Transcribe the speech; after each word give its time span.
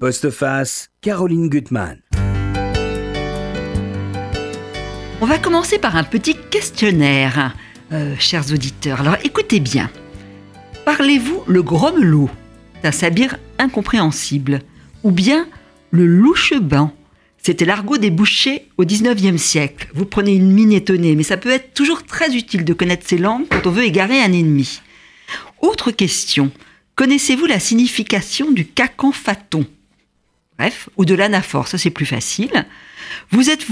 Postface, 0.00 0.88
Caroline 1.02 1.50
Gutmann. 1.50 2.00
On 5.20 5.26
va 5.26 5.36
commencer 5.36 5.78
par 5.78 5.94
un 5.94 6.04
petit 6.04 6.34
questionnaire, 6.50 7.54
euh, 7.92 8.14
chers 8.18 8.50
auditeurs. 8.50 9.02
Alors 9.02 9.18
écoutez 9.24 9.60
bien. 9.60 9.90
Parlez-vous 10.86 11.42
le 11.46 11.62
grommelot 11.62 12.30
d'un 12.82 12.92
sabir 12.92 13.36
incompréhensible 13.58 14.60
ou 15.02 15.10
bien 15.10 15.46
le 15.90 16.06
loucheban 16.06 16.94
C'était 17.36 17.66
l'argot 17.66 17.98
des 17.98 18.10
bouchers 18.10 18.68
au 18.78 18.84
19e 18.84 19.36
siècle. 19.36 19.90
Vous 19.92 20.06
prenez 20.06 20.34
une 20.34 20.50
mine 20.50 20.72
étonnée, 20.72 21.14
mais 21.14 21.24
ça 21.24 21.36
peut 21.36 21.50
être 21.50 21.74
toujours 21.74 22.04
très 22.04 22.34
utile 22.34 22.64
de 22.64 22.72
connaître 22.72 23.06
ces 23.06 23.18
langues 23.18 23.44
quand 23.50 23.66
on 23.66 23.70
veut 23.70 23.84
égarer 23.84 24.22
un 24.22 24.32
ennemi. 24.32 24.80
Autre 25.60 25.90
question. 25.90 26.50
Connaissez-vous 26.94 27.44
la 27.44 27.60
signification 27.60 28.50
du 28.50 28.66
cacanfaton 28.66 29.66
Bref, 30.60 30.90
ou 30.98 31.06
de 31.06 31.14
l'anaphore, 31.14 31.68
ça 31.68 31.78
c'est 31.78 31.88
plus 31.88 32.04
facile. 32.04 32.66
Vous 33.30 33.48
êtes 33.48 33.64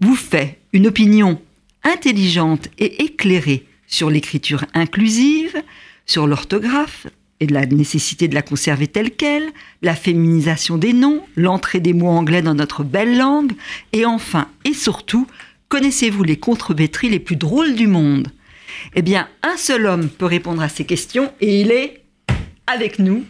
vous, 0.00 0.14
fait 0.14 0.60
une 0.72 0.86
opinion 0.86 1.42
intelligente 1.82 2.68
et 2.78 3.02
éclairée 3.02 3.66
sur 3.88 4.10
l'écriture 4.10 4.64
inclusive, 4.72 5.60
sur 6.06 6.28
l'orthographe 6.28 7.08
et 7.40 7.48
de 7.48 7.52
la 7.52 7.66
nécessité 7.66 8.28
de 8.28 8.36
la 8.36 8.42
conserver 8.42 8.86
telle 8.86 9.10
qu'elle, 9.10 9.50
la 9.82 9.96
féminisation 9.96 10.78
des 10.78 10.92
noms, 10.92 11.20
l'entrée 11.34 11.80
des 11.80 11.94
mots 11.94 12.10
anglais 12.10 12.42
dans 12.42 12.54
notre 12.54 12.84
belle 12.84 13.18
langue, 13.18 13.54
et 13.92 14.06
enfin 14.06 14.46
et 14.64 14.72
surtout, 14.72 15.26
connaissez-vous 15.68 16.22
les 16.22 16.38
contrepétries 16.38 17.10
les 17.10 17.18
plus 17.18 17.34
drôles 17.34 17.74
du 17.74 17.88
monde? 17.88 18.28
Eh 18.94 19.02
bien, 19.02 19.28
un 19.42 19.56
seul 19.56 19.84
homme 19.84 20.08
peut 20.08 20.26
répondre 20.26 20.62
à 20.62 20.68
ces 20.68 20.84
questions 20.84 21.32
et 21.40 21.60
il 21.62 21.72
est 21.72 22.04
avec 22.68 23.00
nous 23.00 23.24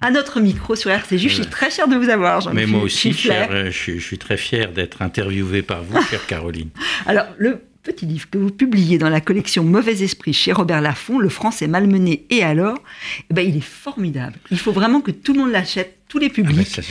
à 0.00 0.10
notre 0.10 0.40
micro 0.40 0.76
sur 0.76 0.90
RCJ. 0.90 1.28
Je 1.28 1.28
suis 1.28 1.46
très 1.46 1.70
fière 1.70 1.88
de 1.88 1.96
vous 1.96 2.08
avoir, 2.08 2.40
jean 2.40 2.52
Mais 2.52 2.66
moi 2.66 2.82
aussi, 2.82 3.12
cher, 3.12 3.70
je, 3.70 3.92
je, 3.92 3.98
suis 3.98 4.18
très 4.18 4.36
fier 4.36 4.72
d'être 4.72 5.02
interviewé 5.02 5.62
par 5.62 5.82
vous, 5.82 6.00
chère 6.02 6.26
Caroline. 6.28 6.70
Alors, 7.06 7.26
le 7.38 7.60
petit 7.82 8.06
livre 8.06 8.28
que 8.30 8.38
vous 8.38 8.50
publiez 8.50 8.98
dans 8.98 9.08
la 9.08 9.20
collection 9.20 9.64
Mauvais 9.64 10.02
Esprit 10.02 10.32
chez 10.32 10.52
Robert 10.52 10.80
Laffont, 10.80 11.18
Le 11.18 11.28
français 11.28 11.66
malmené 11.66 12.26
et 12.30 12.42
alors, 12.42 12.78
eh 13.30 13.34
ben, 13.34 13.46
il 13.46 13.56
est 13.56 13.64
formidable. 13.64 14.36
Il 14.50 14.58
faut 14.58 14.72
vraiment 14.72 15.00
que 15.00 15.10
tout 15.10 15.32
le 15.32 15.40
monde 15.40 15.50
l'achète, 15.50 15.98
tous 16.08 16.18
les 16.18 16.28
publics, 16.28 16.68
ah 16.78 16.82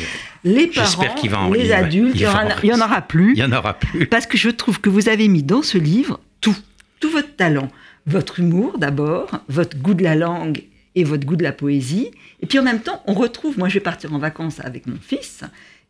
ben 0.43 0.51
les 0.51 0.67
parents, 0.67 1.51
les 1.51 1.71
adultes, 1.71 2.15
il, 2.15 2.21
il, 2.21 2.69
y 2.69 2.73
en 2.73 2.81
aura 2.81 3.01
plus. 3.01 3.33
Il 3.33 3.39
y 3.39 3.43
en 3.43 3.51
aura 3.51 3.73
plus. 3.73 4.07
Parce 4.07 4.25
que 4.25 4.37
je 4.37 4.49
trouve 4.49 4.79
que 4.79 4.89
vous 4.89 5.09
avez 5.09 5.27
mis 5.27 5.43
dans 5.43 5.61
ce 5.61 5.77
livre 5.77 6.19
tout, 6.41 6.55
tout 6.99 7.09
votre 7.09 7.35
talent. 7.35 7.69
Votre 8.07 8.39
humour 8.39 8.77
d'abord, 8.79 9.29
votre 9.49 9.77
goût 9.77 9.93
de 9.93 10.03
la 10.03 10.15
langue 10.15 10.63
votre 11.03 11.25
goût 11.25 11.35
de 11.35 11.43
la 11.43 11.51
poésie. 11.51 12.11
Et 12.41 12.45
puis 12.45 12.59
en 12.59 12.63
même 12.63 12.81
temps, 12.81 13.01
on 13.07 13.13
retrouve, 13.13 13.57
moi 13.57 13.69
je 13.69 13.75
vais 13.75 13.79
partir 13.79 14.13
en 14.13 14.19
vacances 14.19 14.59
avec 14.59 14.87
mon 14.87 14.97
fils, 15.01 15.43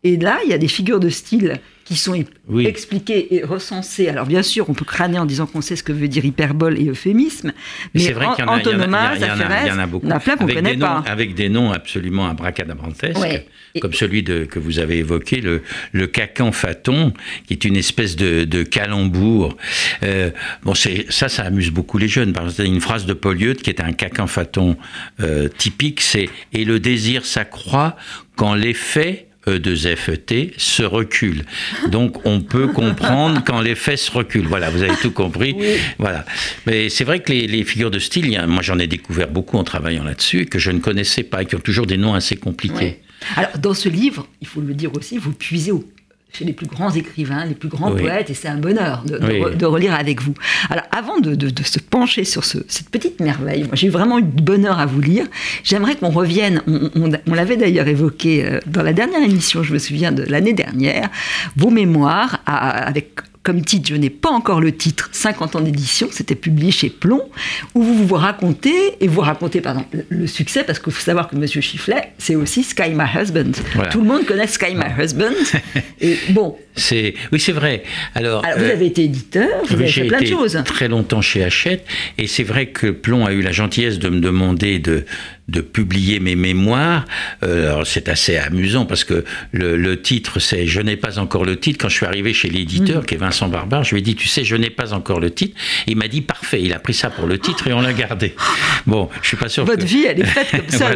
et 0.03 0.17
là, 0.17 0.39
il 0.45 0.49
y 0.49 0.53
a 0.53 0.57
des 0.57 0.67
figures 0.67 0.99
de 0.99 1.09
style 1.09 1.59
qui 1.83 1.95
sont 1.95 2.13
expliquées 2.59 3.33
et 3.35 3.43
recensées. 3.43 4.09
Alors 4.09 4.27
bien 4.27 4.43
sûr, 4.43 4.69
on 4.69 4.75
peut 4.75 4.85
crâner 4.85 5.17
en 5.17 5.25
disant 5.25 5.47
qu'on 5.47 5.61
sait 5.61 5.75
ce 5.75 5.81
que 5.81 5.91
veut 5.91 6.07
dire 6.07 6.23
hyperbole 6.23 6.79
et 6.79 6.85
euphémisme, 6.85 7.51
mais 7.95 7.99
c'est 7.99 8.11
vrai 8.13 8.27
qu'il 8.35 8.45
y, 8.45 8.47
en 8.47 8.51
a, 8.53 8.59
il 8.61 9.67
y 9.67 9.71
en 9.71 9.79
a 9.79 9.87
beaucoup. 9.87 10.05
Il 10.05 10.09
y 10.09 10.13
en 10.13 10.17
a 10.17 10.19
plein 10.19 10.37
qu'on 10.37 10.45
connaît 10.45 10.77
pas. 10.77 11.03
avec 11.07 11.33
des 11.33 11.49
noms 11.49 11.71
absolument 11.71 12.27
abracadabrantesques, 12.27 13.43
comme 13.81 13.93
celui 13.93 14.21
de, 14.21 14.45
que 14.45 14.59
vous 14.59 14.77
avez 14.77 14.99
évoqué, 14.99 15.41
le, 15.41 15.63
le 15.91 16.05
cacan 16.05 16.51
faton, 16.51 17.11
qui 17.47 17.53
est 17.53 17.65
une 17.65 17.75
espèce 17.75 18.15
de, 18.15 18.43
de 18.43 18.61
calembour. 18.61 19.57
Euh, 20.03 20.29
bon, 20.61 20.75
ça, 20.75 21.27
ça 21.27 21.43
amuse 21.43 21.71
beaucoup 21.71 21.97
les 21.97 22.07
jeunes. 22.07 22.33
Par 22.33 22.43
exemple, 22.45 22.69
une 22.69 22.81
phrase 22.81 23.07
de 23.07 23.13
Paul 23.13 23.35
qui 23.37 23.69
est 23.69 23.81
un 23.81 23.93
cacan 23.93 24.27
faton 24.27 24.77
euh, 25.21 25.47
typique, 25.47 26.01
c'est 26.01 26.29
«Et 26.53 26.65
le 26.65 26.79
désir 26.79 27.25
s'accroît 27.25 27.95
quand 28.35 28.53
l'effet 28.53 29.28
E2FET 29.57 30.53
se 30.57 30.83
recule. 30.83 31.45
Donc 31.89 32.25
on 32.25 32.41
peut 32.41 32.67
comprendre 32.67 33.41
quand 33.45 33.61
les 33.61 33.75
fesses 33.75 34.09
reculent. 34.09 34.47
Voilà, 34.47 34.69
vous 34.69 34.83
avez 34.83 34.95
tout 35.01 35.11
compris. 35.11 35.55
Voilà. 35.97 36.25
Mais 36.65 36.89
c'est 36.89 37.03
vrai 37.03 37.21
que 37.21 37.31
les, 37.31 37.63
figures 37.63 37.91
de 37.91 37.99
style, 37.99 38.41
moi 38.47 38.61
j'en 38.61 38.79
ai 38.79 38.87
découvert 38.87 39.29
beaucoup 39.29 39.57
en 39.57 39.63
travaillant 39.63 40.03
là-dessus, 40.03 40.45
que 40.45 40.59
je 40.59 40.71
ne 40.71 40.79
connaissais 40.79 41.23
pas, 41.23 41.45
qui 41.45 41.55
ont 41.55 41.59
toujours 41.59 41.85
des 41.85 41.97
noms 41.97 42.13
assez 42.13 42.35
compliqués. 42.35 42.99
Alors 43.35 43.57
dans 43.57 43.73
ce 43.73 43.89
livre, 43.89 44.27
il 44.41 44.47
faut 44.47 44.61
le 44.61 44.73
dire 44.73 44.95
aussi, 44.95 45.17
vous 45.17 45.33
puisez 45.33 45.71
au 45.71 45.83
chez 46.31 46.45
les 46.45 46.53
plus 46.53 46.67
grands 46.67 46.91
écrivains, 46.91 47.45
les 47.45 47.55
plus 47.55 47.69
grands 47.69 47.91
poètes, 47.91 48.29
et 48.29 48.33
c'est 48.33 48.47
un 48.47 48.57
bonheur 48.57 49.03
de, 49.05 49.65
relire 49.65 49.93
avec 49.93 50.21
vous. 50.21 50.33
Alors, 50.69 50.85
avant 50.91 51.19
de, 51.19 51.35
se 51.63 51.79
pencher 51.79 52.23
sur 52.23 52.45
cette 52.45 52.89
petite 52.89 53.19
merveille, 53.19 53.63
moi 53.63 53.75
j'ai 53.75 53.89
vraiment 53.89 54.19
eu 54.19 54.23
du 54.23 54.43
bonheur 54.43 54.79
à 54.79 54.85
vous 54.85 55.01
lire. 55.01 55.25
J'aimerais 55.63 55.95
qu'on 55.95 56.09
revienne, 56.09 56.61
on, 56.67 57.33
l'avait 57.33 57.57
d'ailleurs 57.57 57.87
évoqué 57.87 58.45
euh, 58.45 58.59
dans 58.65 58.83
la 58.83 58.93
dernière 58.93 59.23
émission, 59.23 59.63
je 59.63 59.73
me 59.73 59.79
souviens 59.79 60.11
de 60.11 60.23
l'année 60.23 60.53
dernière, 60.53 61.09
vos 61.55 61.69
mémoires 61.69 62.39
avec 62.45 63.19
comme 63.43 63.63
titre, 63.63 63.89
je 63.89 63.95
n'ai 63.95 64.09
pas 64.09 64.29
encore 64.29 64.59
le 64.59 64.75
titre, 64.75 65.09
50 65.13 65.55
ans 65.55 65.61
d'édition, 65.61 66.09
c'était 66.11 66.35
publié 66.35 66.71
chez 66.71 66.89
Plomb, 66.89 67.29
où 67.73 67.81
vous 67.81 68.05
vous 68.05 68.15
racontez, 68.15 68.95
et 68.99 69.07
vous 69.07 69.21
racontez 69.21 69.61
pardon, 69.61 69.85
le 70.09 70.27
succès, 70.27 70.63
parce 70.63 70.79
qu'il 70.79 70.91
faut 70.91 71.01
savoir 71.01 71.29
que 71.29 71.35
Monsieur 71.37 71.61
Chifflet, 71.61 72.11
c'est 72.17 72.35
aussi 72.35 72.63
Sky 72.63 72.89
My 72.93 73.05
Husband. 73.15 73.51
Tout 73.91 74.01
le 74.01 74.07
monde 74.07 74.25
connaît 74.25 74.47
Sky 74.47 74.75
My 74.75 75.01
Husband. 75.01 75.31
et 76.01 76.17
bon. 76.29 76.57
C'est, 76.75 77.13
oui, 77.31 77.39
c'est 77.39 77.51
vrai. 77.53 77.83
Alors, 78.13 78.43
vous 78.57 78.63
avez 78.63 78.87
été 78.87 79.05
éditeur, 79.05 79.47
vous 79.67 79.73
avez 79.73 79.87
fait 79.87 80.05
plein 80.05 80.19
de 80.19 80.25
choses. 80.25 80.61
Très 80.65 80.87
longtemps 80.87 81.21
chez 81.21 81.43
Hachette, 81.43 81.85
et 82.17 82.27
c'est 82.27 82.43
vrai 82.43 82.67
que 82.67 82.87
Plomb 82.87 83.25
a 83.25 83.31
eu 83.31 83.41
la 83.41 83.51
gentillesse 83.51 83.99
de 83.99 84.09
me 84.09 84.19
demander 84.19 84.79
de, 84.79 85.05
de 85.49 85.61
publier 85.61 86.19
mes 86.19 86.35
mémoires. 86.35 87.05
Euh, 87.43 87.83
c'est 87.85 88.09
assez 88.09 88.37
amusant 88.37 88.85
parce 88.85 89.03
que 89.03 89.23
le, 89.51 89.77
le 89.77 90.01
titre 90.01 90.39
c'est 90.39 90.67
Je 90.67 90.81
n'ai 90.81 90.97
pas 90.97 91.19
encore 91.19 91.45
le 91.45 91.57
titre. 91.57 91.79
Quand 91.79 91.89
je 91.89 91.95
suis 91.95 92.05
arrivé 92.05 92.33
chez 92.33 92.49
l'éditeur, 92.49 93.01
mmh. 93.01 93.05
qui 93.05 93.15
est 93.15 93.17
Vincent 93.17 93.47
Barbare, 93.47 93.83
je 93.83 93.95
lui 93.95 93.99
ai 93.99 94.03
dit 94.03 94.15
Tu 94.15 94.27
sais, 94.27 94.43
je 94.43 94.55
n'ai 94.55 94.69
pas 94.69 94.93
encore 94.93 95.19
le 95.19 95.31
titre. 95.31 95.57
il 95.87 95.97
m'a 95.97 96.07
dit 96.07 96.21
Parfait. 96.21 96.61
Il 96.61 96.73
a 96.73 96.79
pris 96.79 96.93
ça 96.93 97.09
pour 97.09 97.27
le 97.27 97.37
titre 97.39 97.67
et 97.67 97.73
on 97.73 97.81
l'a 97.81 97.93
gardé. 97.93 98.35
Bon, 98.87 99.09
je 99.21 99.27
suis 99.27 99.37
pas 99.37 99.49
sûr. 99.49 99.65
Votre 99.65 99.85
vie, 99.85 100.05
elle 100.05 100.21
est 100.21 100.25
faite 100.25 100.51
comme 100.51 100.69
ça. 100.79 100.89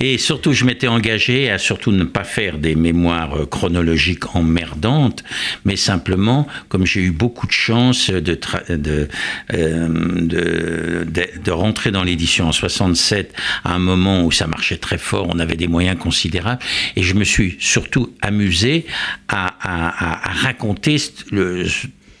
Et 0.00 0.18
surtout, 0.18 0.52
je 0.52 0.64
m'étais 0.64 0.86
engagé 0.86 1.50
à 1.50 1.58
surtout 1.58 1.90
ne 1.92 2.04
pas 2.04 2.24
faire 2.24 2.58
des 2.58 2.74
mémoires 2.74 3.36
euh, 3.36 3.46
chronologiques 3.46 4.34
emmerdantes, 4.34 5.24
mais 5.64 5.76
simplement, 5.76 6.46
comme 6.68 6.86
j'ai 6.86 7.00
eu 7.00 7.10
beaucoup 7.10 7.46
de 7.46 7.52
chance 7.52 8.10
de, 8.10 8.20
de, 8.20 9.08
euh, 9.52 9.88
de, 9.88 11.04
de, 11.04 11.26
de 11.44 11.50
rentrer 11.50 11.90
dans 11.90 12.04
l'édition 12.04 12.48
en 12.48 12.52
67 12.52 13.34
à 13.64 13.74
un 13.74 13.78
moment 13.78 13.93
moment 13.96 14.24
où 14.24 14.30
ça 14.30 14.46
marchait 14.46 14.76
très 14.76 14.98
fort, 14.98 15.26
on 15.28 15.38
avait 15.38 15.56
des 15.56 15.68
moyens 15.68 15.98
considérables, 15.98 16.62
et 16.96 17.02
je 17.02 17.14
me 17.14 17.24
suis 17.24 17.56
surtout 17.60 18.14
amusé 18.20 18.86
à, 19.28 19.54
raconter 20.42 20.96
le, 21.30 21.66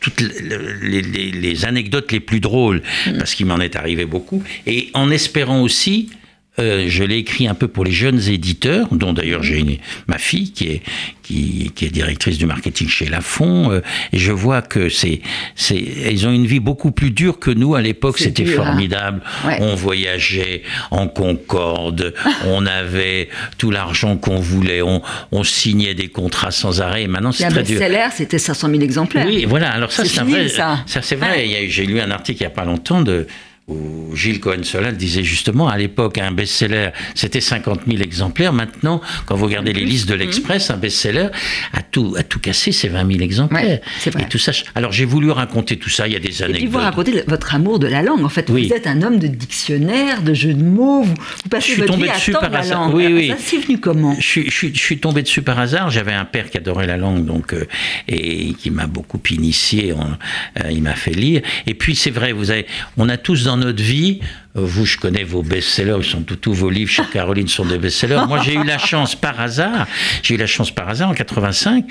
toutes 0.00 0.20
les, 0.20 1.02
les, 1.32 1.64
anecdotes 1.64 2.12
les 2.12 2.20
plus 2.20 2.40
drôles, 2.40 2.82
mm. 3.06 3.18
parce 3.18 3.34
qu'il 3.34 3.46
m'en 3.46 3.60
est 3.60 3.76
arrivé 3.76 4.04
beaucoup, 4.04 4.42
et 4.66 4.90
en 4.94 5.10
espérant 5.10 5.60
aussi 5.60 6.10
euh, 6.60 6.84
je 6.86 7.02
l'ai 7.02 7.16
écrit 7.16 7.48
un 7.48 7.54
peu 7.54 7.66
pour 7.66 7.84
les 7.84 7.90
jeunes 7.90 8.28
éditeurs, 8.28 8.86
dont 8.92 9.12
d'ailleurs 9.12 9.42
j'ai 9.42 9.80
ma 10.06 10.18
fille 10.18 10.52
qui 10.52 10.68
est, 10.68 10.82
qui, 11.24 11.72
qui, 11.74 11.86
est 11.86 11.90
directrice 11.90 12.38
du 12.38 12.46
marketing 12.46 12.88
chez 12.88 13.06
Lafon, 13.06 13.72
euh, 13.72 13.80
et 14.12 14.18
je 14.18 14.30
vois 14.30 14.62
que 14.62 14.88
c'est, 14.88 15.20
c'est, 15.56 15.76
ils 15.76 16.28
ont 16.28 16.30
une 16.30 16.46
vie 16.46 16.60
beaucoup 16.60 16.92
plus 16.92 17.10
dure 17.10 17.40
que 17.40 17.50
nous 17.50 17.74
à 17.74 17.82
l'époque. 17.82 18.18
C'était 18.18 18.44
hein. 18.44 18.56
formidable. 18.56 19.20
On 19.58 19.74
voyageait 19.74 20.62
en 20.92 21.08
Concorde, 21.08 22.14
on 22.46 22.66
avait 22.66 23.30
tout 23.58 23.72
l'argent 23.72 24.16
qu'on 24.16 24.38
voulait, 24.38 24.80
on, 24.80 25.02
on, 25.32 25.42
signait 25.42 25.94
des 25.94 26.08
contrats 26.08 26.52
sans 26.52 26.80
arrêt. 26.80 27.02
Et 27.02 27.08
maintenant, 27.08 27.32
c'est 27.32 27.48
très 27.48 27.64
dur. 27.64 27.80
best-seller, 27.80 28.08
c'était 28.14 28.38
500 28.38 28.68
000 28.70 28.82
exemplaires. 28.82 29.26
Oui, 29.26 29.44
voilà. 29.44 29.72
Alors 29.72 29.90
ça, 29.90 30.04
c'est 30.04 30.22
vrai. 30.22 30.48
Ça, 30.48 30.84
ça 30.86 31.02
c'est 31.02 31.16
vrai. 31.16 31.66
J'ai 31.68 31.84
lu 31.84 32.00
un 32.00 32.12
article 32.12 32.42
il 32.42 32.44
y 32.44 32.46
a 32.46 32.50
pas 32.50 32.64
longtemps 32.64 33.02
de 33.02 33.26
où 33.66 34.14
Gilles 34.14 34.40
Cohen-Solal 34.40 34.96
disait 34.96 35.24
justement 35.24 35.68
à 35.68 35.78
l'époque 35.78 36.18
un 36.18 36.32
best-seller 36.32 36.90
c'était 37.14 37.40
50 37.40 37.80
000 37.86 38.02
exemplaires. 38.02 38.52
Maintenant, 38.52 39.00
quand 39.24 39.36
vous 39.36 39.46
regardez 39.46 39.72
les 39.72 39.84
listes 39.84 40.08
de 40.08 40.14
l'Express, 40.14 40.70
un 40.70 40.76
best-seller 40.76 41.28
à 41.72 41.80
tout, 41.82 42.14
à 42.18 42.22
tout 42.22 42.40
casser, 42.40 42.72
c'est 42.72 42.88
20 42.88 43.10
000 43.12 43.20
exemplaires. 43.22 43.80
Et 44.06 44.24
tout 44.28 44.38
ça. 44.38 44.52
Alors 44.74 44.92
j'ai 44.92 45.06
voulu 45.06 45.30
raconter 45.30 45.78
tout 45.78 45.88
ça. 45.88 46.06
Il 46.06 46.12
y 46.12 46.16
a 46.16 46.18
des 46.18 46.42
années. 46.42 46.54
Et 46.54 46.56
puis 46.58 46.66
vous 46.66 46.78
racontez 46.78 47.22
votre 47.26 47.54
amour 47.54 47.78
de 47.78 47.86
la 47.86 48.02
langue. 48.02 48.22
En 48.24 48.28
fait, 48.28 48.50
vous 48.50 48.58
êtes 48.58 48.86
un 48.86 49.00
homme 49.02 49.18
de 49.18 49.28
dictionnaire, 49.28 50.22
de 50.22 50.34
jeux 50.34 50.54
de 50.54 50.62
mots. 50.62 51.02
Vous, 51.02 51.14
passez 51.50 51.68
je 51.68 51.72
suis 51.72 51.80
votre 51.80 51.96
vie 51.96 52.08
dessus 52.08 52.32
par 52.32 52.50
la 52.50 52.58
hasard. 52.58 52.88
Langue. 52.88 52.94
Oui, 52.94 53.06
oui. 53.12 53.28
Ça, 53.28 53.36
c'est 53.38 53.58
venu 53.58 53.78
comment 53.78 54.14
je, 54.18 54.42
je, 54.46 54.66
je, 54.72 54.78
suis 54.78 54.98
tombé 54.98 55.22
dessus 55.22 55.42
par 55.42 55.58
hasard. 55.58 55.90
J'avais 55.90 56.12
un 56.12 56.26
père 56.26 56.50
qui 56.50 56.58
adorait 56.58 56.86
la 56.86 56.98
langue, 56.98 57.24
donc 57.24 57.54
euh, 57.54 57.66
et 58.08 58.52
qui 58.54 58.70
m'a 58.70 58.86
beaucoup 58.86 59.20
initié. 59.30 59.92
Euh, 59.92 60.70
il 60.70 60.82
m'a 60.82 60.94
fait 60.94 61.12
lire. 61.12 61.40
Et 61.66 61.74
puis 61.74 61.96
c'est 61.96 62.10
vrai, 62.10 62.32
vous 62.32 62.50
avez, 62.50 62.66
on 62.96 63.08
a 63.08 63.16
tous 63.16 63.44
dans 63.44 63.53
notre 63.56 63.82
vie 63.82 64.20
vous, 64.54 64.86
je 64.86 64.96
connais 64.98 65.24
vos 65.24 65.42
best-sellers, 65.42 66.02
sont 66.04 66.22
tous 66.22 66.52
vos 66.54 66.70
livres 66.70 66.90
chez 66.90 67.02
Caroline 67.12 67.48
sont 67.48 67.64
des 67.64 67.78
best-sellers. 67.78 68.20
Moi, 68.28 68.40
j'ai 68.44 68.54
eu 68.54 68.62
la 68.64 68.78
chance 68.78 69.16
par 69.16 69.40
hasard, 69.40 69.86
j'ai 70.22 70.34
eu 70.34 70.36
la 70.36 70.46
chance 70.46 70.70
par 70.70 70.88
hasard 70.88 71.10
en 71.10 71.14
85, 71.14 71.84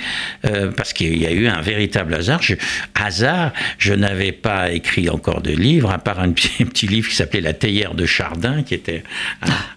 euh, 0.46 0.72
parce 0.72 0.94
qu'il 0.94 1.18
y 1.22 1.26
a 1.26 1.32
eu 1.32 1.48
un 1.48 1.62
véritable 1.62 2.14
hasard. 2.14 2.42
Je, 2.42 2.56
hasard, 2.96 3.52
je 3.78 3.94
n'avais 3.94 4.32
pas 4.32 4.72
écrit 4.72 5.10
encore 5.10 5.42
de 5.42 5.52
livre, 5.52 5.92
à 5.92 5.98
part 5.98 6.22
un 6.22 6.32
petit, 6.32 6.64
petit 6.64 6.88
livre 6.88 7.10
qui 7.10 7.16
s'appelait 7.16 7.42
La 7.42 7.52
théière 7.54 7.96
de 7.96 8.06
Chardin, 8.06 8.64
qui 8.64 8.74
était 8.76 9.04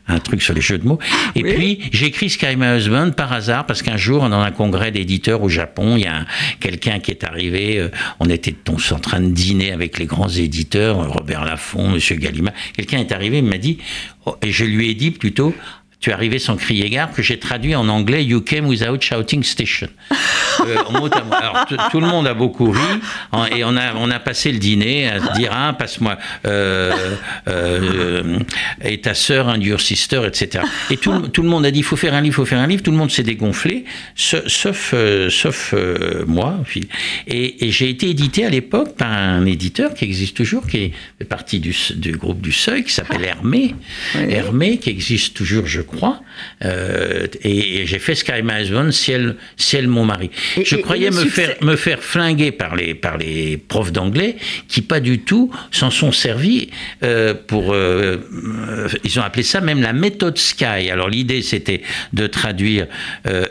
un, 0.08 0.14
un, 0.14 0.18
truc 0.20 0.40
sur 0.40 0.54
les 0.54 0.60
jeux 0.60 0.78
de 0.78 0.86
mots. 0.86 1.00
Et 1.34 1.42
Oui. 1.42 1.54
puis, 1.54 1.90
j'ai 1.92 2.06
écrit 2.06 2.30
Sky 2.30 2.54
My 2.56 2.76
Husband 2.78 3.10
par 3.10 3.32
hasard, 3.32 3.66
parce 3.66 3.82
qu'un 3.82 3.96
jour, 3.96 4.28
dans 4.28 4.40
un 4.40 4.52
congrès 4.52 4.92
d'éditeurs 4.92 5.42
au 5.42 5.48
Japon, 5.48 5.96
il 5.96 6.04
y 6.04 6.06
a 6.06 6.18
un- 6.18 6.26
quelqu'un 6.60 7.00
qui 7.00 7.10
est 7.10 7.24
arrivé, 7.24 7.78
euh, 7.78 7.88
on 8.20 8.30
était 8.30 8.54
en 8.68 8.98
train 9.00 9.20
de 9.20 9.30
dîner 9.32 9.72
avec 9.72 9.98
les 9.98 10.06
grands 10.06 10.28
éditeurs, 10.28 11.00
euh, 11.00 11.08
Robert 11.08 11.44
Laffont, 11.44 11.88
Monsieur 11.88 12.14
Gallimard. 12.14 12.54
Quelqu'un 12.76 12.98
est 12.98 13.12
arrivé, 13.12 13.38
il 13.38 13.44
m'a 13.44 13.58
dit, 13.58 13.78
oh, 14.26 14.36
et 14.42 14.52
je 14.52 14.64
lui 14.64 14.90
ai 14.90 14.94
dit 14.94 15.10
plutôt, 15.10 15.54
tu 15.98 16.10
es 16.10 16.12
arrivé 16.12 16.38
sans 16.38 16.56
crier 16.56 16.88
gare, 16.90 17.10
que 17.12 17.22
j'ai 17.22 17.38
traduit 17.38 17.74
en 17.74 17.88
anglais 17.88 18.24
You 18.24 18.40
came 18.40 18.66
without 18.66 19.00
shouting 19.00 19.42
station. 19.42 19.88
Euh. 20.66 20.76
Alors 21.32 21.66
tout- 21.90 22.00
le 22.00 22.06
monde 22.06 22.26
a 22.26 22.34
beaucoup 22.34 22.70
ri 22.70 22.78
en- 23.32 23.46
et 23.46 23.64
on 23.64 23.76
a, 23.76 23.94
on 23.96 24.10
a 24.10 24.18
passé 24.18 24.52
le 24.52 24.58
dîner 24.58 25.08
à 25.08 25.20
se 25.20 25.32
dire 25.38 25.50
ah, 25.52 25.74
passe-moi 25.78 26.18
euh, 26.46 26.92
euh, 27.48 28.38
et 28.84 29.00
ta 29.00 29.14
sœur, 29.14 29.48
un 29.48 29.58
your 29.60 29.80
sister, 29.80 30.22
etc. 30.26 30.64
Et 30.90 30.96
tout, 30.96 31.12
le- 31.12 31.28
tout 31.28 31.42
le 31.42 31.48
monde 31.48 31.64
a 31.66 31.70
dit 31.70 31.80
il 31.80 31.84
faut 31.84 31.96
faire 31.96 32.14
un 32.14 32.20
livre, 32.20 32.34
il 32.34 32.36
faut 32.36 32.44
faire 32.46 32.60
un 32.60 32.66
livre. 32.66 32.82
Tout 32.82 32.90
le 32.90 32.96
monde 32.96 33.10
s'est 33.10 33.22
dégonflé, 33.22 33.84
sa- 34.14 34.46
sauf, 34.48 34.92
euh, 34.94 35.30
sauf 35.30 35.72
euh, 35.74 36.24
moi. 36.26 36.58
Et, 37.26 37.66
et 37.66 37.70
j'ai 37.70 37.88
été 37.88 38.10
édité 38.10 38.44
à 38.44 38.50
l'époque 38.50 38.96
par 38.96 39.10
un 39.12 39.46
éditeur 39.46 39.94
qui 39.94 40.04
existe 40.04 40.36
toujours, 40.36 40.66
qui 40.66 40.92
fait 41.18 41.24
partie 41.24 41.58
du, 41.60 41.74
du 41.96 42.12
groupe 42.12 42.40
du 42.40 42.52
Seuil, 42.52 42.84
qui 42.84 42.92
s'appelle 42.92 43.24
Hermé. 43.24 43.74
Oui. 44.14 44.20
Hermé, 44.28 44.78
qui 44.78 44.90
existe 44.90 45.34
toujours, 45.36 45.66
je 45.66 45.80
crois. 45.86 46.20
Euh, 46.64 47.26
et, 47.42 47.80
et 47.82 47.86
j'ai 47.86 47.98
fait 47.98 48.14
Sky 48.14 48.42
My 48.42 48.62
Husband, 48.62 48.90
Ciel, 48.90 49.36
Ciel 49.56 49.88
mon 49.88 50.04
mari. 50.04 50.30
Et- 50.56 50.64
je 50.64 50.76
et- 50.76 50.82
croyais 50.82 51.10
me, 51.10 51.20
succès- 51.22 51.46
faire, 51.46 51.56
me 51.62 51.76
faire 51.76 52.00
flinguer 52.02 52.52
par 52.52 52.76
les, 52.76 52.94
par 52.94 53.16
les 53.16 53.56
profs 53.56 53.92
d'anglais 53.92 54.36
qui, 54.68 54.82
pas 54.82 55.00
du 55.00 55.20
tout, 55.20 55.50
s'en 55.70 55.90
sont 55.90 56.12
servis 56.12 56.68
euh, 57.02 57.32
pour. 57.46 57.72
euh, 57.72 58.18
ils 59.04 59.18
ont 59.18 59.22
appelé 59.22 59.42
ça 59.42 59.60
même 59.60 59.80
la 59.80 59.92
méthode 59.92 60.36
Sky. 60.38 60.90
Alors 60.90 61.08
l'idée, 61.08 61.42
c'était 61.42 61.82
de 62.12 62.26
traduire 62.26 62.86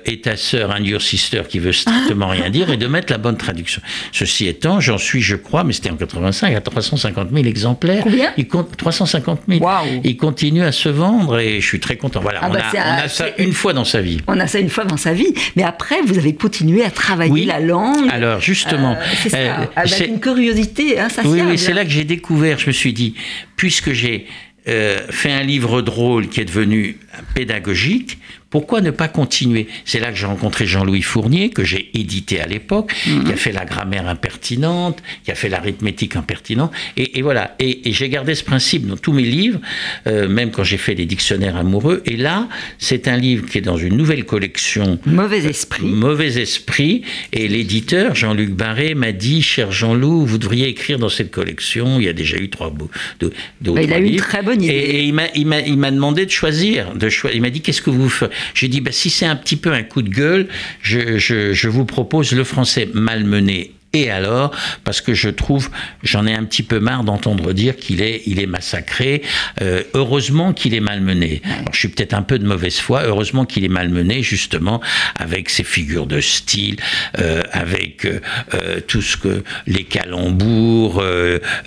Et 0.05 0.21
ta 0.21 0.35
sœur, 0.35 0.71
un 0.71 0.81
your 0.83 1.01
sister 1.01 1.43
qui 1.47 1.59
veut 1.59 1.71
strictement 1.73 2.27
rien 2.27 2.49
dire 2.49 2.69
et 2.69 2.77
de 2.77 2.87
mettre 2.87 3.11
la 3.11 3.17
bonne 3.17 3.37
traduction. 3.37 3.81
Ceci 4.11 4.47
étant, 4.47 4.79
j'en 4.79 4.97
suis, 4.97 5.21
je 5.21 5.35
crois, 5.35 5.63
mais 5.63 5.73
c'était 5.73 5.89
en 5.89 5.95
85, 5.95 6.53
à 6.55 6.61
350 6.61 7.29
000 7.33 7.45
exemplaires. 7.45 8.03
Combien? 8.03 8.33
Il 8.37 8.47
compte 8.47 8.75
350 8.77 9.41
000. 9.47 9.63
Waouh. 9.63 10.01
Il 10.03 10.17
continue 10.17 10.63
à 10.63 10.71
se 10.71 10.89
vendre 10.89 11.39
et 11.39 11.61
je 11.61 11.65
suis 11.65 11.79
très 11.79 11.95
content. 11.97 12.21
Voilà, 12.25 12.39
Ah 12.41 12.47
on, 12.49 12.53
bah 12.53 12.63
a, 12.73 13.01
on 13.01 13.05
a 13.05 13.07
ça 13.07 13.25
une 13.37 13.53
fois 13.53 13.73
dans 13.73 13.85
sa 13.85 14.01
vie. 14.01 14.19
On 14.27 14.39
a 14.39 14.47
ça 14.47 14.59
une 14.59 14.69
fois 14.71 14.83
dans 14.83 14.97
sa 14.97 15.13
vie, 15.13 15.31
mais 15.55 15.61
après, 15.63 16.01
vous 16.01 16.17
avez 16.17 16.33
continué 16.33 16.83
à 16.83 16.89
travailler 16.89 17.31
Oui. 17.31 17.45
la 17.45 17.59
langue. 17.59 18.09
Alors 18.11 18.41
justement, 18.41 18.93
Euh, 18.99 19.03
c'est 19.21 19.29
ça, 19.29 19.37
euh, 19.37 19.65
avec 19.75 20.07
une 20.07 20.19
curiosité 20.19 20.99
insatiable. 20.99 21.29
Oui, 21.35 21.41
oui, 21.51 21.57
c'est 21.59 21.73
là 21.73 21.83
que 21.85 21.91
j'ai 21.91 22.03
découvert. 22.03 22.57
Je 22.57 22.67
me 22.67 22.71
suis 22.71 22.93
dit, 22.93 23.13
puisque 23.57 23.91
j'ai 23.93 24.25
euh, 24.67 24.97
fait 25.11 25.31
un 25.31 25.43
livre 25.43 25.83
drôle 25.83 26.27
qui 26.29 26.41
est 26.41 26.45
devenu 26.45 26.97
pédagogique, 27.35 28.17
pourquoi 28.55 28.79
ne 28.79 28.91
pas 28.91 29.09
continuer? 29.09 29.67
C'est 29.83 29.99
là 29.99 30.11
que 30.13 30.17
j'ai 30.17 30.27
rencontré 30.27 30.65
Jean-Louis 30.65 31.01
Fournier, 31.01 31.49
que 31.49 31.65
j'ai 31.65 31.91
édité 31.93 32.39
à 32.39 32.47
l'époque, 32.47 32.93
qui 33.03 33.29
a 33.29 33.35
fait 33.35 33.51
la 33.51 33.65
grammaire 33.65 34.07
impertinente, 34.07 35.03
qui 35.25 35.31
a 35.31 35.35
fait 35.35 35.49
l'arithmétique 35.49 36.15
impertinente. 36.15 36.71
Et, 36.95 37.19
et 37.19 37.21
voilà. 37.21 37.53
Et, 37.59 37.89
et 37.89 37.91
j'ai 37.91 38.07
gardé 38.07 38.33
ce 38.33 38.45
principe 38.45 38.87
dans 38.87 38.95
tous 38.95 39.11
mes 39.11 39.23
livres, 39.23 39.59
euh, 40.07 40.29
même 40.29 40.51
quand 40.51 40.63
j'ai 40.63 40.77
fait 40.77 40.95
des 40.95 41.05
dictionnaires 41.05 41.57
amoureux. 41.57 42.01
Et 42.05 42.15
là, 42.15 42.47
c'est 42.77 43.09
un 43.09 43.17
livre 43.17 43.45
qui 43.45 43.57
est 43.57 43.61
dans 43.61 43.75
une 43.75 43.97
nouvelle 43.97 44.23
collection 44.23 44.99
Mauvais 45.05 45.43
esprit. 45.43 45.85
Mauvais 45.85 46.41
esprit. 46.41 47.01
Et 47.33 47.49
l'éditeur, 47.49 48.15
Jean-Luc 48.15 48.51
Barré, 48.51 48.95
m'a 48.95 49.11
dit, 49.11 49.41
cher 49.41 49.73
Jean-Loup, 49.73 50.25
vous 50.25 50.37
devriez 50.37 50.69
écrire 50.69 50.97
dans 50.97 51.09
cette 51.09 51.31
collection. 51.31 51.99
Il 51.99 52.05
y 52.05 52.09
a 52.09 52.13
déjà 52.13 52.37
eu 52.37 52.49
trois 52.49 52.71
d'autres 53.19 53.35
Bah, 53.59 53.81
il 53.83 53.91
a 53.91 53.99
eu 53.99 54.05
une 54.05 54.15
très 54.15 54.43
bonne 54.43 54.63
idée. 54.63 54.73
Et, 54.73 54.99
et 54.99 55.03
il 55.03 55.13
m'a- 55.13 55.91
demandé 55.91 56.25
de 56.25 56.31
choisir. 56.31 56.93
De 56.95 57.09
il 57.33 57.41
m'a 57.41 57.49
dit, 57.49 57.59
qu'est-ce 57.59 57.81
que 57.81 57.89
vous 57.89 58.07
faites 58.07 58.31
J'ai 58.53 58.67
dit, 58.67 58.81
bah, 58.81 58.91
si 58.91 59.09
c'est 59.09 59.25
un 59.25 59.35
petit 59.35 59.55
peu 59.55 59.71
un 59.73 59.83
coup 59.83 60.01
de 60.01 60.09
gueule, 60.09 60.47
je, 60.81 61.17
je- 61.17 61.53
je 61.53 61.69
vous 61.69 61.85
propose 61.85 62.31
le 62.33 62.43
français 62.43 62.89
malmené. 62.93 63.71
Et 63.95 64.09
alors, 64.11 64.51
parce 64.83 64.99
que 64.99 65.13
je 65.13 65.29
trouve, 65.29 65.69
j'en 66.03 66.27
ai 66.27 66.33
un 66.33 66.43
petit 66.43 66.63
peu 66.63 66.79
marre 66.79 67.05
d'entendre 67.05 67.53
dire 67.53 67.77
qu'il 67.77 68.01
est, 68.01 68.23
il 68.25 68.39
est 68.41 68.45
massacré. 68.45 69.21
Euh, 69.61 69.83
heureusement 69.93 70.51
qu'il 70.51 70.73
est 70.73 70.81
malmené. 70.81 71.41
Alors, 71.45 71.73
je 71.73 71.79
suis 71.79 71.87
peut-être 71.87 72.13
un 72.13 72.21
peu 72.21 72.37
de 72.37 72.45
mauvaise 72.45 72.77
foi. 72.77 73.03
Heureusement 73.05 73.45
qu'il 73.45 73.63
est 73.63 73.69
malmené, 73.69 74.21
justement, 74.21 74.81
avec 75.17 75.49
ses 75.49 75.63
figures 75.63 76.07
de 76.07 76.19
style, 76.19 76.75
euh, 77.19 77.41
avec 77.53 78.05
euh, 78.05 78.81
tout 78.85 79.01
ce 79.01 79.15
que 79.15 79.43
les 79.65 79.85
calembours, 79.85 81.01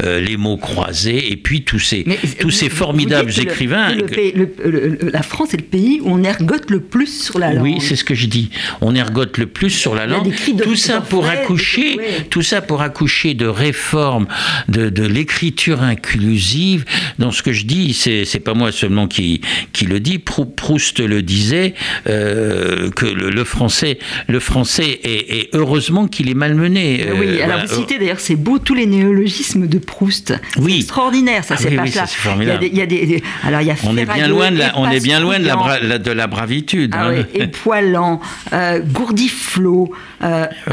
les 0.05 0.37
mots 0.37 0.59
croisés, 0.59 1.33
et 1.33 1.37
puis 1.37 1.63
tous 1.63 1.79
ces, 1.79 2.05
Mais 2.07 2.19
tous 2.41 2.51
ces 2.51 2.69
formidables 2.69 3.33
que 3.33 3.41
écrivains. 3.41 3.93
que 3.95 4.01
le 4.01 4.07
que- 4.07 4.15
pays- 4.15 4.33
le- 4.35 4.53
le- 4.65 4.89
le- 5.01 5.11
la 5.11 5.23
France 5.23 5.55
est 5.55 5.59
le 5.59 5.63
pays 5.63 6.01
où 6.03 6.11
on 6.13 6.23
ergote 6.25 6.71
le 6.71 6.81
plus 6.81 7.23
sur 7.25 7.39
la 7.39 7.55
langue. 7.55 7.63
Oui, 7.65 7.79
c'est 7.81 7.97
ce 7.97 8.05
que 8.05 8.15
je 8.15 8.27
dis. 8.27 8.51
On 8.83 8.95
ergote 8.95 9.39
le 9.39 9.47
plus 9.47 9.71
sur 9.71 9.95
la 9.95 10.07
langue. 10.07 10.35
Tout 10.63 10.77
ça 10.77 11.01
pour 11.01 11.27
accoucher, 11.27 11.97
ouais. 11.97 12.18
Tout 12.31 12.43
ça 12.43 12.61
pour 12.61 12.83
accoucher 12.83 13.35
de 13.35 13.47
réformes 13.47 14.27
de, 14.69 14.89
de 14.91 15.05
l'écriture 15.07 15.83
inclusive. 15.83 16.85
Dans 17.19 17.31
ce 17.31 17.43
que 17.43 17.53
je 17.53 17.65
dis, 17.65 17.95
c'est 17.95 18.25
c'est 18.25 18.41
pas 18.41 18.55
moi 18.55 18.73
seulement 18.73 19.07
qui 19.09 19.41
qui 19.73 19.85
le 19.87 20.01
dit. 20.01 20.19
Prou- 20.19 20.47
Proust 20.47 21.01
le 21.01 21.23
disait 21.23 21.75
euh, 22.09 22.91
que 22.91 23.07
le, 23.07 23.31
le 23.31 23.45
français, 23.45 23.99
le 24.27 24.41
français 24.41 25.01
est, 25.05 25.51
heureusement 25.55 26.07
qu'il 26.09 26.29
est 26.31 26.35
malmené. 26.35 27.05
Euh, 27.07 27.15
oui, 27.19 27.27
Euh, 27.29 27.45
alors 27.45 27.59
voilà. 27.59 27.67
vous 27.67 27.75
citez 27.81 27.99
d'ailleurs, 27.99 28.21
c'est 28.21 28.37
beau, 28.37 28.59
tous 28.59 28.75
les 28.75 28.87
néologismes 28.87 29.67
de 29.67 29.79
Proust. 29.79 30.35
C'est 30.55 30.61
Oui. 30.61 30.77
extraordinaire, 30.77 31.45
ça, 31.45 31.55
Ah 31.57 31.61
c'est 31.63 31.71
oui, 31.71 31.77
pas 31.77 31.83
oui, 31.83 31.91
ça. 31.93 32.07
c'est 32.07 32.17
formidable. 32.17 32.65
Il 32.65 32.77
y 32.77 32.81
a 32.83 32.87
des, 32.87 32.97
il 32.97 33.01
y 33.01 33.03
a 33.03 33.07
des- 33.07 33.21
des- 33.21 33.23
alors 33.45 33.61
il 33.61 33.69
y 33.69 33.71
a 33.71 33.75
On 33.85 33.97
est 33.97 34.05
bien 34.07 34.29
loin 34.29 34.51
de 34.51 34.59
la, 34.59 34.73
on 34.79 34.91
est 34.91 35.01
bien 35.01 35.21
loin 35.21 35.39
de 35.39 35.45
la, 35.45 35.53
Espace 35.55 35.65
bra- 35.67 35.79
la- 35.81 35.99
de 35.99 36.11
la 36.11 36.27
bravitude. 36.27 36.95
Ah 36.97 37.07
hein. 37.09 37.15
oui, 37.35 37.41
époilant, 37.43 38.21
euh, 38.53 38.81
gourdiflot, 38.81 39.93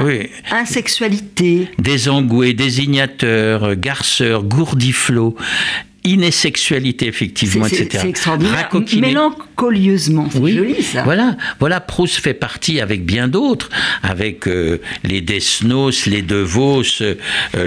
Oui. 0.04 0.30
insexualité. 0.52 1.35
Désangoué, 1.78 2.54
désignateur, 2.54 3.64
euh, 3.64 3.76
garceur, 3.76 4.44
gourdiflot, 4.44 5.36
inessexualité, 6.06 7.07
effectivement, 7.07 7.66
etc. 7.66 7.88
c'est 8.02 8.10
extraordinaire. 8.10 8.69
Mélancolieusement, 9.00 10.30
c'est 10.31 10.40
Oui, 10.40 10.54
joli 10.56 10.81
ça. 10.81 11.04
Voilà, 11.04 11.36
voilà, 11.60 11.80
Proust 11.81 12.18
fait 12.19 12.34
partie 12.34 12.80
avec 12.80 13.06
bien 13.06 13.28
d'autres, 13.28 13.69
avec 14.04 14.48
euh, 14.48 14.80
les 15.04 15.22
Desnos, 15.22 16.06
les 16.06 16.22
De 16.22 16.36
Vos, 16.38 16.84
euh, 17.02 17.16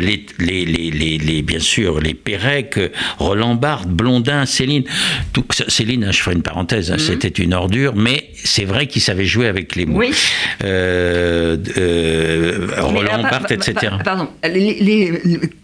les, 0.01 0.25
les, 0.39 0.65
les, 0.65 1.19
les, 1.19 1.43
bien 1.43 1.59
sûr 1.59 2.01
les 2.01 2.15
Pérec, 2.15 2.79
Roland 3.19 3.55
Barthes, 3.55 3.89
Blondin, 3.89 4.47
Céline. 4.47 4.85
Tout, 5.33 5.45
Céline, 5.69 6.05
hein, 6.05 6.13
je 6.13 6.21
ferai 6.23 6.35
une 6.37 6.43
parenthèse, 6.43 6.91
hein, 6.93 6.97
c'était 6.99 7.29
une 7.43 7.55
ordure, 7.55 7.95
mais 7.97 8.31
c'est 8.45 8.65
vrai 8.65 8.87
qu'il 8.87 9.03
savait 9.03 9.25
jouer 9.25 9.49
avec 9.49 9.75
les 9.77 9.85
mots. 9.87 9.95
Mhm. 9.95 9.99
Oui. 9.99 10.11
Euh, 10.65 11.57
Roland 12.79 13.23
pa- 13.23 13.31
Barthes, 13.31 13.53
etc. 13.53 13.75
pa- 13.99 14.05
Pardon, 14.05 14.29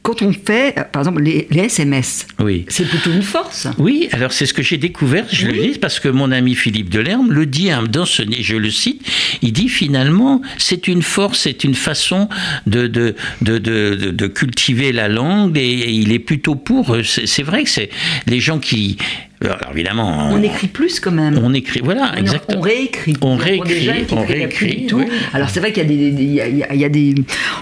quand 0.03 0.23
on 0.23 0.33
fait, 0.33 0.75
par 0.93 1.03
exemple, 1.03 1.23
les, 1.23 1.47
les 1.51 1.61
SMS, 1.65 2.27
Oui. 2.41 2.64
C'est 2.69 2.89
plutôt 2.89 3.11
une 3.13 3.23
force. 3.23 3.67
Oui, 3.79 4.09
alors 4.13 4.33
c'est 4.33 4.47
ce 4.47 4.55
que 4.55 4.63
j'ai 4.63 4.77
découvert, 4.77 5.25
je 5.31 5.47
le 5.47 5.53
dis, 5.53 5.79
parce 5.79 6.01
que 6.01 6.09
mon 6.09 6.31
ami 6.33 6.55
Philippe 6.55 6.89
Delerme 6.91 7.33
le 7.33 7.47
dit 7.47 7.71
hein, 7.71 7.85
dans 7.89 8.07
ce 8.07 8.23
je 8.41 8.57
le 8.57 8.71
cite, 8.71 9.03
il 9.43 9.53
dit 9.53 9.69
finalement, 9.69 10.41
c'est 10.59 10.89
une 10.89 11.03
force, 11.03 11.41
c'est 11.41 11.65
une 11.65 11.75
façon 11.75 12.29
de, 12.67 12.87
de, 12.87 13.15
de, 13.43 13.59
de, 13.59 13.95
de- 13.95 14.11
de 14.11 14.27
cultiver 14.27 14.93
la 14.93 15.09
langue, 15.09 15.57
et, 15.59 15.63
et 15.63 15.91
il 15.91 16.13
est 16.13 16.19
plutôt 16.19 16.55
pour. 16.55 16.97
C'est 17.05 17.27
c'est 17.27 17.43
vrai 17.43 17.65
que 17.65 17.71
c'est 17.71 17.91
les 18.27 18.41
gens 18.41 18.59
qui. 18.59 18.97
Alors 19.45 19.71
évidemment, 19.73 20.31
On 20.33 20.43
écrit 20.43 20.69
plus 20.69 21.01
quand 21.01 21.11
même. 21.13 21.39
on 21.43 21.53
écrit, 21.55 21.81
voilà, 21.83 22.13
On- 22.15 22.19
exactement. 22.21 22.59
On 22.59 22.63
réécrit. 22.63 23.17
On 23.21 23.37
réécrit, 23.37 23.91
on 24.13 24.25
réécrit, 24.25 24.87
tout. 24.87 24.99
oui. 24.99 25.07
Alors 25.33 25.51
c'est 25.51 25.61
vrai 25.61 25.73
qu'il 25.73 25.83
y 25.83 25.87
a 25.87 25.89
des, 25.89 26.11
des- 26.11 26.23
il 26.25 26.35
y 26.35 26.41
a, 26.41 26.75
il 26.75 26.81
y 26.81 26.91
des, 26.91 27.15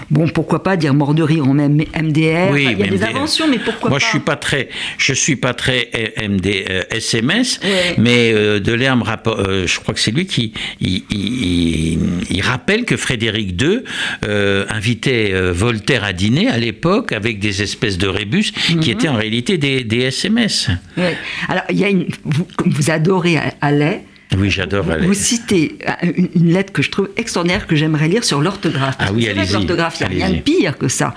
bon 0.09 0.27
pourquoi 0.27 0.63
pas 0.63 0.77
dire 0.77 0.93
mort 0.93 1.13
de 1.13 1.23
rire 1.23 1.47
en 1.47 1.53
même 1.53 1.75
MDR. 1.77 2.51
Oui, 2.51 2.67
il 2.71 2.79
y 2.79 2.83
a 2.83 2.87
des 2.87 2.97
MDR. 2.97 3.09
inventions, 3.15 3.47
mais 3.49 3.59
pourquoi 3.59 3.89
Moi, 3.89 3.99
pas 3.99 4.05
je 4.05 4.09
suis 4.09 4.19
pas 4.19 4.35
très, 4.35 4.69
je 4.97 5.13
suis 5.13 5.35
pas 5.35 5.53
très 5.53 5.89
euh, 5.95 6.27
MD, 6.27 6.65
euh, 6.69 6.83
SMS, 6.91 7.59
Ouais. 7.63 7.95
mais 7.97 8.31
euh, 8.33 8.59
Delerme, 8.59 9.03
euh, 9.27 9.67
je 9.67 9.79
crois 9.79 9.93
que 9.93 9.99
c'est 9.99 10.11
lui 10.11 10.25
qui, 10.25 10.53
il, 10.81 11.03
il- 11.09 11.43
il- 11.43 11.99
il 12.29 12.41
rappelle 12.41 12.85
que 12.85 12.97
Frédéric 12.97 13.61
II 13.61 13.79
euh, 14.25 14.65
invitait 14.69 15.31
euh, 15.33 15.51
Voltaire 15.53 16.03
à 16.03 16.13
dîner 16.13 16.47
à 16.49 16.57
l'époque 16.57 17.11
avec 17.11 17.39
des 17.39 17.61
espèces 17.61 17.97
de 17.97 18.07
rébus 18.07 18.51
Mhm. 18.71 18.79
qui 18.79 18.91
étaient 18.91 19.07
en 19.09 19.15
réalité 19.15 19.57
des, 19.57 19.83
des 19.83 20.01
SMS. 20.01 20.69
Ouais. 20.97 21.15
Alors 21.49 21.63
il 21.73 21.79
y 21.79 21.83
a 21.83 21.89
une, 21.89 22.07
vous, 22.23 22.91
adorez 22.91 23.39
Allais. 23.61 24.03
Oui, 24.37 24.49
j'adore 24.49 24.89
aller. 24.89 25.05
vous 25.05 25.13
citez 25.13 25.77
une, 26.01 26.29
une 26.35 26.53
lettre 26.53 26.73
que 26.73 26.81
je 26.81 26.89
trouve 26.89 27.09
extraordinaire 27.17 27.67
que 27.67 27.75
j'aimerais 27.75 28.07
lire 28.07 28.23
sur 28.23 28.41
l'orthographe. 28.41 28.95
Ah 28.99 29.11
oui, 29.13 29.27
allez-y, 29.27 29.53
L'orthographe, 29.53 29.97
il 29.99 30.15
n'y 30.15 30.23
a 30.23 30.25
rien 30.27 30.35
de 30.37 30.41
pire 30.41 30.77
que 30.77 30.87
ça. 30.87 31.13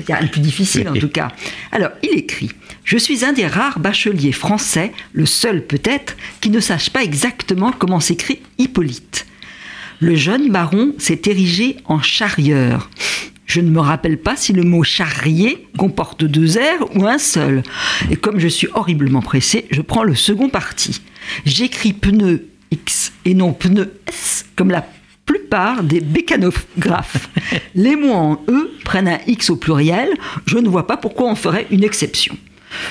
Il 0.00 0.08
y 0.08 0.12
a 0.12 0.18
un 0.20 0.26
plus 0.26 0.40
difficile 0.40 0.88
en 0.88 0.94
tout 0.94 1.08
cas. 1.08 1.28
Alors, 1.72 1.90
il 2.02 2.18
écrit 2.18 2.50
Je 2.84 2.96
suis 2.96 3.24
un 3.24 3.32
des 3.32 3.46
rares 3.46 3.78
bacheliers 3.78 4.32
français, 4.32 4.92
le 5.12 5.26
seul 5.26 5.64
peut-être, 5.64 6.16
qui 6.40 6.50
ne 6.50 6.60
sache 6.60 6.90
pas 6.90 7.02
exactement 7.02 7.72
comment 7.72 8.00
s'écrit 8.00 8.40
Hippolyte. 8.58 9.26
Le 10.00 10.16
jeune 10.16 10.50
baron 10.50 10.94
s'est 10.98 11.22
érigé 11.26 11.76
en 11.84 12.02
charrieur. 12.02 12.90
Je 13.46 13.60
ne 13.60 13.70
me 13.70 13.80
rappelle 13.80 14.18
pas 14.18 14.36
si 14.36 14.52
le 14.52 14.62
mot 14.62 14.82
charrier 14.82 15.68
comporte 15.76 16.24
deux 16.24 16.58
R 16.58 16.96
ou 16.96 17.06
un 17.06 17.18
seul. 17.18 17.62
Et 18.10 18.16
comme 18.16 18.38
je 18.38 18.48
suis 18.48 18.68
horriblement 18.72 19.22
pressé, 19.22 19.66
je 19.70 19.82
prends 19.82 20.02
le 20.02 20.14
second 20.14 20.48
parti. 20.48 21.02
J'écris 21.44 21.92
pneu 21.92 22.48
X 22.70 23.12
et 23.24 23.34
non 23.34 23.52
pneu 23.52 23.92
S 24.08 24.46
comme 24.56 24.70
la 24.70 24.86
plupart 25.26 25.82
des 25.82 26.00
bécanographes. 26.00 27.28
Les 27.74 27.96
mots 27.96 28.12
en 28.12 28.42
E 28.48 28.70
prennent 28.84 29.08
un 29.08 29.20
X 29.26 29.50
au 29.50 29.56
pluriel. 29.56 30.08
Je 30.46 30.58
ne 30.58 30.68
vois 30.68 30.86
pas 30.86 30.96
pourquoi 30.96 31.28
on 31.30 31.34
ferait 31.34 31.66
une 31.70 31.84
exception. 31.84 32.36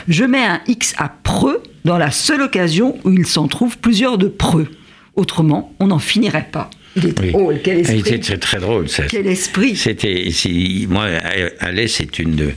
Je 0.07 0.23
mets 0.23 0.45
un 0.45 0.61
X 0.67 0.93
à 0.97 1.09
preux 1.09 1.61
dans 1.83 1.97
la 1.97 2.11
seule 2.11 2.41
occasion 2.41 2.97
où 3.03 3.11
il 3.11 3.25
s'en 3.25 3.47
trouve 3.47 3.77
plusieurs 3.77 4.17
de 4.17 4.27
preux. 4.27 4.69
Autrement, 5.15 5.73
on 5.79 5.87
n'en 5.87 5.99
finirait 5.99 6.49
pas. 6.51 6.69
Il 6.95 7.07
est 7.07 7.31
drôle, 7.31 7.59
quel 7.63 7.79
esprit. 7.79 8.21
C'est 8.21 8.37
très 8.37 8.59
drôle, 8.59 8.87
ça. 8.87 9.03
Quel 9.09 9.25
esprit. 9.27 9.75
C'était, 9.75 10.29
moi, 10.87 11.07
Alès, 11.59 11.91
c'est 11.91 12.19
une 12.19 12.35
de, 12.35 12.51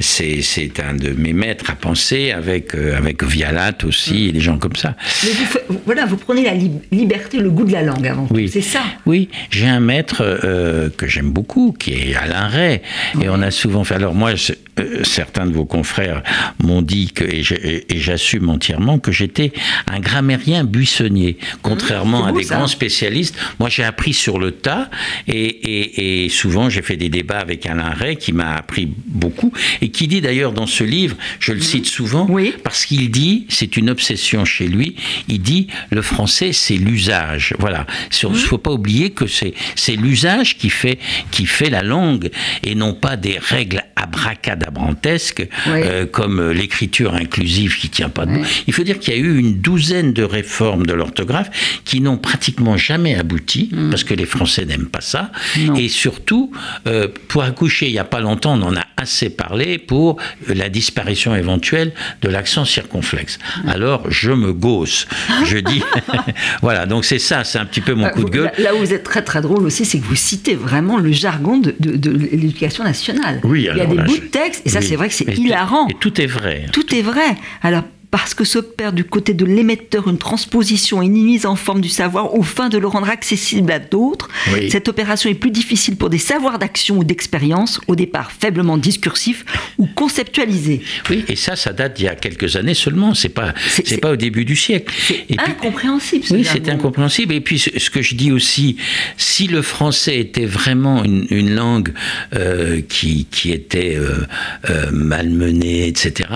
c'est, 0.00 0.40
un 0.80 0.94
de 0.94 1.10
mes 1.10 1.32
maîtres 1.32 1.70
à 1.70 1.74
penser 1.74 2.30
avec, 2.30 2.74
euh, 2.74 2.96
avec 2.96 3.22
Vialat 3.22 3.76
aussi, 3.84 4.28
et 4.28 4.32
des 4.32 4.40
gens 4.40 4.58
comme 4.58 4.76
ça. 4.76 4.96
Mais 5.22 5.30
vous, 5.30 5.80
voilà, 5.84 6.06
vous 6.06 6.16
prenez 6.16 6.44
la 6.44 6.54
liberté, 6.54 7.38
le 7.38 7.50
goût 7.50 7.64
de 7.64 7.72
la 7.72 7.82
langue 7.82 8.06
avant 8.06 8.26
oui. 8.30 8.48
c'est 8.48 8.62
ça. 8.62 8.82
Oui, 9.06 9.28
j'ai 9.50 9.66
un 9.66 9.80
maître 9.80 10.22
euh, 10.22 10.88
que 10.96 11.06
j'aime 11.06 11.30
beaucoup, 11.30 11.74
qui 11.78 11.92
est 11.92 12.14
Alain 12.14 12.48
Ray, 12.48 12.80
et 13.20 13.28
on 13.28 13.42
a 13.42 13.50
souvent 13.50 13.84
fait. 13.84 13.94
Alors 13.94 14.14
moi, 14.14 14.32
euh, 14.78 15.04
certains 15.04 15.46
de 15.46 15.52
vos 15.52 15.64
confrères 15.64 16.22
m'ont 16.62 16.82
dit 16.82 17.12
que, 17.12 17.24
et 17.24 17.98
j'assume 17.98 18.48
entièrement 18.48 18.98
que 18.98 19.12
j'étais 19.12 19.52
un 19.90 20.00
grammairien 20.00 20.64
buissonnier, 20.64 21.38
contrairement 21.62 22.24
à 22.24 22.32
des 22.32 22.44
grands 22.44 22.66
spécialistes. 22.66 23.36
Moi, 23.60 23.68
j'ai 23.74 23.82
appris 23.82 24.14
sur 24.14 24.38
le 24.38 24.52
tas 24.52 24.88
et, 25.26 26.28
souvent 26.30 26.68
j'ai 26.70 26.82
fait 26.82 26.96
des 26.96 27.08
débats 27.08 27.38
avec 27.38 27.66
Alain 27.66 27.90
Ray 27.90 28.16
qui 28.16 28.32
m'a 28.32 28.54
appris 28.54 28.88
beaucoup 29.06 29.52
et 29.80 29.88
qui 29.88 30.08
dit 30.08 30.20
d'ailleurs 30.20 30.52
dans 30.52 30.66
ce 30.66 30.84
livre, 30.84 31.16
je 31.40 31.52
le 31.52 31.60
cite 31.60 31.86
souvent, 31.86 32.28
parce 32.62 32.86
qu'il 32.86 33.10
dit, 33.10 33.46
c'est 33.48 33.76
une 33.76 33.90
obsession 33.90 34.44
chez 34.44 34.68
lui, 34.68 34.96
il 35.28 35.40
dit 35.40 35.68
le 35.90 36.02
français 36.02 36.52
c'est 36.52 36.76
l'usage. 36.76 37.54
Voilà, 37.58 37.86
il 38.22 38.28
ne 38.28 38.34
faut 38.34 38.58
pas 38.58 38.72
oublier 38.72 39.10
que 39.10 39.26
c'est 39.26 39.96
l'usage 39.96 40.56
qui 40.56 40.70
fait, 40.70 40.98
qui 41.30 41.46
fait 41.46 41.70
la 41.70 41.82
langue 41.82 42.30
et 42.62 42.74
non 42.74 42.94
pas 42.94 43.16
des 43.16 43.38
règles 43.38 43.82
abracadabrantesques 43.96 45.46
euh, 45.66 46.06
comme 46.06 46.50
l'écriture 46.50 47.14
inclusive 47.14 47.78
qui 47.78 47.88
tient 47.88 48.08
pas 48.08 48.26
debout. 48.26 48.44
Il 48.66 48.72
faut 48.72 48.82
dire 48.82 48.98
qu'il 48.98 49.14
y 49.14 49.16
a 49.16 49.20
eu 49.20 49.38
une 49.38 49.60
douzaine 49.60 50.12
de 50.12 50.22
réformes 50.22 50.86
de 50.86 50.92
l'orthographe 50.92 51.80
qui 51.84 52.00
n'ont 52.00 52.18
pratiquement 52.18 52.76
jamais 52.76 53.14
abouti 53.14 53.63
Parce 53.90 54.04
que 54.04 54.14
les 54.14 54.26
Français 54.26 54.64
n'aiment 54.64 54.86
pas 54.86 55.00
ça. 55.00 55.30
Et 55.76 55.88
surtout, 55.88 56.52
euh, 56.86 57.08
pour 57.28 57.42
accoucher, 57.42 57.86
il 57.86 57.92
n'y 57.92 57.98
a 57.98 58.04
pas 58.04 58.20
longtemps, 58.20 58.58
on 58.58 58.62
en 58.62 58.76
a 58.76 58.84
assez 58.96 59.30
parlé 59.30 59.78
pour 59.78 60.16
la 60.48 60.68
disparition 60.68 61.34
éventuelle 61.34 61.92
de 62.22 62.28
l'accent 62.28 62.64
circonflexe. 62.64 63.38
Mm. 63.64 63.68
Alors, 63.68 64.10
je 64.10 64.32
me 64.32 64.52
gausse. 64.52 65.06
Je 65.44 65.58
dis, 65.58 65.82
voilà, 66.62 66.86
donc 66.86 67.04
c'est 67.04 67.18
ça, 67.18 67.44
c'est 67.44 67.58
un 67.58 67.66
petit 67.66 67.80
peu 67.80 67.94
mon 67.94 68.06
euh, 68.06 68.10
coup 68.10 68.24
de 68.24 68.30
gueule. 68.30 68.52
Là 68.58 68.74
où 68.74 68.78
vous 68.78 68.92
êtes 68.92 69.04
très 69.04 69.22
très 69.22 69.40
drôle 69.40 69.64
aussi, 69.64 69.84
c'est 69.84 69.98
que 69.98 70.04
vous 70.04 70.16
citez 70.16 70.54
vraiment 70.54 70.98
le 70.98 71.12
jargon 71.12 71.58
de, 71.58 71.74
l'éducation 71.80 72.84
nationale. 72.84 73.40
Oui, 73.44 73.68
il 73.70 73.76
y 73.76 73.80
a 73.80 73.86
des 73.86 73.96
bouts 73.96 74.18
de 74.18 74.26
texte, 74.26 74.62
et 74.64 74.68
ça 74.68 74.80
c'est 74.80 74.96
vrai 74.96 75.08
que 75.08 75.14
c'est 75.14 75.36
hilarant. 75.36 75.88
Et 75.88 75.94
tout 75.94 76.20
est 76.20 76.26
vrai. 76.26 76.66
Tout 76.72 76.94
est 76.94 77.02
vrai. 77.02 77.36
Alors 77.62 77.82
parce 78.14 78.32
que 78.32 78.44
s'opère 78.44 78.92
du 78.92 79.02
côté 79.02 79.34
de 79.34 79.44
l'émetteur 79.44 80.06
une 80.06 80.18
transposition 80.18 81.02
et 81.02 81.06
une 81.06 81.20
mise 81.20 81.46
en 81.46 81.56
forme 81.56 81.80
du 81.80 81.88
savoir 81.88 82.38
au 82.38 82.44
fin 82.44 82.68
de 82.68 82.78
le 82.78 82.86
rendre 82.86 83.10
accessible 83.10 83.72
à 83.72 83.80
d'autres. 83.80 84.28
Cette 84.70 84.86
opération 84.86 85.28
est 85.28 85.34
plus 85.34 85.50
difficile 85.50 85.96
pour 85.96 86.10
des 86.10 86.18
savoirs 86.18 86.60
d'action 86.60 86.98
ou 86.98 87.02
d'expérience, 87.02 87.80
au 87.88 87.96
départ 87.96 88.30
faiblement 88.30 88.78
discursifs 88.78 89.44
ou 89.78 89.88
conceptualisés. 89.96 90.80
Oui, 91.10 91.24
et 91.26 91.34
ça, 91.34 91.56
ça 91.56 91.72
date 91.72 91.96
d'il 91.96 92.04
y 92.04 92.08
a 92.08 92.14
quelques 92.14 92.54
années 92.54 92.74
seulement, 92.74 93.14
c'est 93.14 93.30
pas, 93.30 93.52
c'est 93.66 94.00
pas 94.00 94.12
au 94.12 94.16
début 94.16 94.44
du 94.44 94.54
siècle. 94.54 94.94
C'est 94.96 95.26
incompréhensible. 95.36 96.24
Oui, 96.30 96.44
c'est 96.44 96.68
incompréhensible. 96.68 97.34
Et 97.34 97.40
puis, 97.40 97.58
ce 97.58 97.90
que 97.90 98.00
je 98.00 98.14
dis 98.14 98.30
aussi, 98.30 98.76
si 99.16 99.48
le 99.48 99.60
français 99.60 100.20
était 100.20 100.46
vraiment 100.46 101.02
une, 101.02 101.52
langue 101.52 101.92
euh, 102.36 102.80
qui, 102.88 103.26
qui, 103.28 103.50
était 103.50 103.96
euh, 103.96 104.24
euh, 104.70 104.90
malmenée, 104.92 105.88
etc., 105.88 106.28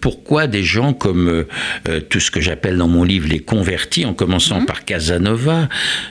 pourquoi 0.00 0.46
des 0.46 0.62
gens 0.62 0.92
comme 0.92 1.15
euh, 1.16 1.48
euh, 1.88 2.00
tout 2.00 2.20
ce 2.20 2.30
que 2.30 2.40
j'appelle 2.40 2.76
dans 2.76 2.88
mon 2.88 3.04
livre 3.04 3.28
les 3.28 3.40
convertis, 3.40 4.04
en 4.04 4.14
commençant 4.14 4.60
mhm. 4.60 4.66
par 4.66 4.84
Casanova, 4.84 5.68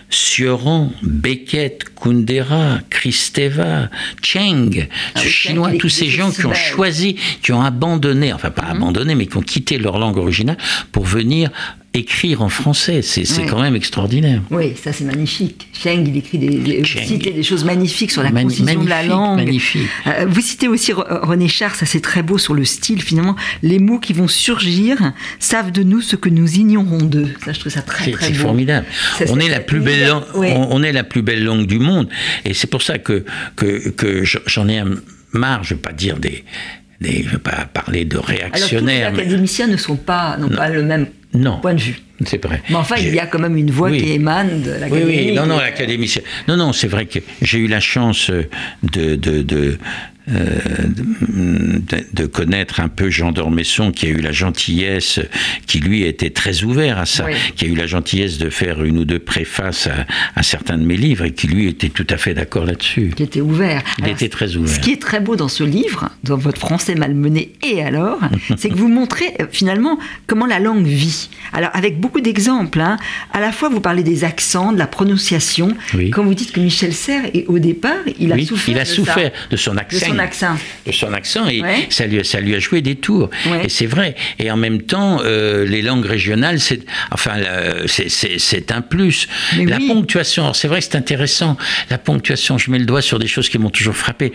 Sioran, 0.10 0.92
Beckett, 1.04 1.84
Kundera, 1.96 2.80
Kristeva, 2.90 3.90
Cheng, 4.22 4.88
ah 5.16 5.20
ce 5.20 5.28
chinois, 5.28 5.72
tous 5.80 5.90
ces 5.90 6.08
gens 6.08 6.32
qui 6.32 6.46
ont 6.46 6.54
choisi, 6.54 7.16
qui 7.42 7.52
ont 7.52 7.62
abandonné, 7.62 8.34
enfin 8.34 8.50
pas 8.50 8.64
mhm. 8.64 8.78
abandonné, 8.78 9.16
mais 9.16 9.28
qui 9.28 9.38
ont 9.38 9.42
quitté 9.42 9.78
leur 9.78 9.98
langue 9.98 10.18
originale 10.18 10.58
pour 10.92 11.06
venir 11.06 11.52
écrire 11.96 12.42
en 12.42 12.50
français. 12.50 13.02
C'est 13.02 13.46
quand 13.46 13.62
même 13.62 13.76
extraordinaire. 13.76 14.42
Oui, 14.52 14.74
ça 14.82 14.94
c'est 14.94 15.04
magnifique. 15.04 15.68
Cheng, 15.74 16.06
il 16.08 16.18
écrit 16.18 16.38
des, 16.38 16.50
des 16.50 17.44
choses 17.44 17.64
magnifiques 17.64 18.12
sur 18.12 18.24
la 18.24 18.32
concision 18.32 18.84
de 18.84 18.90
la 18.90 19.04
langue. 19.04 19.38
Magnifique. 19.38 19.88
Euh, 20.08 20.26
vous 20.28 20.42
citez 20.42 20.68
aussi 20.68 20.92
René 20.94 21.48
Char, 21.48 21.76
ça 21.76 21.86
c'est 21.86 22.02
très 22.02 22.24
beau 22.24 22.38
sur 22.38 22.54
le 22.54 22.66
style 22.66 23.02
finalement. 23.02 23.36
Les 23.64 23.80
mots 23.80 24.00
qui 24.00 24.14
vont 24.14 24.28
surgir 24.28 25.14
savent 25.40 25.72
de 25.72 25.84
nous 25.84 26.02
ce 26.02 26.16
que 26.16 26.30
nous 26.30 26.56
ignorons 26.56 27.04
d'eux. 27.04 27.34
Ça, 27.44 27.54
je 27.54 27.60
trouve 27.60 27.72
ça 27.72 27.82
très 27.82 28.12
très 28.12 28.28
beau. 28.30 28.34
C'est 28.34 28.40
formidable. 28.40 28.86
on 29.30 29.40
est 29.40 29.50
la 29.50 29.60
plus 29.60 29.80
belle 29.80 30.08
langue, 30.08 30.24
on, 30.34 30.84
est 30.84 30.92
la 30.92 31.04
plus 31.04 31.22
belle 31.22 31.44
langue 31.44 31.66
du 31.66 31.80
monde, 31.80 32.10
et 32.44 32.54
c'est 32.54 32.68
pour 32.68 32.82
ça 32.82 32.98
que 32.98 33.26
que, 33.56 33.90
que 33.90 34.24
j'en 34.24 34.68
ai 34.68 34.84
marre. 35.32 35.64
Je 35.64 35.74
ne 35.74 35.78
veux 35.78 35.82
pas 35.82 35.94
dire 35.94 36.18
des 36.18 36.44
je 37.02 37.08
ne 37.08 37.30
vais 37.30 37.38
pas 37.38 37.68
parler 37.74 38.06
de 38.06 38.18
réactionnaires. 38.18 39.08
Alors, 39.08 39.12
tous 39.12 39.18
les 39.18 39.24
académiciens 39.24 39.68
ne 39.68 39.78
sont 39.78 39.98
pas, 39.98 40.38
n'ont 40.38 40.50
pas 40.50 40.70
le 40.70 40.84
même 40.84 41.08
non. 41.36 41.60
point 41.60 41.74
de 41.74 41.82
vue. 41.82 42.00
C'est 42.26 42.44
vrai. 42.44 42.62
Mais 42.70 42.76
enfin, 42.76 42.96
il 42.98 43.14
y 43.14 43.20
a 43.20 43.26
quand 43.28 43.40
même 43.40 43.58
une 43.58 43.72
voix 43.72 43.92
qui 43.92 44.14
émane 44.14 44.62
de 44.62 44.72
l'académie. 44.72 45.04
Oui, 45.06 45.26
oui, 45.30 45.36
non, 45.36 45.46
non, 45.46 45.58
l'académicien. 45.58 46.22
Non, 46.48 46.56
non, 46.56 46.72
c'est 46.72 46.88
vrai 46.88 47.06
que 47.06 47.20
j'ai 47.42 47.60
eu 47.60 47.68
la 47.68 47.82
chance 47.82 48.32
de, 48.84 49.16
de, 49.16 49.42
de 49.42 49.78
euh, 50.28 50.60
de, 52.14 52.26
connaître 52.26 52.80
un 52.80 52.88
peu 52.88 53.10
Jean 53.10 53.32
d'Ormesson, 53.32 53.92
qui 53.92 54.08
a 54.08 54.10
eu 54.10 54.22
la 54.22 54.32
gentillesse, 54.32 55.20
qui 55.68 55.80
lui 55.80 56.04
était 56.04 56.32
très 56.32 56.64
ouvert 56.64 56.98
à 56.98 57.06
ça, 57.06 57.28
qui 57.56 57.66
a 57.66 57.68
eu 57.68 57.76
la 57.76 57.86
gentillesse 57.86 58.40
de 58.40 58.50
faire 58.50 58.84
une 58.84 58.98
ou 58.98 59.06
deux 59.06 59.20
préfaces 59.20 59.88
à, 60.36 60.42
certains 60.42 60.78
de 60.78 60.84
mes 60.84 60.98
livres 60.98 61.26
et 61.26 61.32
qui 61.32 61.48
lui 61.48 61.68
était 61.68 61.90
tout 61.90 62.08
à 62.10 62.18
fait 62.18 62.34
d'accord 62.34 62.66
là-dessus. 62.66 63.14
Qui 63.16 63.24
était 63.24 63.42
ouvert. 63.42 63.84
Il 64.00 64.08
était 64.08 64.30
très 64.30 64.56
ouvert. 64.56 64.74
Ce 64.74 64.80
qui 64.80 64.92
est 64.92 65.02
très 65.02 65.20
beau 65.20 65.36
dans 65.36 65.48
ce 65.48 65.64
livre, 65.64 66.10
dans 66.24 66.38
votre 66.38 66.60
français 66.60 66.96
malmené 66.96 67.54
et 67.62 67.84
alors, 67.84 68.20
c'est 68.58 68.70
que 68.70 68.76
vous 68.76 68.88
montrez 68.88 69.36
euh, 69.40 69.46
finalement 69.52 70.00
comment 70.26 70.48
la 70.48 70.60
langue 70.60 70.86
vit. 70.86 71.30
Alors 71.54 71.70
avec 71.74 72.00
beaucoup 72.00 72.22
d'exemples, 72.22 72.82
hein, 72.82 72.98
à 73.32 73.40
la 73.40 73.52
fois 73.52 73.70
vous 73.70 73.82
parlez 73.82 74.04
des 74.04 74.24
accents, 74.24 74.74
de 74.74 74.80
la 74.80 74.88
prononciation. 74.88 75.76
Quand 76.12 76.24
vous 76.24 76.34
dites 76.34 76.52
que 76.52 76.60
Michel 76.60 76.94
Serres, 76.94 77.30
au 77.48 77.60
départ, 77.60 77.94
il 78.20 78.34
a 78.34 78.44
souffert, 78.44 78.76
il 78.76 78.80
a 78.80 78.84
de, 78.84 78.90
souffert 78.90 79.32
de 79.52 79.58
son 79.58 79.78
accent 79.78 80.15
son 80.15 80.15
accent. 80.20 80.56
De 80.86 80.92
son 80.92 81.14
accent, 81.14 81.48
et 81.48 81.62
ça, 81.90 82.06
lui, 82.06 82.24
ça 82.26 82.40
lui 82.40 82.56
a 82.56 82.60
joué 82.60 82.82
des 82.82 82.96
tours. 82.96 83.30
Et 83.64 83.70
c'est 83.70 83.86
vrai. 83.86 84.16
Et 84.40 84.52
en 84.52 84.58
même 84.58 84.82
temps, 84.82 85.20
euh, 85.24 85.66
les 85.66 85.82
langues 85.82 86.06
régionales, 86.06 86.60
c'est 86.60 86.82
enfin, 87.12 87.34
c'est 87.88 88.72
un 88.72 88.82
plus. 88.82 89.28
la 89.58 89.78
ponctuation, 89.78 90.54
c'est 90.54 90.68
vrai 90.68 90.80
que 90.80 90.86
c'est 90.86 90.98
intéressant. 90.98 91.58
La 91.90 91.98
ponctuation, 91.98 92.58
je 92.58 92.72
mets 92.72 92.80
le 92.80 92.86
doigt 92.86 93.02
sur 93.02 93.20
des 93.20 93.28
choses 93.28 93.50
qui 93.50 93.58
m'ont 93.58 93.70
toujours 93.70 93.96
frappé. 93.96 94.34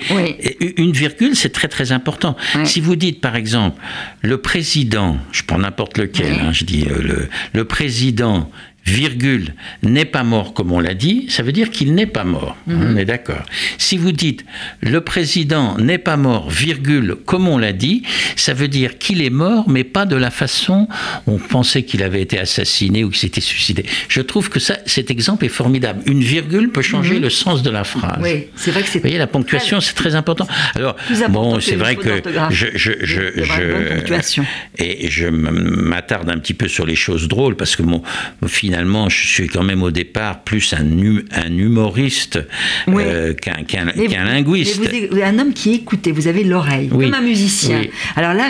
Une 0.77 0.93
virgule, 0.93 1.37
c'est 1.37 1.51
très 1.51 1.69
très 1.69 1.93
important. 1.93 2.37
Si 2.65 2.81
vous 2.81 2.97
dites, 2.97 3.21
par 3.21 3.37
exemple, 3.37 3.81
le 4.23 4.39
président, 4.39 5.19
je 5.33 5.43
prends 5.43 5.59
n'importe 5.59 5.99
lequel, 5.99 6.33
hein, 6.41 6.53
je 6.53 6.65
dis 6.65 6.87
euh, 6.91 7.03
le, 7.03 7.29
le 7.53 7.65
président 7.65 8.51
virgule, 8.85 9.55
n'est 9.83 10.05
pas 10.05 10.25
mort 10.25 10.55
comme 10.55 10.73
on 10.73 10.81
l'a 10.81 10.95
dit, 10.95 11.27
ça 11.29 11.43
veut 11.43 11.53
dire 11.53 11.71
qu'il 11.71 11.95
n'est 11.95 12.07
pas 12.07 12.25
mort. 12.25 12.57
Mhm. 12.67 12.93
On 12.93 12.97
est 12.97 13.05
d'accord. 13.05 13.45
Si 13.79 13.97
vous 13.97 14.13
dites 14.13 14.45
le 14.81 15.01
président 15.01 15.77
n'est 15.79 15.99
pas 15.99 16.17
mort, 16.17 16.51
virgule, 16.51 17.17
comme 17.27 17.49
on 17.49 17.59
l'a 17.59 17.73
dit, 17.73 18.03
ça 18.37 18.55
veut 18.55 18.69
dire 18.69 18.99
qu'il 18.99 19.23
est 19.23 19.31
mort, 19.31 19.69
mais 19.69 19.85
pas 19.85 20.07
de 20.07 20.17
la 20.17 20.31
façon 20.31 20.89
on 21.27 21.39
pensait 21.39 21.83
qu'il 21.83 22.03
avait 22.03 22.23
été 22.23 22.39
assassiné 22.39 23.05
ou 23.05 23.11
qu'il 23.11 23.21
s'était 23.21 23.41
suicidé. 23.41 23.85
Je 24.09 24.21
trouve 24.21 24.49
que 24.49 24.59
ça, 24.59 24.79
cet 24.87 25.11
exemple 25.11 25.45
est 25.45 25.51
formidable. 25.51 26.03
Une 26.07 26.23
virgule 26.23 26.71
peut 26.71 26.83
changer 26.83 27.17
mhm. 27.17 27.23
le 27.23 27.31
sens 27.31 27.63
de 27.63 27.71
la 27.71 27.85
phrase. 27.85 28.19
Oui, 28.21 28.47
c'est 28.57 28.71
vrai 28.71 28.83
que 28.83 28.89
c'est. 28.89 28.99
Vous 28.99 29.03
voyez, 29.03 29.19
la 29.19 29.27
ponctuation, 29.27 29.81
c'est 29.81 29.95
très 29.95 30.15
important. 30.15 30.47
Alors, 30.75 30.97
bon, 31.29 31.61
c'est 31.61 31.77
vrai 31.77 31.97
que 31.97 32.23
je, 32.51 32.67
je, 32.75 32.93
je, 33.03 33.21
je 33.45 34.43
et 34.79 35.11
je 35.11 35.27
m'attarde 35.29 36.29
un 36.31 36.39
petit 36.39 36.55
peu 36.55 36.69
sur 36.69 36.87
les 36.87 36.95
choses 36.95 37.29
drôles 37.29 37.57
parce 37.57 37.77
que 37.77 37.83
mon, 37.83 38.03
finalement, 38.71 39.09
je 39.09 39.27
suis 39.27 39.49
quand 39.49 39.65
même 39.65 39.83
au 39.83 39.91
départ 39.91 40.45
plus 40.45 40.75
un, 40.75 40.85
un 40.85 41.57
humoriste 41.57 42.39
euh, 42.89 43.35
qu'un 43.35 43.85
linguiste. 44.25 44.79
vous 44.79 44.85
êtes 44.85 45.25
un 45.25 45.41
homme 45.41 45.53
qui 45.53 45.75
écoutait, 45.75 46.13
vous 46.13 46.29
avez 46.29 46.45
l'oreille, 46.45 46.89
comme 46.89 47.13
un 47.13 47.21
musicien. 47.21 47.83
Alors 48.15 48.33
là, 48.33 48.47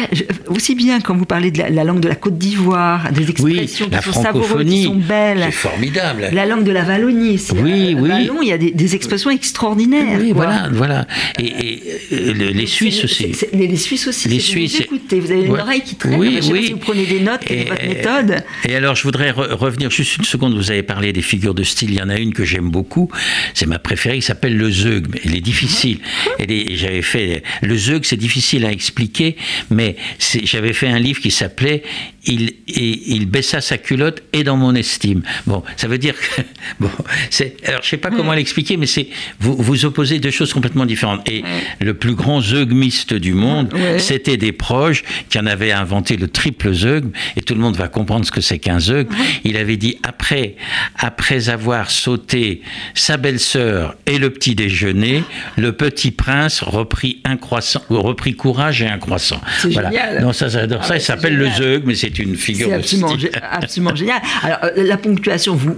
aussi 0.49 0.75
bien 0.75 1.01
quand 1.01 1.17
vous 1.17 1.25
parlez 1.25 1.51
de 1.51 1.63
la, 1.63 1.85
langue 1.85 2.01
de 2.01 2.09
la 2.09 2.17
Côte 2.17 2.37
d'Ivoire, 2.37 3.11
des 3.13 3.31
expressions 3.31 3.89
qui 3.89 4.03
sont 4.03 4.23
savoureuses, 4.23 4.67
qui 4.67 4.85
sont 4.85 4.95
belles. 4.95 5.41
C'est 5.47 5.53
formidable. 5.53 6.29
La 6.33 6.45
langue 6.45 6.65
de 6.65 6.73
la 6.73 6.85
Wallonie. 6.85 7.41
Oui, 7.55 7.97
oui. 7.99 8.29
il 8.43 8.49
y 8.49 8.53
a 8.53 8.59
des, 8.59 8.95
expressions 8.95 9.31
extraordinaires. 9.31 10.19
Oui, 10.21 10.33
voilà, 10.33 10.69
voilà. 10.71 11.07
Et, 11.39 11.81
les 12.11 12.67
Suisses 12.67 13.05
aussi. 13.05 13.33
les, 13.55 13.77
Suisses 13.77 14.07
aussi. 14.07 14.29
Les 14.29 14.41
Suisses. 14.41 14.77
Vous 14.77 14.83
écoutez, 14.83 15.19
vous 15.19 15.33
avez 15.33 15.45
une 15.45 15.59
oreille 15.59 15.81
qui 15.83 15.95
traîne. 15.95 16.21
Oui, 16.21 16.41
oui. 16.51 16.67
Si 16.67 16.73
vous 16.73 16.79
prenez 16.79 17.07
des 17.07 17.21
notes, 17.21 17.41
quelle 17.47 17.61
est 17.61 17.69
votre 17.71 17.87
méthode 17.87 18.45
Et 18.69 18.75
alors, 18.77 18.97
je 18.97 19.05
voudrais 19.05 19.31
revenir 19.31 19.91
juste 19.91 20.10
une 20.17 20.25
seconde. 20.25 20.55
Vous 20.55 20.71
avez 20.71 20.83
parlé 20.83 21.13
des 21.13 21.23
figures 21.23 21.55
de 21.55 21.63
style. 21.63 21.91
Il 21.91 21.97
y 21.97 22.03
en 22.03 22.09
a 22.09 22.19
une 22.19 22.33
que 22.33 22.45
j'aime 22.45 22.71
beaucoup. 22.71 23.11
C'est 23.55 23.67
ma 23.67 23.79
préférée. 23.79 24.17
qui 24.17 24.23
s'appelle 24.23 24.57
le 24.57 24.71
zeug. 24.71 25.21
Elle 25.25 25.37
est 25.37 25.41
difficile. 25.41 25.99
J'avais 26.39 27.03
fait 27.03 27.43
le 27.63 27.77
zeug, 27.77 28.05
c'est 28.05 28.17
difficile 28.17 28.65
à 28.65 28.73
expliquer, 28.73 29.37
mais 29.71 29.97
j'avais 30.45 30.73
fait 30.73 30.89
un 30.89 30.99
livre 30.99 31.21
qui 31.21 31.31
s'appelait 31.31 31.83
il, 32.25 32.55
il 32.67 33.27
baissa 33.27 33.61
sa 33.61 33.79
culotte 33.79 34.23
et 34.33 34.45
dans 34.45 34.57
mon 34.57 34.75
estime. 34.75 35.23
Bon, 35.47 35.63
ça 35.77 35.89
veut 35.89 35.99
dire 35.99 36.15
que 36.15 36.43
bon, 36.81 36.91
c'est 37.31 37.57
alors 37.67 37.83
je 37.83 37.89
sais 37.89 37.97
pas 37.97 38.11
comment 38.11 38.33
l'expliquer, 38.33 38.77
mais 38.77 38.87
c'est 38.87 39.09
vous 39.39 39.57
vous 39.57 39.85
opposez 39.85 40.19
deux 40.19 40.31
choses 40.31 40.53
complètement 40.53 40.87
différentes. 40.87 41.29
Et 41.29 41.43
le 41.81 41.95
plus 41.95 42.15
grand 42.15 42.41
zeugmiste 42.41 43.15
du 43.15 43.33
monde, 43.33 43.73
c'était 43.99 44.37
des 44.37 44.53
proches 44.53 45.03
qui 45.29 45.39
en 45.39 45.47
avaient 45.47 45.73
inventé 45.73 46.17
le 46.17 46.29
triple 46.29 46.73
zeug, 46.73 47.07
et 47.37 47.43
tout 47.43 47.55
le 47.55 47.61
monde 47.61 47.77
va 47.77 47.89
comprendre 47.89 48.27
ce 48.27 48.31
que 48.31 48.41
c'est 48.41 48.59
qu'un 48.59 48.81
zeug. 48.81 49.09
Il 49.45 49.57
avait 49.57 49.77
dit 49.77 49.97
après 50.03 50.57
après 50.97 51.49
avoir 51.49 51.91
sauté 51.91 52.63
sa 52.95 53.17
belle-sœur 53.17 53.95
et 54.07 54.19
le 54.19 54.31
petit 54.31 54.55
déjeuner, 54.55 55.25
le 55.57 55.73
petit 55.73 56.11
prince 56.11 56.63
reprit 56.63 57.21
un 57.25 57.37
croissant, 57.37 57.83
reprit 57.89 58.35
courage 58.35 58.83
et 58.83 58.87
un 58.87 58.99
croissant. 58.99 59.41
Voilà. 59.65 59.91
Génial. 59.91 60.23
Non, 60.23 60.33
ça, 60.33 60.51
ça, 60.51 60.69
ça, 60.69 60.83
ça 60.83 61.01
s'appelle 61.01 61.37
le 61.37 61.49
zeug, 61.51 61.83
mais 61.87 61.95
c'est 61.95 62.10
une 62.19 62.37
figure 62.37 62.73
absolument, 62.73 63.17
absolument 63.51 63.95
génial. 63.95 64.21
Alors, 64.43 64.59
euh, 64.65 64.85
la 64.85 64.97
ponctuation, 64.97 65.55
vous, 65.55 65.77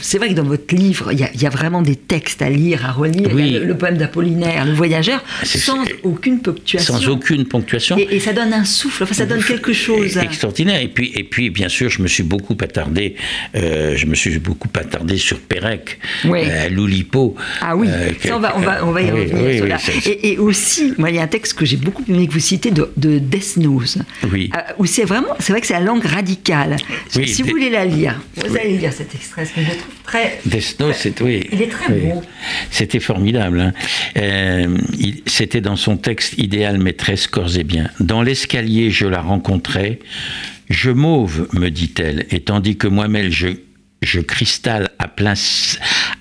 c'est 0.00 0.18
vrai 0.18 0.28
que 0.28 0.34
dans 0.34 0.44
votre 0.44 0.74
livre, 0.74 1.12
il 1.12 1.18
y, 1.18 1.46
a, 1.46 1.50
vraiment 1.50 1.82
des 1.82 1.96
textes 1.96 2.42
à 2.42 2.50
lire, 2.50 2.86
à 2.86 2.92
relire. 2.92 3.30
le, 3.34 3.74
poème 3.74 3.96
d'Apollinaire, 3.96 4.64
Le 4.64 4.72
Voyageur, 4.72 5.22
sans 5.44 5.84
aucune 6.02 6.40
ponctuation. 6.40 6.94
Sans 6.94 7.08
aucune 7.08 7.46
ponctuation. 7.46 7.96
Et, 7.98 8.20
ça 8.20 8.32
donne 8.32 8.52
un 8.52 8.64
souffle, 8.64 9.02
enfin, 9.02 9.14
ça 9.14 9.26
donne 9.26 9.42
quelque 9.42 9.72
chose. 9.72 10.16
Extraordinaire. 10.16 10.80
Et 10.80 10.88
puis, 10.88 11.12
et 11.14 11.24
puis 11.24 11.50
bien 11.50 11.68
sûr, 11.68 11.90
je 11.90 12.02
me 12.02 12.08
suis 12.08 12.22
beaucoup 12.22 12.56
attardé, 12.60 13.16
euh, 13.54 13.96
je 13.96 14.06
me 14.06 14.14
suis 14.14 14.38
beaucoup 14.38 14.68
attardé 14.74 15.16
sur 15.18 15.38
Pérec, 15.40 15.98
euh, 16.24 16.68
Loulipo. 16.68 17.36
Ah 17.60 17.76
oui, 17.76 17.88
ça, 18.22 18.36
on, 18.36 18.40
va, 18.40 18.54
on, 18.56 18.60
va, 18.60 18.86
on 18.86 18.90
va 18.92 19.02
y 19.02 19.10
revenir. 19.10 19.78
et, 20.06 20.38
aussi, 20.38 20.94
moi, 20.98 21.10
il 21.10 21.16
y 21.16 21.18
a 21.18 21.22
un 21.22 21.28
texte 21.28 21.54
que 21.54 21.64
j'ai 21.64 21.76
beaucoup 21.76 22.04
aimé 22.08 22.26
que 22.26 22.32
vous 22.32 22.40
citez 22.40 22.70
de, 22.70 22.90
de 22.96 23.18
Desnos, 23.18 23.98
oui. 24.30 24.50
où 24.78 24.86
c'est 24.86 25.04
vraiment, 25.04 25.34
c'est 25.38 25.52
vrai 25.52 25.60
que 25.62 25.68
c'est 25.68 25.74
la 25.74 25.80
langue 25.80 26.04
radicale. 26.04 26.76
si 27.08 27.42
vous 27.42 27.50
voulez 27.50 27.70
la 27.70 27.84
lire, 27.84 28.20
vous 28.36 28.56
allez 28.56 28.76
lire 28.76 28.92
cet 28.92 29.14
extrait, 29.14 29.44
que 29.44 29.60
je 29.60 29.70
trouve 29.70 29.94
très. 30.04 30.40
c'est, 30.92 31.20
oui. 31.22 31.46
Il 31.52 31.62
est 31.62 31.68
très 31.68 31.94
beau. 31.94 32.22
C'était 32.70 33.00
formidable. 33.00 33.60
Hein. 33.60 33.72
Euh, 34.18 34.76
c'était 35.26 35.60
dans 35.60 35.76
son 35.76 35.96
texte 35.96 36.34
Idéal 36.36 36.78
maîtresse, 36.78 37.26
corps 37.26 37.56
et 37.56 37.64
bien. 37.64 37.88
Dans 38.00 38.22
l'escalier, 38.22 38.90
je 38.90 39.06
la 39.06 39.20
rencontrais. 39.20 39.98
Je 40.68 40.90
mauve, 40.90 41.48
me 41.52 41.70
dit-elle, 41.70 42.26
et 42.30 42.40
tandis 42.40 42.76
que 42.76 42.88
moi-même 42.88 43.30
je 43.30 43.48
je 44.02 44.20
cristal 44.20 44.90
à 44.98 45.08
plein, 45.08 45.34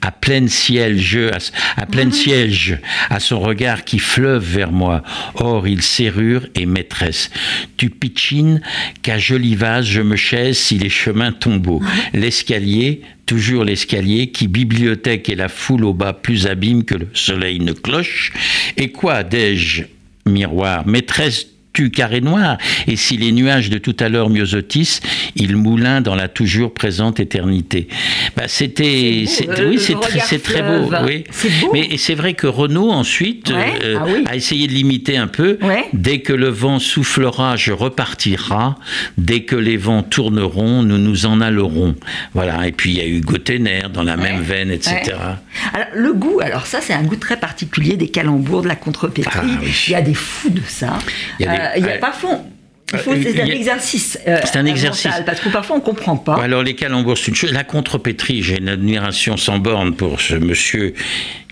à 0.01 0.11
plein 0.11 0.47
ciel, 0.47 0.99
je, 0.99 1.31
à, 1.75 1.85
plein 1.85 2.05
mhm. 2.05 2.11
siège, 2.11 2.77
à 3.09 3.19
son 3.19 3.39
regard 3.39 3.83
qui 3.83 3.99
fleuve 3.99 4.43
vers 4.43 4.71
moi. 4.71 5.03
Or, 5.35 5.67
il 5.67 5.81
serrure 5.81 6.45
et 6.55 6.65
maîtresse. 6.65 7.29
Tu 7.77 7.89
pitchines 7.89 8.61
qu'à 9.01 9.17
joli 9.17 9.55
vase 9.55 9.85
je 9.85 10.01
me 10.01 10.15
chaise 10.15 10.57
si 10.57 10.77
les 10.77 10.89
chemins 10.89 11.31
tombeaux. 11.31 11.81
L'escalier, 12.13 13.01
toujours 13.25 13.63
l'escalier, 13.63 14.31
qui 14.31 14.47
bibliothèque 14.47 15.29
et 15.29 15.35
la 15.35 15.49
foule 15.49 15.85
au 15.85 15.93
bas 15.93 16.13
plus 16.13 16.47
abîme 16.47 16.83
que 16.83 16.95
le 16.95 17.07
soleil 17.13 17.59
ne 17.59 17.73
cloche. 17.73 18.31
Et 18.77 18.91
quoi, 18.91 19.23
dis-je, 19.23 19.83
miroir, 20.25 20.85
maîtresse 20.87 21.47
tu 21.73 21.89
carré 21.89 22.21
noir, 22.21 22.57
et 22.87 22.95
si 22.95 23.17
les 23.17 23.31
nuages 23.31 23.69
de 23.69 23.77
tout 23.77 23.95
à 23.99 24.09
l'heure 24.09 24.29
miosotissent, 24.29 25.01
il 25.35 25.55
moulin 25.55 26.01
dans 26.01 26.15
la 26.15 26.27
toujours 26.27 26.73
présente 26.73 27.19
éternité. 27.19 27.87
Bah, 28.35 28.43
c'était, 28.47 29.25
oui, 29.65 29.79
c'est 29.79 29.99
très, 29.99 30.39
très 30.39 30.61
beau, 30.61 30.89
oui. 31.05 31.23
Mais 31.73 31.97
c'est 31.97 32.15
vrai 32.15 32.33
que 32.33 32.47
Renaud 32.47 32.91
ensuite 32.91 33.51
euh, 33.51 33.97
ah 33.99 34.31
a 34.31 34.35
essayé 34.35 34.67
de 34.67 34.73
l'imiter 34.73 35.17
un 35.17 35.27
peu. 35.27 35.57
Dès 35.93 36.19
que 36.19 36.33
le 36.33 36.49
vent 36.49 36.79
soufflera, 36.79 37.55
je 37.55 37.71
repartira. 37.71 38.77
Dès 39.17 39.43
que 39.43 39.55
les 39.55 39.77
vents 39.77 40.03
tourneront, 40.03 40.83
nous 40.83 40.97
nous 40.97 41.25
en 41.25 41.41
allerons. 41.41 41.95
Voilà. 42.33 42.67
Et 42.67 42.71
puis 42.71 42.91
il 42.91 42.97
y 42.97 43.01
a 43.01 43.05
eu 43.05 43.21
Gotener 43.21 43.83
dans 43.93 44.03
la 44.03 44.17
même 44.17 44.41
veine, 44.41 44.71
etc. 44.71 45.15
Alors 45.73 45.87
le 45.93 46.13
goût, 46.13 46.39
alors 46.41 46.67
ça 46.67 46.81
c'est 46.81 46.93
un 46.93 47.03
goût 47.03 47.15
très 47.15 47.37
particulier 47.37 47.95
des 47.97 48.09
calembours, 48.09 48.61
de 48.61 48.67
la 48.67 48.75
contrepétrie. 48.75 49.31
Ah, 49.41 49.65
il 49.87 49.91
y 49.91 49.95
a 49.95 50.01
des 50.01 50.13
fous 50.13 50.49
de 50.49 50.61
ça. 50.67 50.99
Il 51.39 51.45
y 51.45 51.49
a 51.49 51.60
il 51.77 51.83
n'y 51.83 51.89
a 51.89 51.97
pas 51.97 52.11
fond. 52.11 52.45
Euh, 52.93 52.97
c'est 53.05 53.41
un 53.41 53.45
exercice. 53.45 54.19
Euh, 54.27 54.39
c'est 54.43 54.57
un 54.57 54.65
exercice. 54.65 55.11
parce 55.25 55.39
que 55.39 55.49
parfois 55.49 55.77
on 55.77 55.79
ne 55.79 55.83
comprend 55.83 56.17
pas. 56.17 56.35
Alors 56.35 56.63
les 56.63 56.75
calembours, 56.75 57.17
c'est 57.17 57.29
une 57.29 57.35
chose. 57.35 57.53
La 57.53 57.63
contrepétrie, 57.63 58.41
j'ai 58.43 58.57
une 58.57 58.69
admiration 58.69 59.37
sans 59.37 59.59
borne 59.59 59.95
pour 59.95 60.19
ce 60.19 60.35
monsieur 60.35 60.93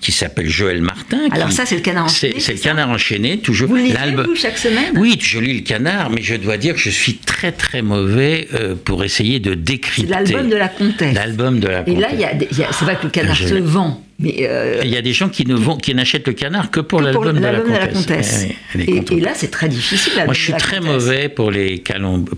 qui 0.01 0.11
s'appelle 0.11 0.49
Joël 0.49 0.81
Martin. 0.81 1.19
Alors 1.31 1.51
ça, 1.51 1.65
c'est 1.65 1.75
le 1.75 1.81
canard 1.81 2.05
enchaîné. 2.05 2.39
C'est 2.39 2.53
le 2.53 2.59
canard 2.59 2.89
enchaîné, 2.89 3.39
toujours. 3.39 3.69
Vous 3.69 3.75
lisez 3.75 3.95
vous, 4.15 4.35
chaque 4.35 4.57
semaine? 4.57 4.93
Oui, 4.95 5.17
je 5.21 5.39
lis 5.39 5.53
le 5.53 5.61
canard, 5.61 6.09
mais 6.09 6.21
je 6.21 6.35
dois 6.35 6.57
dire 6.57 6.73
que 6.73 6.79
je 6.79 6.89
suis 6.89 7.17
très 7.17 7.51
très 7.51 7.81
mauvais 7.81 8.47
euh, 8.53 8.75
pour 8.75 9.03
essayer 9.03 9.39
de 9.39 9.53
décrypter. 9.53 10.13
C'est 10.13 10.31
l'album 10.31 10.49
de 10.49 10.55
la 10.55 10.69
comtesse. 10.69 11.15
L'album 11.15 11.59
de 11.59 11.67
la 11.67 11.83
comtesse. 11.83 11.95
Et 11.95 11.99
là, 11.99 12.67
c'est 12.71 12.85
vrai 12.85 12.95
que 12.97 13.03
le 13.03 13.09
canard 13.09 13.37
se 13.37 13.55
vend. 13.55 14.03
Mais 14.19 14.35
euh, 14.41 14.81
il 14.83 14.89
y 14.89 14.97
a 14.97 15.01
des 15.01 15.13
gens 15.13 15.29
qui 15.29 15.45
ne 15.45 15.55
vont, 15.55 15.77
qui 15.77 15.95
n'achètent 15.95 16.27
le 16.27 16.33
canard 16.33 16.71
que 16.71 16.81
pour 16.81 17.01
l'album 17.01 17.39
de, 17.39 17.41
la 17.41 17.87
comtesse. 17.87 18.47
et, 18.75 19.19
là, 19.19 19.31
c'est 19.33 19.51
très 19.51 19.69
difficile. 19.69 20.13
Moi, 20.25 20.33
je 20.33 20.41
suis 20.41 20.53
très 20.53 20.81
mauvais 20.81 21.29
pour 21.29 21.51
les 21.51 21.81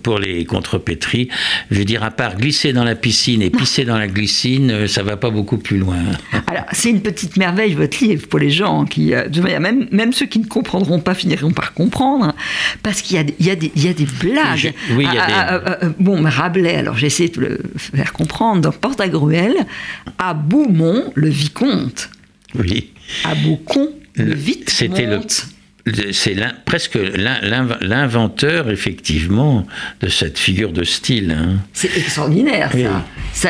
pour 0.03 0.19
les 0.19 0.45
contrepétries. 0.45 1.29
Je 1.71 1.79
veux 1.79 1.85
dire, 1.85 2.03
à 2.03 2.11
part 2.11 2.37
glisser 2.37 2.71
dans 2.73 2.83
la 2.83 2.95
piscine 2.95 3.41
et 3.41 3.49
pisser 3.49 3.83
dans 3.85 3.97
la 3.97 4.07
glycine, 4.07 4.71
euh, 4.71 4.87
ça 4.87 5.01
va 5.01 5.17
pas 5.17 5.31
beaucoup 5.31 5.57
plus 5.57 5.77
loin. 5.77 5.97
Alors, 6.47 6.65
c'est 6.71 6.89
une 6.89 7.01
petite 7.01 7.37
merde 7.37 7.59
votre 7.75 8.03
livre 8.03 8.27
pour 8.27 8.39
les 8.39 8.49
gens 8.49 8.85
qui, 8.85 9.13
euh, 9.13 9.27
même, 9.59 9.87
même 9.91 10.13
ceux 10.13 10.25
qui 10.25 10.39
ne 10.39 10.45
comprendront 10.45 10.99
pas 10.99 11.13
finiront 11.13 11.51
par 11.51 11.73
comprendre, 11.73 12.33
parce 12.83 13.01
qu'il 13.01 13.17
y, 13.17 13.43
y, 13.43 13.49
a 13.49 13.55
des, 13.55 13.71
y 13.75 13.87
a 13.87 13.93
des 13.93 14.05
blagues. 14.05 14.73
oui, 14.91 15.05
il 15.07 15.13
y 15.13 15.17
a 15.17 15.23
ah, 15.23 15.27
des... 15.27 15.65
Ah, 15.65 15.77
ah, 15.81 15.85
bon, 15.99 16.21
Rabelais, 16.23 16.75
alors 16.75 16.97
j'ai 16.97 17.07
essayé 17.07 17.29
de 17.29 17.39
le 17.39 17.59
faire 17.77 18.13
comprendre, 18.13 18.61
dans 18.61 18.71
Porte-à-Gruel, 18.71 19.53
à 20.17 20.33
Beaumont, 20.33 21.11
le 21.15 21.29
vicomte. 21.29 21.70
Oui. 22.55 22.91
À 23.23 23.35
Beaucon, 23.35 23.89
le, 24.15 24.33
vite 24.33 24.69
C'était 24.69 25.05
le 25.05 25.21
c'est 26.11 26.35
presque 26.65 26.97
l'inventeur, 27.81 28.69
effectivement, 28.69 29.65
de 30.01 30.07
cette 30.07 30.37
figure 30.37 30.71
de 30.71 30.83
style. 30.83 31.35
Hein. 31.37 31.57
C'est 31.73 31.95
extraordinaire, 31.97 32.71
ça. 33.33 33.49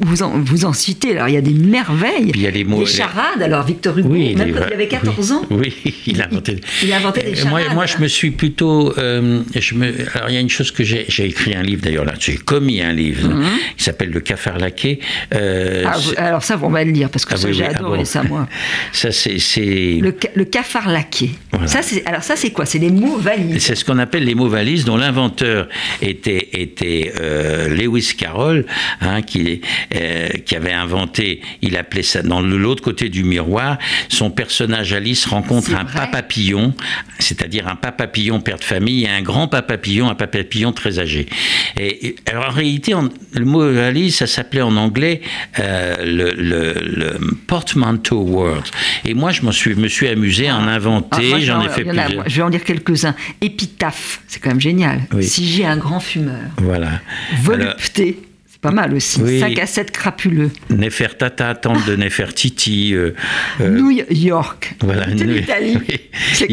vous, 0.00 0.22
en, 0.22 0.38
vous 0.38 0.64
en 0.64 0.72
citez, 0.72 1.12
alors 1.12 1.28
il 1.28 1.34
y 1.34 1.38
a 1.38 1.42
des 1.42 1.52
merveilles. 1.52 2.32
il 2.34 2.40
y 2.40 2.46
a 2.46 2.50
les, 2.50 2.64
mots, 2.64 2.86
charades, 2.86 3.42
alors 3.42 3.64
Victor 3.64 3.98
Hugo, 3.98 4.08
même 4.08 4.54
quand 4.54 4.64
il 4.66 4.72
avait 4.72 4.88
14 4.88 5.32
ans. 5.32 5.42
Oui, 5.50 5.74
il 6.06 6.20
a 6.22 6.26
inventé, 6.26 6.56
il, 6.82 6.92
a 6.92 6.96
inventé 6.96 7.22
des 7.22 7.34
charades. 7.34 7.50
Moi, 7.50 7.74
moi, 7.74 7.86
je 7.86 7.98
me 7.98 8.08
suis 8.08 8.30
plutôt. 8.30 8.96
Euh, 8.98 9.42
je 9.54 9.74
me, 9.74 9.92
alors, 10.14 10.30
il 10.30 10.34
y 10.34 10.38
a 10.38 10.40
une 10.40 10.50
chose 10.50 10.70
que 10.70 10.82
j'ai 10.82 11.06
écrit 11.18 11.54
un 11.54 11.62
livre 11.62 11.82
d'ailleurs 11.82 12.04
là, 12.04 12.14
j'ai 12.18 12.36
commis 12.36 12.80
un 12.80 12.92
livre 12.92 13.28
mhm. 13.28 13.44
qui 13.76 13.84
s'appelle 13.84 14.10
Le 14.10 14.20
cafard 14.20 14.58
laqué. 14.58 15.00
Euh, 15.34 15.84
ah, 15.86 15.96
alors, 16.16 16.42
ça, 16.42 16.58
on 16.62 16.70
va 16.70 16.84
le 16.84 16.90
lire, 16.90 17.10
parce 17.10 17.26
que 17.26 17.34
ah 17.34 17.36
ça, 17.36 17.52
j'ai 17.52 17.66
ah 17.66 17.76
adoré 17.76 18.04
ça, 18.04 18.22
moi. 18.22 18.48
Ça, 18.92 19.10
c'est. 19.12 19.98
Le, 20.00 20.14
le 20.34 20.44
cafard 20.44 20.88
laqué 20.88 21.01
ça, 21.66 21.80
alors 22.06 22.22
ça, 22.22 22.36
c'est 22.36 22.50
quoi? 22.50 22.66
C'est 22.66 22.78
les 22.78 22.90
mots 22.90 23.18
valises. 23.18 23.62
C'est 23.62 23.74
ce 23.74 23.84
qu'on 23.84 23.98
appelle 23.98 24.24
les 24.24 24.34
mots 24.34 24.48
valises, 24.48 24.84
dont 24.84 24.96
l'inventeur 24.96 25.68
était, 26.00 26.48
était 26.52 27.12
euh, 27.20 27.68
Lewis 27.68 28.14
Carroll, 28.16 28.66
hein, 29.00 29.22
qui, 29.22 29.60
euh, 29.94 30.28
qui 30.44 30.56
avait 30.56 30.72
inventé, 30.72 31.40
il 31.60 31.76
appelait 31.76 32.02
ça 32.02 32.22
dans 32.22 32.40
l'autre 32.40 32.82
côté 32.82 33.08
du 33.08 33.24
miroir, 33.24 33.78
son 34.08 34.30
personnage 34.30 34.92
Alice 34.92 35.26
rencontre 35.26 35.74
un 35.74 35.84
papillon, 35.84 36.74
c'est-à-dire 37.18 37.68
un 37.68 37.76
papillon 37.76 38.40
père 38.40 38.58
de 38.58 38.64
famille 38.64 39.04
et 39.04 39.08
un 39.08 39.22
grand 39.22 39.48
papillon, 39.48 40.08
un 40.10 40.14
papillon 40.14 40.72
très 40.72 40.98
âgé. 40.98 41.26
Et, 41.78 42.16
alors 42.26 42.48
en 42.48 42.52
réalité, 42.52 42.94
le 43.34 43.44
mot 43.44 43.70
valise, 43.72 44.16
ça 44.16 44.26
s'appelait 44.26 44.62
en 44.62 44.76
anglais 44.76 45.20
euh, 45.58 45.96
le, 46.04 46.32
le, 46.36 47.20
portmanteau 47.46 48.20
word. 48.20 48.64
Et 49.04 49.14
moi, 49.14 49.30
je 49.30 49.48
suis, 49.50 49.74
me 49.74 49.88
suis 49.88 50.08
amusé 50.08 50.48
à 50.48 50.56
en 50.56 50.66
ah, 51.10 51.18
j'en 51.38 51.62
ai 51.62 51.68
fait 51.68 51.84
plusieurs. 51.84 52.28
je 52.28 52.36
vais 52.36 52.42
en 52.42 52.50
dire 52.50 52.64
quelques-uns. 52.64 53.14
Épitaphe, 53.40 54.20
c'est 54.26 54.40
quand 54.40 54.50
même 54.50 54.60
génial. 54.60 55.02
Si 55.20 55.46
j'ai 55.46 55.64
un 55.64 55.76
grand 55.76 56.00
fumeur. 56.00 56.40
Voilà. 56.58 57.00
Volupté 57.42 58.18
pas 58.62 58.70
mal 58.70 58.94
aussi. 58.94 59.20
Oui. 59.20 59.40
5 59.40 59.58
à 59.58 59.66
7 59.66 59.90
crapuleux. 59.90 60.50
Nefertata, 60.70 61.54
tante 61.56 61.84
de 61.86 61.96
Nefertiti. 61.96 62.94
euh, 62.94 63.10
euh, 63.60 63.68
New 63.70 63.90
York. 63.90 64.74
Voilà, 64.80 65.06
nous- 65.08 65.24
l'Italie. 65.34 65.76
oui. 65.88 65.96
C'est 66.32 66.46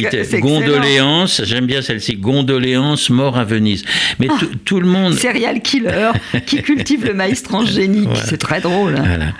j'aime 1.46 1.66
bien 1.68 1.82
celle-ci, 1.84 2.16
Gondoléance, 2.16 3.10
mort 3.12 3.38
à 3.38 3.44
Venise. 3.44 3.84
Mais 4.20 4.28
Ah. 4.30 4.34
tout- 4.66 4.80
le 4.80 4.88
monde. 4.88 5.14
Serial 5.14 5.62
killer 5.62 6.10
qui 6.48 6.62
cultive 6.64 7.06
le 7.06 7.14
maïs 7.14 7.44
transgénique. 7.44 8.06
Voilà. 8.06 8.24
C'est 8.26 8.38
très 8.38 8.60
drôle. 8.60 8.96
hein. 8.98 9.04
Voilà. 9.06 9.34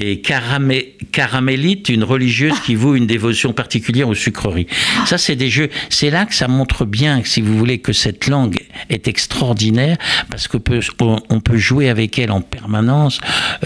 Et 0.00 0.20
Caramé- 0.20 0.94
Caramélite, 1.12 1.88
une 1.88 2.02
religieuse 2.04 2.58
qui 2.66 2.74
voue 2.74 2.96
une 2.96 3.06
dévotion 3.06 3.52
particulière 3.52 4.08
aux 4.08 4.14
sucreries. 4.16 4.66
Ça, 5.06 5.18
c'est 5.18 5.36
des 5.36 5.50
jeux. 5.50 5.68
C'est 5.88 6.10
là 6.10 6.26
que 6.26 6.34
ça 6.34 6.48
montre 6.48 6.84
bien, 6.84 7.22
si 7.24 7.40
vous 7.42 7.56
voulez, 7.56 7.78
que 7.78 7.92
cette 7.92 8.26
langue 8.26 8.56
est 8.90 9.06
extraordinaire 9.06 9.96
parce 10.30 10.48
que 10.48 10.56
peut- 10.56 10.80
on, 11.00 11.20
on 11.30 11.40
peut 11.40 11.56
jouer 11.58 11.88
avec 11.88 12.07
elle 12.16 12.30
en 12.30 12.40
permanence, 12.40 13.20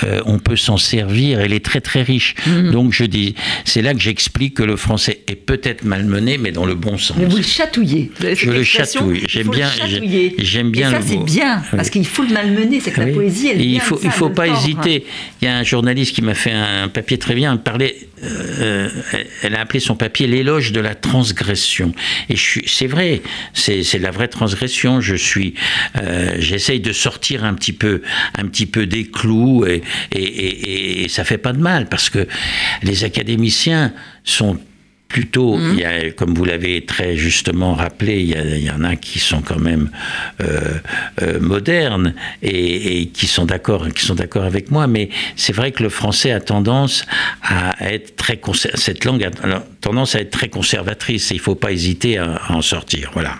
euh, 0.04 0.20
on 0.26 0.38
peut 0.38 0.56
s'en 0.56 0.76
servir. 0.76 1.40
Elle 1.40 1.52
est 1.52 1.64
très 1.64 1.80
très 1.80 2.02
riche. 2.02 2.34
Mm. 2.46 2.70
Donc 2.70 2.92
je 2.92 3.04
dis, 3.04 3.34
c'est 3.64 3.82
là 3.82 3.94
que 3.94 4.00
j'explique 4.00 4.54
que 4.54 4.62
le 4.62 4.76
français 4.76 5.20
est 5.28 5.36
peut-être 5.36 5.84
malmené, 5.84 6.38
mais 6.38 6.50
dans 6.50 6.66
le 6.66 6.74
bon 6.74 6.98
sens. 6.98 7.16
Mais 7.18 7.26
vous 7.26 7.36
le 7.36 7.42
chatouillez. 7.42 8.10
Je 8.20 8.50
le 8.50 8.64
chatouille. 8.64 9.20
il 9.22 9.28
J'aime 9.28 9.50
bien- 9.50 9.70
j'aime 10.38 10.70
bien 10.70 10.88
Et 10.88 10.92
ça, 10.92 10.98
le 10.98 11.04
c'est 11.06 11.24
bien, 11.24 11.62
parce 11.70 11.90
qu'il 11.90 12.06
faut 12.06 12.22
le 12.22 12.30
malmener. 12.32 12.80
C'est 12.80 12.90
que 12.90 13.00
la 13.00 13.06
poésie, 13.08 13.48
elle 13.48 13.60
il 13.60 13.80
faut, 13.80 13.96
ça, 13.96 14.02
il 14.04 14.10
faut 14.10 14.30
pas 14.30 14.46
tordre. 14.46 14.60
hésiter. 14.62 15.04
Il 15.40 15.44
y 15.44 15.48
a 15.48 15.56
un 15.56 15.62
journaliste 15.62 16.14
qui 16.14 16.22
m'a 16.22 16.34
fait 16.34 16.52
un 16.52 16.88
papier 16.88 17.18
très 17.18 17.34
bien. 17.34 17.52
Elle 17.52 17.60
parlait, 17.60 17.96
euh, 18.24 18.88
elle 19.42 19.54
a 19.54 19.60
appelé 19.60 19.80
son 19.80 19.94
papier 19.94 20.26
l'éloge 20.26 20.72
de 20.72 20.80
la 20.80 20.94
transgression. 20.94 21.92
Et 22.28 22.36
c'est 22.66 22.86
vrai, 22.86 23.22
c'est, 23.54 23.82
c'est 23.82 23.98
la 23.98 24.10
vraie 24.10 24.28
transgression. 24.28 25.00
Je 25.00 25.14
suis, 25.14 25.54
euh, 26.00 26.32
j'essaye 26.38 26.80
de 26.80 26.92
sortir 26.92 27.44
un 27.44 27.54
petit 27.54 27.72
peu, 27.72 28.02
un 28.38 28.46
petit 28.46 28.66
peu 28.66 28.86
des 28.86 29.04
clous 29.04 29.64
et, 29.66 29.82
et, 30.12 30.18
et, 30.22 31.04
et 31.04 31.08
ça 31.08 31.24
fait 31.24 31.38
pas 31.38 31.52
de 31.52 31.60
mal 31.60 31.88
parce 31.88 32.10
que 32.10 32.26
les 32.82 33.04
académiciens 33.04 33.92
sont 34.24 34.58
plutôt, 35.08 35.58
il 35.74 35.78
y 35.80 35.84
a, 35.84 36.10
comme 36.12 36.32
vous 36.34 36.46
l'avez 36.46 36.86
très 36.86 37.18
justement 37.18 37.74
rappelé, 37.74 38.20
il 38.20 38.28
y, 38.30 38.34
a- 38.34 38.56
il 38.56 38.64
y 38.64 38.70
en 38.70 38.82
a 38.82 38.96
qui 38.96 39.18
sont 39.18 39.42
quand 39.42 39.58
même 39.58 39.90
euh, 40.40 40.78
euh, 41.20 41.38
modernes 41.38 42.14
et, 42.42 43.02
et 43.02 43.06
qui 43.08 43.26
sont 43.26 43.44
d'accord, 43.44 43.86
qui 43.92 44.06
sont 44.06 44.14
d'accord 44.14 44.44
avec 44.44 44.70
moi. 44.70 44.86
Mais 44.86 45.10
c'est 45.36 45.52
vrai 45.52 45.70
que 45.72 45.82
le 45.82 45.90
français 45.90 46.32
a 46.32 46.40
tendance 46.40 47.04
à 47.42 47.92
être 47.92 48.16
très 48.16 48.40
cette 48.74 49.04
langue 49.04 49.22
a 49.24 49.30
tendance 49.82 50.14
à 50.14 50.20
être 50.20 50.30
très 50.30 50.48
conservatrice. 50.48 51.30
Et 51.30 51.34
il 51.34 51.40
faut 51.40 51.56
pas 51.56 51.72
hésiter 51.72 52.16
à, 52.16 52.36
à 52.36 52.54
en 52.54 52.62
sortir. 52.62 53.10
Voilà. 53.12 53.36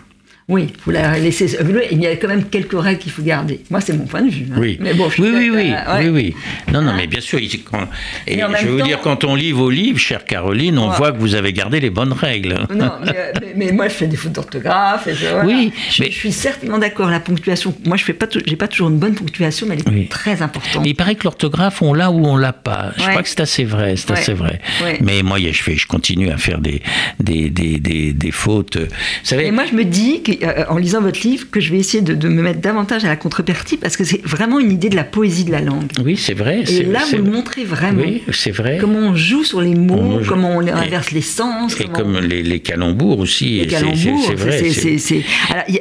Oui, 0.49 0.73
vous 0.85 0.91
la 0.91 1.19
laissez. 1.19 1.57
Il 1.93 2.01
y 2.03 2.07
a 2.07 2.17
quand 2.17 2.29
même 2.29 2.45
quelques 2.45 2.79
règles 2.79 2.99
qu'il 2.99 3.13
faut 3.13 3.23
garder. 3.23 3.61
Moi, 3.71 3.81
c'est 3.81 3.93
mon 3.93 4.05
point 4.07 4.23
de 4.23 4.31
vue. 4.31 4.47
hein. 4.53 4.57
Oui, 4.59 4.77
Mais 4.81 4.93
bon, 4.93 5.09
je 5.09 5.23
oui, 5.23 5.31
oui, 5.33 5.51
oui, 5.51 5.73
euh, 5.73 5.97
ouais. 5.99 6.09
oui, 6.09 6.35
oui. 6.67 6.73
Non, 6.73 6.83
non, 6.83 6.93
mais 6.95 7.07
bien 7.07 7.21
sûr. 7.21 7.39
quand- 7.71 7.89
et 8.27 8.39
je 8.39 8.67
veux 8.67 8.73
vous 8.73 8.79
temps- 8.81 8.85
dire, 8.87 9.01
quand 9.01 9.25
on 9.25 9.35
lit 9.35 9.53
vos 9.53 9.71
livres, 9.71 9.99
chère 9.99 10.25
Caroline, 10.25 10.79
on 10.79 10.91
Ouais. 10.91 10.97
voit 10.97 11.13
que 11.13 11.19
vous 11.19 11.35
avez 11.37 11.53
gardé 11.53 11.79
les 11.81 11.91
bonnes 11.91 12.13
règles. 12.13 12.59
Non, 12.75 12.93
mais, 13.05 13.13
euh, 13.17 13.33
mais- 13.41 13.53
mais 13.67 13.73
moi 13.73 13.89
je 13.89 13.95
fais 13.95 14.07
des 14.07 14.17
fautes 14.17 14.33
d'orthographe. 14.33 15.09
voilà. 15.09 15.45
Oui, 15.47 15.73
je, 15.91 16.03
mais- 16.03 16.11
je 16.11 16.17
suis 16.17 16.33
certainement 16.33 16.79
d'accord. 16.79 17.09
La 17.09 17.21
ponctuation, 17.21 17.75
moi 17.87 17.97
je 17.97 18.05
fais 18.05 18.13
pas, 18.13 18.27
j'ai 18.45 18.57
pas 18.57 18.69
toujours 18.69 18.89
une 18.91 18.99
bonne 18.99 19.15
ponctuation, 19.15 19.67
mais 19.69 19.77
elle 19.77 19.81
est 19.95 19.97
Oui. 20.01 20.09
très 20.09 20.43
importante. 20.43 20.83
Mais 20.83 20.91
il 20.91 20.95
paraît 20.95 21.15
que 21.15 21.25
l'orthographe, 21.25 21.83
on 21.83 21.95
l'a 21.95 22.11
ou 22.11 22.27
on 22.27 22.37
l'a 22.37 22.53
pas. 22.53 22.93
Je 22.97 23.03
Ouais. 23.05 23.11
crois 23.11 23.23
que 23.23 23.29
c'est 23.29 23.41
assez 23.41 23.65
vrai, 23.65 23.95
c'est 23.97 24.11
assez 24.11 24.35
vrai. 24.35 24.61
Mais 25.01 25.23
moi, 25.23 25.39
je 25.39 25.63
fais, 25.63 25.77
je 25.77 25.87
continue 25.87 26.31
à 26.31 26.37
faire 26.37 26.59
des, 26.59 26.83
des, 27.21 27.49
des, 27.49 27.79
des, 27.79 28.13
des 28.13 28.31
fautes. 28.33 28.77
Vous 28.77 28.87
savez, 29.23 29.47
Et 29.47 29.51
moi, 29.53 29.65
je 29.71 29.75
me 29.77 29.85
dis, 29.85 30.23
que, 30.23 30.32
euh, 30.43 30.65
en 30.69 30.77
lisant 30.79 31.01
votre 31.01 31.21
livre, 31.27 31.47
que 31.51 31.61
je 31.61 31.73
vais 31.73 31.79
essayer 31.79 32.03
de, 32.03 32.15
de 32.15 32.29
me 32.29 32.43
mettre 32.43 32.61
davantage 32.61 33.05
à 33.05 33.09
la 33.09 33.17
contrepartie 33.17 33.77
parce 33.77 33.97
que 33.97 34.05
c'est 34.05 34.21
vraiment 34.25 34.59
une 34.59 34.73
idée 34.73 34.89
de 34.89 34.97
la 34.97 35.05
poésie 35.05 35.45
de 35.45 35.53
la 35.53 35.61
langue. 35.61 35.91
oui, 36.05 36.17
c'est 36.17 36.35
vrai. 36.35 36.61
Et 36.63 36.67
c'est- 36.67 36.83
là, 36.85 37.01
vous 37.11 37.17
le 37.17 37.23
montrez 37.31 37.65
vraiment. 37.65 38.03
Oui, 38.03 38.23
c'est 38.33 38.51
vrai. 38.51 38.79
Comment 38.81 38.99
on 39.11 39.15
joue 39.15 39.45
sur 39.45 39.61
les 39.61 39.75
mots, 39.75 39.95
On 40.21 40.25
comment 40.25 40.57
on 40.57 40.63
Et- 40.67 40.71
inverse 40.71 41.11
les 41.13 41.21
sens. 41.23 41.79
Et 41.81 41.85
comme 41.85 42.19
les, 42.19 42.43
les 42.43 42.61
calembours 42.61 43.19
aussi. 43.19 43.57
les 43.57 43.63
et 43.63 43.67
calembours. 43.67 44.25
C'est 44.27 44.35
vrai. 44.35 44.63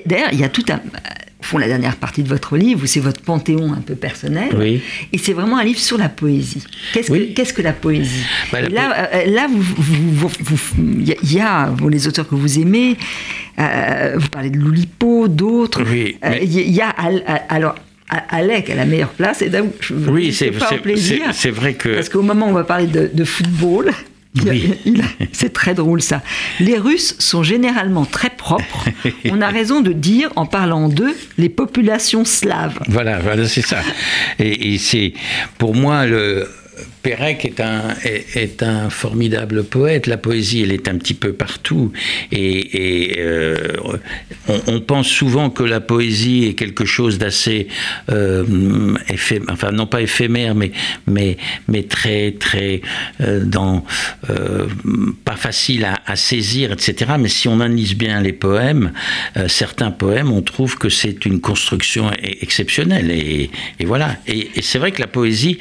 D'ailleurs, 0.05 0.29
il 0.31 0.39
y 0.39 0.43
a 0.43 0.49
tout 0.49 0.65
un. 0.69 0.79
Au 1.41 1.43
fond, 1.43 1.58
la 1.58 1.67
dernière 1.67 1.95
partie 1.95 2.21
de 2.23 2.30
votre 2.30 2.56
livre, 2.56 2.84
où 2.84 2.86
c'est 2.86 2.99
votre 2.99 3.21
panthéon 3.21 3.73
un 3.73 3.82
peu 3.82 3.95
personnel. 3.95 4.49
Oui. 4.58 4.82
Et 5.12 5.17
c'est 5.17 5.34
vraiment 5.34 5.58
un 5.58 5.63
livre 5.63 5.80
sur 5.80 5.97
la 5.97 6.08
poésie. 6.08 6.63
Qu'est-ce 6.93 7.12
Oui. 7.12 7.34
que, 7.34 7.62
la 7.63 7.73
poésie 7.73 8.23
Bah, 8.51 8.62
la 8.62 8.69
là, 8.69 9.10
euh, 9.15 9.25
là, 9.25 9.47
vous, 9.51 9.62
vous- 9.62 10.27
vous- 10.30 10.32
vous- 10.39 10.75
il 10.99 11.34
y 11.34 11.39
a- 11.39 11.65
bon, 11.67 11.88
les 11.88 12.08
auteurs 12.08 12.27
que 12.27 12.36
vous 12.36 12.60
aimez. 12.60 12.95
euh, 13.60 14.13
vous 14.17 14.30
parlez 14.30 14.49
de 14.51 14.58
Loulipo, 14.58 15.27
d'autres. 15.27 15.84
Oui, 15.84 16.17
Euh, 16.23 16.30
mais- 16.30 16.39
Il 16.45 16.71
y 16.71 16.82
a- 16.82 16.93
y 17.12 17.23
alors. 17.49 17.75
Alec 18.30 18.69
à 18.69 18.75
la 18.75 18.84
meilleure 18.86 19.12
place, 19.12 19.41
et 19.41 19.47
là, 19.49 19.62
je 19.80 19.93
Oui, 19.93 20.34
c'est 20.34 20.49
vrai 21.51 21.73
que. 21.75 21.95
Parce 21.95 22.10
qu'au 22.10 22.21
moment 22.21 22.47
où 22.47 22.49
on 22.49 22.54
va 22.54 22.65
parler 22.65 22.88
de, 22.88 23.10
de 23.13 23.23
football, 23.23 23.91
Oui. 24.36 24.74
c'est 25.34 25.52
très 25.54 25.74
drôle 25.74 26.02
ça. 26.02 26.22
Les 26.60 26.78
Russes 26.78 27.15
sont 27.20 27.44
généralement 27.44 28.06
très 28.06 28.30
propres. 28.30 28.86
On 29.30 29.41
a 29.41 29.50
raison 29.50 29.82
de 29.82 29.91
dire, 29.91 30.32
en 30.36 30.46
parlant 30.46 30.88
d'eux, 30.88 31.15
les 31.38 31.50
populations 31.50 32.26
slaves. 32.26 32.80
Voilà, 32.88 33.20
voilà, 33.20 33.48
c'est 33.48 33.62
ça. 33.62 33.80
Et, 34.39 34.74
et 34.74 34.78
c'est 34.78 35.13
pour 35.58 35.76
moi 35.76 36.06
le 36.06 36.48
Pérec 37.03 37.45
est 37.45 37.59
un 37.59 37.95
est, 38.03 38.63
un 38.63 38.89
formidable 38.89 39.63
poète. 39.63 40.07
La 40.07 40.17
poésie, 40.17 40.61
elle 40.61 40.71
est 40.71 40.87
un 40.87 40.97
petit 40.97 41.13
peu 41.13 41.33
partout. 41.33 41.91
Et, 42.31 43.15
euh, 43.17 43.55
on, 44.67 44.81
pense 44.81 45.07
souvent 45.07 45.49
que 45.49 45.63
la 45.63 45.79
poésie 45.79 46.45
est 46.45 46.53
quelque 46.53 46.85
chose 46.85 47.17
d'assez 47.17 47.67
euh, 48.09 48.95
enfin 49.49 49.71
non 49.71 49.87
pas 49.87 50.01
éphémère, 50.01 50.55
mais 50.55 50.71
mais 51.07 51.37
mais 51.67 51.83
très 51.83 52.31
très 52.31 52.81
euh, 53.21 53.43
dans 53.43 53.83
euh, 54.29 54.67
pas 55.25 55.35
facile 55.35 55.87
à, 56.05 56.15
saisir, 56.15 56.71
etc. 56.71 57.13
Mais 57.19 57.29
si 57.29 57.47
on 57.47 57.59
analyse 57.61 57.95
bien 57.95 58.21
les 58.21 58.33
poèmes, 58.33 58.91
certains 59.47 59.91
poèmes, 59.91 60.31
on 60.31 60.41
trouve 60.41 60.77
que 60.77 60.89
c'est 60.89 61.25
une 61.25 61.39
construction 61.39 62.09
e- 62.09 62.13
exceptionnelle. 62.41 63.09
Et, 63.11 63.49
voilà. 63.85 64.17
Et, 64.27 64.49
et 64.55 64.61
c'est 64.61 64.77
vrai 64.77 64.91
que 64.91 65.01
la 65.01 65.07
poésie, 65.07 65.57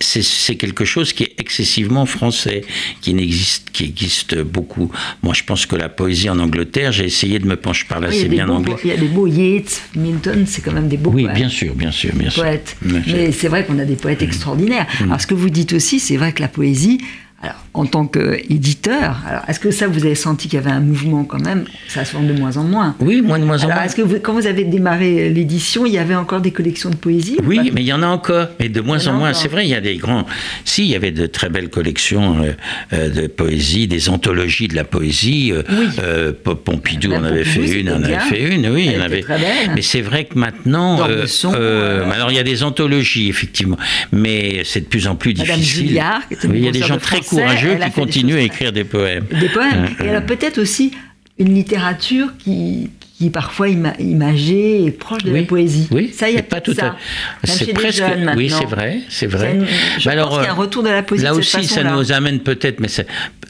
c'est 0.00 0.22
c'est 0.22 0.56
quelque 0.78 0.86
chose 0.86 1.12
qui 1.12 1.24
est 1.24 1.34
excessivement 1.38 2.06
français, 2.06 2.62
qui 3.00 3.12
n'existe, 3.14 3.70
qui 3.70 3.84
existe 3.84 4.38
beaucoup. 4.40 4.90
Moi, 5.22 5.34
je 5.34 5.42
pense 5.42 5.66
que 5.66 5.76
la 5.76 5.88
poésie 5.88 6.30
en 6.30 6.38
Angleterre, 6.38 6.92
j'ai 6.92 7.04
essayé 7.04 7.38
de 7.38 7.46
me 7.46 7.56
pencher 7.56 7.84
par 7.88 8.00
là, 8.00 8.08
Oui, 8.10 8.18
c'est 8.20 8.28
bien 8.28 8.46
beaux- 8.46 8.54
anglais. 8.54 8.76
il 8.84 8.90
y 8.90 8.92
a 8.92 8.96
des 8.96 9.08
beaux 9.08 9.26
Yeats, 9.26 9.80
Milton, 9.96 10.44
c'est 10.46 10.62
quand 10.62 10.72
même 10.72 10.88
des 10.88 10.96
beaux 10.96 11.10
Oui, 11.10 11.24
poètes. 11.24 11.36
bien 11.36 11.48
sûr, 11.48 11.74
bien 11.74 11.90
sûr, 11.90 12.14
bien 12.14 12.30
sûr. 12.30 12.42
poètes. 12.42 12.76
Bien 12.82 13.02
sûr. 13.02 13.12
Mais 13.16 13.32
c'est 13.32 13.48
vrai 13.48 13.64
qu'on 13.66 13.78
a 13.78 13.84
des 13.84 13.96
poètes 13.96 14.22
extraordinaires. 14.22 14.86
Alors, 15.02 15.20
ce 15.20 15.26
que 15.26 15.34
vous 15.34 15.50
dites 15.50 15.72
aussi, 15.72 15.98
c'est 16.00 16.16
vrai 16.16 16.32
que 16.32 16.40
la 16.40 16.48
poésie, 16.48 16.98
alors, 17.42 17.56
en 17.78 17.86
tant 17.86 18.06
qu'éditeur, 18.06 19.18
alors 19.26 19.42
est-ce 19.48 19.60
que 19.60 19.70
ça, 19.70 19.86
vous 19.86 20.04
avez 20.04 20.14
senti 20.14 20.48
qu'il 20.48 20.58
y 20.58 20.62
avait 20.62 20.70
un 20.70 20.80
mouvement 20.80 21.24
quand 21.24 21.40
même 21.44 21.64
Ça 21.88 22.04
se 22.04 22.14
vend 22.14 22.22
de 22.22 22.32
moins 22.32 22.56
en 22.56 22.64
moins? 22.64 22.96
Oui, 23.00 23.22
moins 23.22 23.38
de 23.38 23.44
moins 23.44 23.62
en 23.64 23.68
moins. 23.68 23.82
est-ce 23.84 23.96
que 23.96 24.02
vous- 24.02 24.18
quand 24.20 24.34
vous 24.34 24.46
avez 24.46 24.64
démarré 24.64 25.30
l'édition, 25.30 25.86
il 25.86 25.92
y 25.92 25.98
avait 25.98 26.14
encore 26.14 26.40
des 26.40 26.50
collections 26.50 26.90
de 26.90 26.96
poésie 26.96 27.36
ou 27.42 27.46
Oui, 27.46 27.70
mais 27.72 27.82
il 27.82 27.86
y 27.86 27.92
en 27.92 28.02
a 28.02 28.06
encore, 28.06 28.48
mais 28.60 28.68
de 28.68 28.80
moins 28.80 29.06
en 29.06 29.14
moins. 29.14 29.32
C'est 29.32 29.48
vrai, 29.48 29.64
il 29.66 29.70
y 29.70 29.74
a 29.74 29.80
des 29.80 29.96
grands. 29.96 30.26
Si, 30.64 30.82
il 30.84 30.88
y 30.90 30.96
avait 30.96 31.10
de 31.12 31.26
très 31.26 31.48
belles 31.48 31.70
collections 31.70 32.42
euh, 32.42 32.52
euh, 32.92 33.10
de 33.10 33.26
poésie, 33.26 33.86
des 33.86 34.08
anthologies 34.08 34.68
de 34.68 34.74
la 34.74 34.84
poésie. 34.84 35.52
euh, 35.52 35.62
Oui. 35.70 35.86
euh, 36.02 36.32
Pompidou 36.64 37.08
Madame 37.10 37.24
en 37.24 37.28
avait 37.28 37.44
Pompidou, 37.44 37.66
fait 37.66 37.80
une, 37.80 37.90
en 37.90 38.02
avait 38.02 38.18
fait 38.18 38.54
une, 38.54 38.68
oui, 38.68 38.84
il 38.86 38.92
y 38.92 38.94
Elle 38.94 39.02
en 39.02 39.04
était 39.06 39.12
avait. 39.14 39.20
très 39.22 39.38
belle. 39.38 39.70
Mais 39.74 39.82
c'est 39.82 40.00
vrai 40.00 40.24
que 40.24 40.38
maintenant, 40.38 40.98
euh, 41.08 42.10
alors 42.10 42.30
il 42.30 42.36
y 42.36 42.40
a 42.40 42.42
des 42.42 42.62
anthologies 42.62 43.28
effectivement, 43.28 43.76
mais 44.12 44.62
c'est 44.64 44.80
de 44.80 44.86
plus 44.86 45.06
en 45.06 45.14
plus 45.14 45.34
Madame 45.36 45.56
difficile. 45.58 46.00
Une 46.42 46.50
Oui, 46.50 46.58
il 46.58 46.64
y 46.64 46.68
a 46.68 46.72
des 46.72 46.80
gens 46.82 46.96
de 46.96 47.00
très 47.00 47.20
courageux 47.20 47.67
a 47.72 47.90
qui 47.90 47.94
choses 48.00 48.06
à 48.36 48.40
écrire 48.40 48.72
des 48.72 48.84
poèmes. 48.84 49.24
Des 49.40 49.48
poèmes. 49.48 49.88
Et 50.04 50.08
alors 50.08 50.22
peut-être 50.22 50.58
aussi 50.58 50.92
une 51.38 51.54
littérature 51.54 52.28
qui, 52.38 52.90
qui 53.16 53.26
est 53.26 53.30
parfois 53.30 53.68
ima- 53.68 53.94
imagée 54.00 54.84
et 54.84 54.90
proche 54.90 55.22
de 55.22 55.30
oui, 55.30 55.40
la 55.42 55.46
poésie. 55.46 55.86
Oui, 55.92 56.10
ça, 56.12 56.28
il 56.28 56.32
y 56.34 56.36
a 56.36 56.38
c'est 56.40 56.48
pas 56.48 56.60
tout 56.60 56.74
ça. 56.74 56.86
à. 56.86 56.96
C'est 57.46 57.72
presque. 57.72 57.98
jeunes 57.98 58.32
oui, 58.36 58.50
c'est 58.50 58.64
vrai, 58.66 59.00
c'est 59.08 59.26
vrai. 59.26 59.54
une- 59.54 59.66
je 59.98 60.08
Mais 60.08 60.16
pense 60.16 60.34
qu'il 60.34 60.42
y 60.44 60.46
a 60.46 60.50
un 60.50 60.54
retour 60.54 60.82
de 60.82 60.88
la 60.88 61.02
poésie 61.04 61.24
Là 61.24 61.30
de 61.34 61.40
cette 61.40 61.60
aussi, 61.60 61.68
ça 61.68 61.84
nous 61.84 62.10
amène 62.12 62.40
peut-être, 62.40 62.80
mais 62.80 62.88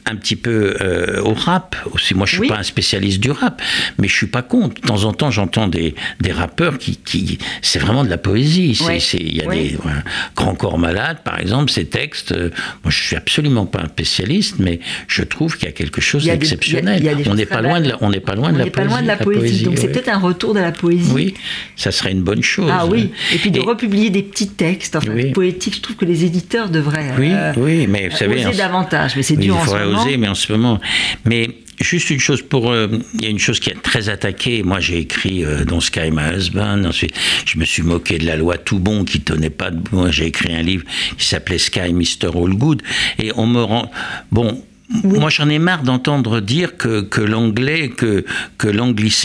un 0.09 0.15
petit 0.15 0.35
peu 0.35 0.75
euh, 0.81 1.21
au 1.21 1.33
rap 1.33 1.75
aussi. 1.91 2.13
Moi, 2.15 2.25
je 2.25 2.31
suis 2.33 2.41
Oui. 2.41 2.47
pas 2.47 2.57
un 2.57 2.63
spécialiste 2.63 3.19
du 3.19 3.31
rap, 3.31 3.61
mais 3.97 4.07
je 4.07 4.15
suis 4.15 4.27
pas 4.27 4.41
contre. 4.41 4.81
De 4.81 4.87
temps 4.87 5.03
en 5.05 5.13
temps, 5.13 5.31
j'entends 5.31 5.67
des, 5.67 5.95
des 6.19 6.31
rappeurs 6.31 6.77
qui, 6.77 6.97
qui 6.97 7.37
c'est 7.61 7.79
vraiment 7.79 8.03
de 8.03 8.09
la 8.09 8.17
poésie. 8.17 8.75
C'est, 8.75 8.85
Oui. 8.87 9.03
il 9.19 9.37
y 9.37 9.41
a 9.41 9.47
Oui. 9.47 9.69
des 9.69 9.77
voilà. 9.81 10.03
Grand 10.35 10.55
Corps 10.55 10.77
Malade, 10.77 11.17
par 11.23 11.39
exemple, 11.39 11.71
ces 11.71 11.85
textes. 11.85 12.31
euh, 12.31 12.49
moi, 12.83 12.91
je 12.91 13.01
suis 13.01 13.15
absolument 13.15 13.65
pas 13.65 13.81
un 13.81 13.87
spécialiste, 13.87 14.55
mais 14.59 14.79
je 15.07 15.23
trouve 15.23 15.55
qu'il 15.57 15.65
y 15.65 15.69
a 15.69 15.73
quelque 15.73 16.01
chose 16.01 16.25
d'exceptionnel. 16.25 17.01
on 17.27 17.35
n'est 17.35 17.45
pas 17.45 17.61
loin 17.61 17.79
de 17.81 17.89
la, 17.89 17.97
on 18.01 18.09
n'est 18.09 18.19
pas 18.19 18.35
loin 18.35 18.49
On 18.49 18.53
de 18.53 18.57
la 18.59 18.65
poésie. 18.67 18.89
loin 18.89 19.01
de 19.01 19.07
la 19.07 19.17
poésie. 19.17 19.63
Donc 19.63 19.77
c'est 19.77 19.91
peut-être 19.91 20.09
un 20.09 20.17
retour 20.19 20.53
de 20.53 20.59
la 20.59 20.71
poésie. 20.71 21.11
Oui, 21.13 21.33
ça 21.75 21.91
serait 21.91 22.11
une 22.11 22.21
bonne 22.23 22.43
chose. 22.43 22.69
Ah 22.73 22.85
oui, 22.85 23.11
et 23.33 23.37
puis 23.37 23.51
de 23.51 23.59
Et- 23.59 23.63
republier 23.63 24.09
des 24.09 24.23
petits 24.23 24.49
textes 24.49 24.95
enfin, 24.95 25.11
poétiques. 25.33 25.75
Je 25.75 25.81
trouve 25.81 25.95
que 25.95 26.05
les 26.05 26.25
éditeurs 26.25 26.69
devraient 26.69 27.13
Oui, 27.17 27.29
euh, 27.31 27.53
oui, 27.57 27.87
mais 27.87 28.09
vous 28.09 28.15
savez, 28.17 28.43
davantage. 28.57 29.15
Mais 29.15 29.23
c'est 29.23 29.35
dur 29.35 29.55
il 29.55 29.57
en 29.57 29.59
ce 29.61 29.65
faudrait 29.65 29.85
moment. 29.85 29.98
Mais 30.17 30.27
en 30.27 30.35
ce 30.35 30.51
moment. 30.51 30.79
Mais 31.25 31.49
juste 31.79 32.09
une 32.09 32.19
chose 32.19 32.41
pour. 32.41 32.71
euh, 32.71 32.87
Il 33.15 33.23
y 33.23 33.27
a 33.27 33.29
une 33.29 33.39
chose 33.39 33.59
qui 33.59 33.69
est 33.69 33.81
très 33.81 34.09
attaquée. 34.09 34.63
Moi, 34.63 34.79
j'ai 34.79 34.99
écrit 34.99 35.45
euh, 35.45 35.65
dans 35.65 35.79
Sky 35.79 36.11
My 36.11 36.35
Husband. 36.35 36.83
Ensuite, 36.85 37.13
je 37.45 37.57
me 37.57 37.65
suis 37.65 37.83
moqué 37.83 38.17
de 38.17 38.25
la 38.25 38.35
loi 38.35 38.57
tout 38.57 38.79
bon 38.79 39.03
qui 39.05 39.21
tenait 39.21 39.49
pas 39.49 39.71
de. 39.71 39.79
Moi, 39.91 40.11
j'ai 40.11 40.25
écrit 40.27 40.53
un 40.53 40.61
livre 40.61 40.83
qui 41.17 41.25
s'appelait 41.25 41.57
Sky 41.57 41.93
Mr. 41.93 42.27
All 42.35 42.53
Good. 42.55 42.81
Et 43.17 43.31
on 43.35 43.47
me 43.47 43.61
rend. 43.61 43.91
Bon. 44.31 44.63
Moi, 45.03 45.29
j'en 45.29 45.47
ai 45.49 45.59
marre 45.59 45.83
d'entendre 45.83 46.39
dire 46.39 46.75
que, 46.75 47.01
que 47.01 47.21
l'anglais, 47.21 47.89
que, 47.89 48.25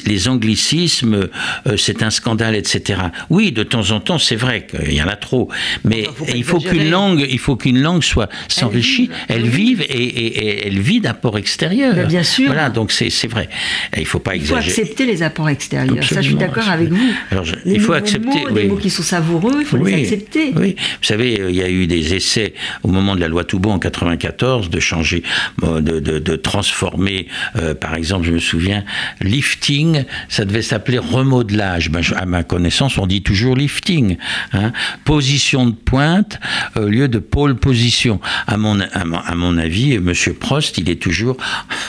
les 0.07 0.29
anglicismes, 0.29 1.29
euh, 1.67 1.77
c'est 1.79 2.03
un 2.03 2.11
scandale, 2.11 2.55
etc. 2.55 3.01
Oui, 3.31 3.51
de 3.51 3.63
temps 3.63 3.91
en 3.91 4.01
temps, 4.01 4.19
c'est 4.19 4.37
vrai 4.37 4.67
qu'il 4.67 4.93
y 4.93 5.03
en 5.03 5.09
a 5.09 5.17
trop. 5.17 5.49
Mais 5.85 6.05
faut 6.05 6.27
il 6.35 6.45
faut 6.45 6.59
exagérer. 6.59 6.83
qu'une 6.85 6.91
langue, 6.91 7.27
il 7.29 7.39
faut 7.39 7.57
qu'une 7.57 7.81
langue 7.81 8.03
soit 8.03 8.29
s'enrichit, 8.49 9.07
vive. 9.07 9.17
elle 9.29 9.43
Oui. 9.45 9.49
vive 9.49 9.83
et, 9.83 9.85
et- 9.87 10.47
et 10.49 10.67
elle 10.67 10.79
vit 10.81 11.01
d'apports 11.01 11.39
extérieurs. 11.39 11.95
Ben, 11.95 12.07
bien 12.09 12.23
sûr. 12.23 12.47
Voilà, 12.47 12.69
donc 12.69 12.93
c'est 12.93 13.09
vrai. 13.29 13.49
Et 13.97 14.01
il 14.01 14.07
faut 14.07 14.19
pas 14.19 14.37
Il 14.37 14.43
faut 14.45 14.57
exagérer. 14.57 14.83
accepter 14.83 15.07
les 15.07 15.23
apports 15.23 15.49
extérieurs. 15.49 15.95
ça, 15.97 16.01
je 16.03 16.07
suis 16.07 16.17
Absolument, 16.19 16.41
d'accord 16.41 16.69
avec 16.69 16.89
absolument. 16.89 17.13
vous. 17.13 17.19
Alors, 17.31 17.45
je- 17.45 17.55
les 17.65 17.75
il 17.75 17.81
faut 17.81 17.93
accepter, 17.95 18.29
Mots, 18.29 18.49
oui. 18.51 18.63
Des 18.63 18.69
mots 18.69 18.77
qui 18.77 18.91
sont 18.91 19.03
savoureux, 19.03 19.57
il 19.61 19.65
faut 19.67 19.79
les 19.79 19.95
accepter. 20.03 20.53
Oui, 20.57 20.77
vous 20.79 21.05
savez, 21.05 21.41
euh, 21.41 21.51
il 21.51 21.57
y 21.57 21.63
a 21.63 21.71
eu 21.71 21.87
des 21.87 22.15
essais 22.15 22.53
au 22.83 22.89
moment 22.89 23.15
de 23.17 23.21
la 23.21 23.29
loi 23.29 23.45
Toubon 23.45 23.73
en 23.73 23.79
94 23.79 24.69
de 24.71 24.81
changer, 24.81 25.23
de, 25.63 26.01
de- 26.01 26.19
de 26.19 26.37
transformer, 26.37 27.29
euh, 27.57 27.75
par 27.75 27.95
exemple, 27.95 28.27
je 28.27 28.33
me 28.33 28.39
souviens, 28.39 28.85
lifting, 29.21 30.05
ça 30.29 30.45
devait 30.45 30.63
s'appeler 30.63 30.99
remodelage. 30.99 31.91
Ben, 31.91 32.03
je- 32.03 32.15
à 32.15 32.25
ma 32.27 32.43
connaissance, 32.43 32.99
on 32.99 33.07
dit 33.07 33.23
toujours 33.23 33.57
lifting. 33.57 34.17
hein. 34.53 34.73
Position 35.05 35.67
de 35.67 35.73
pointe 35.75 36.39
au 36.77 36.87
lieu 36.87 37.09
de 37.09 37.19
pole 37.19 37.57
position. 37.57 38.21
À 38.47 38.57
mon, 38.57 38.79
à 38.81 39.05
mon, 39.05 39.19
à 39.19 39.35
mon 39.35 39.59
avis, 39.59 39.99
Monsieur 39.99 40.35
Prost, 40.35 40.79
il 40.79 40.89
est 40.91 41.01
toujours, 41.01 41.37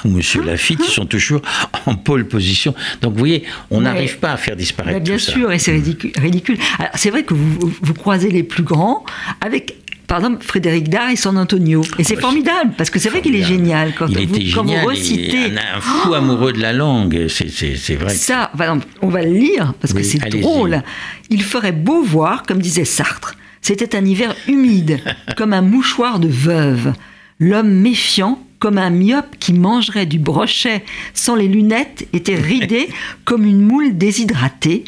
ou 0.03 0.09
Monsieur 0.09 0.43
Lafitte, 0.43 0.81
ils 0.87 0.91
sont 0.91 1.05
toujours 1.05 1.41
en 1.85 1.95
pole 1.95 2.27
position. 2.27 2.73
Donc, 3.01 3.13
vous 3.13 3.19
voyez, 3.19 3.43
on 3.71 3.77
Ouais. 3.77 3.83
n'arrive 3.83 4.17
pas 4.19 4.31
à 4.33 4.37
faire 4.37 4.55
disparaître 4.55 4.97
Ben, 4.99 5.03
bien 5.03 5.13
tout 5.15 5.19
ça. 5.21 5.31
sûr, 5.31 5.51
et 5.51 5.59
c'est 5.59 5.71
ridicule. 5.73 6.11
ridicule. 6.17 6.57
Alors, 6.79 6.91
C'est 6.95 7.09
vrai 7.09 7.23
que 7.23 7.33
vous 7.33 7.93
croisez 7.93 8.29
les 8.31 8.43
plus 8.43 8.63
grands 8.63 9.03
avec. 9.41 9.75
Par 10.07 10.19
exemple, 10.19 10.43
Frédéric 10.43 10.89
Dard 10.89 11.09
et 11.09 11.15
San 11.15 11.37
Antonio. 11.37 11.81
Et 11.97 12.03
c'est 12.03 12.15
bah, 12.15 12.21
formidable, 12.21 12.71
parce 12.77 12.89
que 12.89 12.99
c'est 12.99 13.09
vrai 13.09 13.21
qu'il 13.21 13.35
est 13.35 13.43
génial. 13.43 13.93
Quand, 13.97 14.07
il 14.07 14.27
vous, 14.27 14.35
était 14.35 14.51
quand 14.51 14.65
génial, 14.65 14.83
vous 14.85 14.91
il 14.91 14.97
recitez 14.97 15.37
est 15.47 15.57
un, 15.57 15.77
un 15.77 15.81
fou 15.81 16.13
amoureux 16.13 16.53
de 16.53 16.59
la 16.61 16.73
langue, 16.73 17.27
c'est- 17.27 17.95
vrai. 17.95 18.09
ça, 18.13 18.51
par 18.57 18.67
exemple, 18.67 18.87
on 19.01 19.07
va 19.09 19.23
le 19.23 19.31
lire, 19.31 19.73
parce 19.81 19.93
que 19.93 20.03
c'est 20.03 20.19
drôle. 20.29 20.83
Il 21.29 21.41
ferait 21.43 21.71
beau 21.71 22.03
voir, 22.03 22.43
comme 22.43 22.59
disait 22.59 22.85
Sartre. 22.85 23.35
C'était 23.61 23.95
un 23.95 24.05
hiver 24.05 24.35
humide, 24.47 24.99
comme 25.37 25.53
un 25.53 25.61
mouchoir 25.61 26.19
de 26.19 26.27
veuve. 26.27 26.93
L'homme 27.39 27.71
méfiant, 27.71 28.39
comme 28.59 28.77
un 28.77 28.91
myope 28.91 29.35
qui 29.39 29.53
mangerait 29.53 30.05
du 30.05 30.19
brochet 30.19 30.83
sans 31.13 31.35
les 31.35 31.47
lunettes, 31.47 32.07
était 32.13 32.35
ridé 32.35 32.89
comme 33.25 33.43
une 33.45 33.61
moule 33.61 33.97
déshydratée 33.97 34.85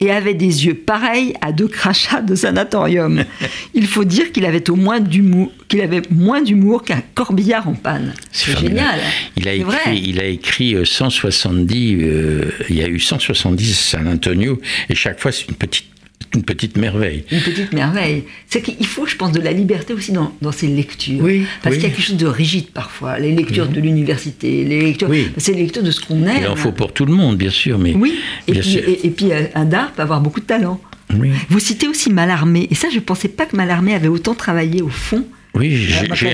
et 0.00 0.10
avait 0.10 0.34
des 0.34 0.66
yeux 0.66 0.74
pareils 0.74 1.34
à 1.42 1.52
deux 1.52 1.68
crachats 1.68 2.22
de 2.22 2.34
sanatorium. 2.34 3.24
Il 3.74 3.86
faut 3.86 4.04
dire 4.04 4.32
qu'il 4.32 4.46
avait 4.46 4.68
au 4.70 4.76
moins 4.76 4.98
d'humour, 4.98 5.52
qu'il 5.68 5.82
avait 5.82 6.02
moins 6.10 6.40
d'humour 6.40 6.82
qu'un 6.82 7.02
corbillard 7.14 7.68
en 7.68 7.74
panne. 7.74 8.14
C'est 8.32 8.58
génial. 8.58 8.98
Il 9.36 9.48
a 9.48 9.56
vrai. 9.58 9.76
écrit, 9.76 10.02
il 10.06 10.20
a 10.20 10.24
écrit 10.24 10.74
euh, 10.74 10.84
170. 10.84 11.96
euh, 12.00 12.50
il 12.70 12.76
y 12.76 12.82
a 12.82 12.88
eu 12.88 12.98
170 12.98 13.78
San 13.78 14.08
Antonio 14.08 14.60
et 14.88 14.94
chaque 14.94 15.20
fois 15.20 15.32
c'est 15.32 15.48
une 15.48 15.54
petite, 15.54 15.86
une 16.34 16.42
petite 16.44 16.76
merveille. 16.76 17.24
Une 17.30 17.40
petite 17.40 17.72
merveille. 17.72 18.24
C'est 18.48 18.62
qu'il 18.62 18.86
faut, 18.86 19.06
je 19.06 19.16
pense, 19.16 19.32
de 19.32 19.40
la 19.40 19.52
liberté 19.52 19.92
aussi 19.92 20.12
dans, 20.12 20.32
dans 20.40 20.52
ces 20.52 20.68
lectures. 20.68 21.20
Oui, 21.22 21.44
Parce 21.62 21.74
oui. 21.74 21.80
qu'il 21.80 21.88
y 21.88 21.92
a 21.92 21.94
quelque 21.96 22.04
chose 22.06 22.16
de 22.16 22.26
rigide 22.26 22.68
parfois. 22.70 23.18
Les 23.18 23.32
lectures 23.34 23.66
de 23.68 23.80
l'université, 23.80 24.64
les 24.64 24.80
lectures. 24.80 25.08
Oui. 25.10 25.28
C'est 25.36 25.52
les 25.52 25.62
lectures 25.62 25.82
de 25.82 25.90
ce 25.90 26.00
qu'on 26.00 26.24
aime. 26.26 26.38
Il 26.42 26.46
en 26.46 26.56
faut 26.56 26.72
pour 26.72 26.92
tout 26.92 27.04
le 27.04 27.12
monde, 27.12 27.36
bien 27.36 27.50
sûr, 27.50 27.78
mais 27.78 27.94
Oui. 27.94 28.14
Et 28.46 28.52
bien 28.52 28.60
puis, 28.60 28.70
sûr. 28.70 28.82
et, 28.86 29.00
et 29.06 29.10
puis, 29.10 29.30
un 29.54 29.64
dard 29.64 29.92
peut 29.92 30.02
avoir 30.02 30.20
beaucoup 30.20 30.40
de 30.40 30.46
talent. 30.46 30.80
Oui. 31.18 31.30
Vous 31.48 31.58
citez 31.58 31.88
aussi 31.88 32.10
Mallarmé. 32.10 32.68
Et 32.70 32.74
ça, 32.76 32.88
je 32.90 32.96
ne 32.96 33.00
pensais 33.00 33.28
pas 33.28 33.46
que 33.46 33.56
Mallarmé 33.56 33.94
avait 33.94 34.06
autant 34.08 34.34
travaillé 34.34 34.82
au 34.82 34.88
fond. 34.88 35.24
Oui, 35.54 35.76
je 35.76 36.24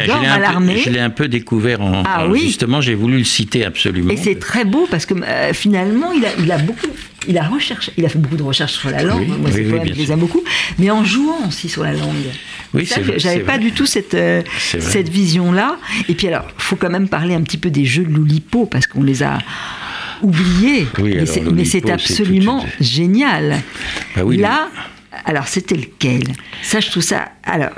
l'ai 0.90 0.98
un, 1.00 1.10
peu- 1.10 1.24
un 1.24 1.28
découvert 1.28 1.80
en. 1.80 2.02
Ah 2.06 2.28
oui. 2.28 2.40
Justement, 2.40 2.80
j'ai 2.80 2.94
voulu 2.94 3.18
le 3.18 3.24
citer 3.24 3.64
absolument. 3.64 4.10
Et 4.12 4.16
c'est 4.16 4.38
très 4.38 4.64
beau 4.64 4.86
parce 4.90 5.06
que 5.06 5.14
euh, 5.14 5.52
finalement, 5.54 6.12
il 6.12 6.24
a, 6.26 6.28
il 6.38 6.50
a 6.52 6.58
beaucoup. 6.58 6.86
Il 7.28 7.36
a, 7.38 7.42
recherché, 7.48 7.92
il 7.96 8.04
a 8.06 8.08
fait 8.08 8.20
beaucoup 8.20 8.36
de 8.36 8.42
recherches 8.44 8.74
sur 8.74 8.88
la 8.90 9.02
langue. 9.02 9.22
Oui, 9.28 9.36
Moi, 9.40 9.50
oui, 9.52 9.66
oui, 9.72 9.80
je 9.88 9.94
les 9.94 10.12
aime 10.12 10.20
beaucoup. 10.20 10.44
Mais 10.78 10.90
en 10.92 11.02
jouant 11.04 11.48
aussi 11.48 11.68
sur 11.68 11.82
la 11.82 11.92
langue. 11.92 12.14
Oui, 12.72 12.86
c'est 12.86 13.00
vrai, 13.00 13.18
J'avais 13.18 13.40
pas 13.40 13.56
vrai. 13.56 13.64
du 13.64 13.72
tout 13.72 13.84
cette, 13.86 14.14
euh, 14.14 14.42
cette 14.58 15.08
vision-là. 15.08 15.76
Et 16.08 16.14
puis 16.14 16.28
alors, 16.28 16.44
il 16.56 16.62
faut 16.62 16.76
quand 16.76 16.90
même 16.90 17.08
parler 17.08 17.34
un 17.34 17.42
petit 17.42 17.58
peu 17.58 17.70
des 17.70 17.84
jeux 17.84 18.04
de 18.04 18.12
l'Oulipo 18.14 18.66
parce 18.66 18.86
qu'on 18.86 19.02
les 19.02 19.24
a 19.24 19.38
oubliés. 20.22 20.86
Oui, 20.98 21.16
mais 21.52 21.64
c'est- 21.64 21.90
absolument 21.90 22.60
tout- 22.60 22.68
génial. 22.84 23.62
Ah 24.16 24.24
oui, 24.24 24.36
Là, 24.36 24.68
alors 25.24 25.48
c'était 25.48 25.76
lequel? 25.76 26.22
Ça, 26.62 26.78
je 26.80 26.90
trouve 26.90 27.02
ça. 27.02 27.26
Alors, 27.42 27.70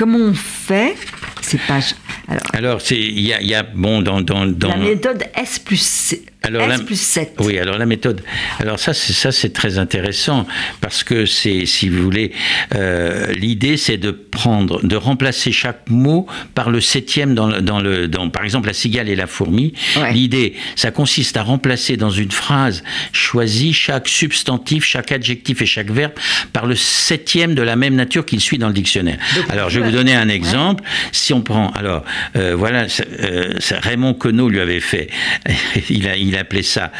comment 0.00 0.18
on 0.18 0.32
fait 0.34 0.96
C'est 1.42 1.60
pas. 1.60 1.78
Alors, 2.26 2.42
Alors, 2.54 2.80
c'est 2.80 2.96
il 2.98 3.20
y 3.20 3.32
a, 3.34 3.40
il 3.42 3.48
y 3.48 3.54
a- 3.54 3.62
bon 3.62 4.00
dans 4.02 4.20
dans, 4.22 4.46
dans 4.46 4.68
la 4.70 4.76
méthode 4.76 5.24
S 5.36 5.58
plus, 5.58 6.14
Alors, 6.42 6.62
S 6.62 6.78
la- 6.78 6.84
plus 6.84 7.00
7. 7.00 7.32
Oui, 7.40 7.58
alors 7.58 7.76
la 7.76 7.86
méthode. 7.86 8.22
Alors 8.60 8.78
ça, 8.78 8.94
c'est 8.94 9.12
ça, 9.12 9.30
c'est 9.32 9.52
très 9.52 9.78
intéressant 9.78 10.46
parce 10.80 11.02
que 11.04 11.26
c'est, 11.26 11.66
si 11.66 11.88
vous 11.88 12.02
voulez, 12.02 12.32
euh, 12.76 13.32
l'idée, 13.32 13.76
c'est 13.76 13.96
de 13.98 14.10
prendre, 14.12 14.80
de 14.86 14.96
remplacer 14.96 15.50
chaque 15.52 15.90
mot 15.90 16.26
par 16.54 16.70
le 16.70 16.80
septième 16.80 17.34
dans 17.34 17.48
le, 17.48 17.60
dans 17.60 17.80
le, 17.80 18.06
dans, 18.08 18.30
par 18.30 18.44
exemple, 18.44 18.68
la 18.68 18.72
cigale 18.74 19.08
et 19.08 19.16
la 19.16 19.26
fourmi. 19.26 19.74
Ouais. 19.96 20.12
L'idée, 20.12 20.54
ça 20.76 20.92
consiste 20.92 21.36
à 21.36 21.42
remplacer 21.42 21.96
dans 21.96 22.10
une 22.10 22.30
phrase 22.30 22.84
choisie 23.12 23.72
chaque 23.72 24.08
substantif, 24.08 24.84
chaque 24.84 25.10
adjectif 25.12 25.60
et 25.62 25.66
chaque 25.66 25.90
verbe 25.90 26.12
par 26.52 26.66
le 26.66 26.76
septième 26.76 27.54
de 27.56 27.62
la 27.62 27.74
même 27.76 27.96
nature 27.96 28.24
qu'il 28.24 28.40
suit 28.40 28.58
dans 28.58 28.68
le 28.68 28.74
dictionnaire. 28.74 29.18
alors, 29.50 29.68
je 29.68 29.80
vais 29.80 29.89
vous 29.90 29.96
donner 29.96 30.14
un 30.14 30.28
exemple. 30.28 30.84
Si 31.12 31.32
on 31.32 31.42
prend, 31.42 31.70
alors, 31.70 32.04
euh, 32.36 32.54
voilà, 32.56 32.86
euh, 33.22 33.54
Raymond 33.82 34.14
Queneau 34.14 34.48
lui 34.48 34.60
avait 34.60 34.80
fait, 34.80 35.08
il 35.90 36.08
a, 36.08 36.16
il 36.16 36.36
appelait 36.36 36.62
ça, 36.62 36.92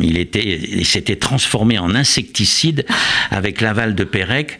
il 0.00 0.18
était, 0.18 0.44
il 0.44 0.84
s'était 0.84 1.16
transformé 1.16 1.78
en 1.78 1.94
insecticide 1.94 2.84
avec 3.30 3.60
l'aval 3.60 3.94
de 3.94 4.04
Pérec 4.04 4.58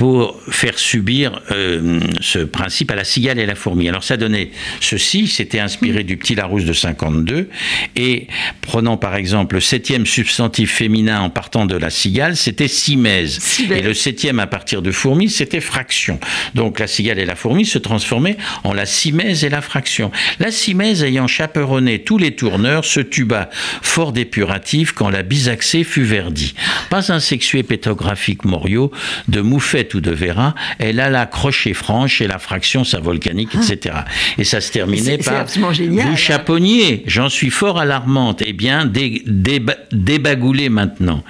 pour 0.00 0.40
faire 0.48 0.78
subir 0.78 1.42
euh, 1.50 2.00
ce 2.22 2.38
principe 2.38 2.90
à 2.90 2.94
la 2.94 3.04
cigale 3.04 3.38
et 3.38 3.42
à 3.42 3.46
la 3.46 3.54
fourmi. 3.54 3.86
Alors 3.86 4.02
ça 4.02 4.16
donnait 4.16 4.50
ceci, 4.80 5.26
c'était 5.26 5.60
inspiré 5.60 6.04
du 6.04 6.16
petit 6.16 6.34
Larousse 6.34 6.64
de 6.64 6.72
52, 6.72 7.50
et 7.96 8.26
prenant 8.62 8.96
par 8.96 9.14
exemple 9.14 9.56
le 9.56 9.60
septième 9.60 10.06
substantif 10.06 10.72
féminin 10.72 11.20
en 11.20 11.28
partant 11.28 11.66
de 11.66 11.76
la 11.76 11.90
cigale, 11.90 12.38
c'était 12.38 12.66
simèse. 12.66 13.60
Et 13.70 13.82
le 13.82 13.92
septième 13.92 14.40
à 14.40 14.46
partir 14.46 14.80
de 14.80 14.90
fourmi, 14.90 15.28
c'était 15.28 15.60
fraction. 15.60 16.18
Donc 16.54 16.78
la 16.78 16.86
cigale 16.86 17.18
et 17.18 17.26
la 17.26 17.36
fourmi 17.36 17.66
se 17.66 17.76
transformaient 17.76 18.38
en 18.64 18.72
la 18.72 18.86
simèse 18.86 19.44
et 19.44 19.50
la 19.50 19.60
fraction. 19.60 20.10
La 20.38 20.50
simèse 20.50 21.04
ayant 21.04 21.26
chaperonné 21.26 21.98
tous 21.98 22.16
les 22.16 22.34
tourneurs, 22.34 22.86
se 22.86 23.00
tuba 23.00 23.50
fort 23.82 24.12
dépuratif 24.12 24.92
quand 24.92 25.10
la 25.10 25.22
bisaxée 25.22 25.84
fut 25.84 26.04
verdie. 26.04 26.54
Pas 26.88 27.12
un 27.12 27.20
sexué 27.20 27.62
pétographique 27.62 28.46
Morio, 28.46 28.90
de 29.28 29.42
moufette 29.42 29.89
ou 29.94 30.00
de 30.00 30.10
Vera, 30.10 30.54
elle 30.78 31.00
alla 31.00 31.26
crochet 31.26 31.74
franche 31.74 32.20
et 32.20 32.26
la 32.26 32.38
fraction 32.38 32.84
sa 32.84 33.00
volcanique, 33.00 33.50
etc. 33.54 33.96
Et 34.38 34.44
ça 34.44 34.60
se 34.60 34.70
terminait 34.72 35.18
par 35.18 35.46
génial. 35.72 36.08
Vous 36.08 36.16
chaponniez, 36.16 37.02
j'en 37.06 37.28
suis 37.28 37.50
fort 37.50 37.78
alarmante. 37.78 38.42
Eh 38.46 38.52
bien, 38.52 38.84
dé, 38.86 39.22
déba- 39.26 39.76
débagoulez 39.92 40.68
maintenant. 40.68 41.22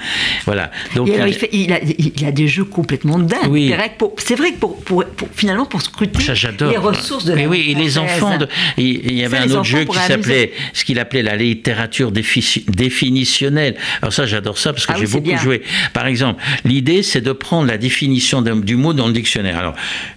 Voilà. 0.44 0.70
Donc, 0.94 1.09
Et 1.09 1.14
alors, 1.14 1.27
il- 1.27 1.31
il, 1.31 1.38
fait- 1.38 1.49
il 1.53 1.73
a, 1.73 1.81
il 1.83 2.25
a 2.27 2.33
des 2.33 2.49
jeux 2.49 2.64
complètement 2.64 3.18
dingues. 3.18 3.49
Oui. 3.49 3.73
C'est 4.18 4.35
vrai 4.35 4.53
que 4.53 4.59
pour, 4.59 4.81
pour- 4.83 5.05
pour- 5.05 5.29
finalement, 5.35 5.66
pour 5.66 5.83
scruter 5.83 6.20
Ça, 6.23 6.35
les 6.70 6.77
ressources 6.77 7.25
de 7.25 7.31
la 7.31 7.37
Mais 7.37 7.46
oui, 7.46 7.66
et 7.70 7.75
les 7.75 7.99
enfants. 7.99 8.38
de- 8.38 8.49
Il 8.77 9.12
y 9.14 9.25
avait 9.25 9.38
Ça, 9.38 9.42
un 9.44 9.51
autre 9.51 9.64
jeu 9.64 9.85
qui 9.85 9.99
s'appelait, 9.99 10.53
ce 10.73 10.85
qu'il 10.85 10.99
appelait 10.99 11.23
la 11.23 11.37
littérature 11.37 12.12
défi- 12.12 12.64
définitionnelle. 12.68 13.77
Alors 14.03 14.12
ça, 14.12 14.27
j'adore 14.27 14.59
ça 14.59 14.73
parce 14.73 14.87
que 14.87 14.92
Ah 14.92 14.96
j'ai 14.99 15.07
oui, 15.07 15.12
beaucoup 15.20 15.37
joué. 15.38 15.62
Par 15.92 16.07
exemple, 16.07 16.42
l'idée, 16.64 17.03
c'est 17.03 17.20
de 17.20 17.33
prendre 17.33 17.66
la 17.68 17.79
définition 17.79 18.42
d'un- 18.42 18.50
du 18.57 18.77
mot 18.77 18.93
dans 18.93 19.07
le 19.07 19.13
dictionnaire. 19.13 19.59
Alors, 19.59 19.75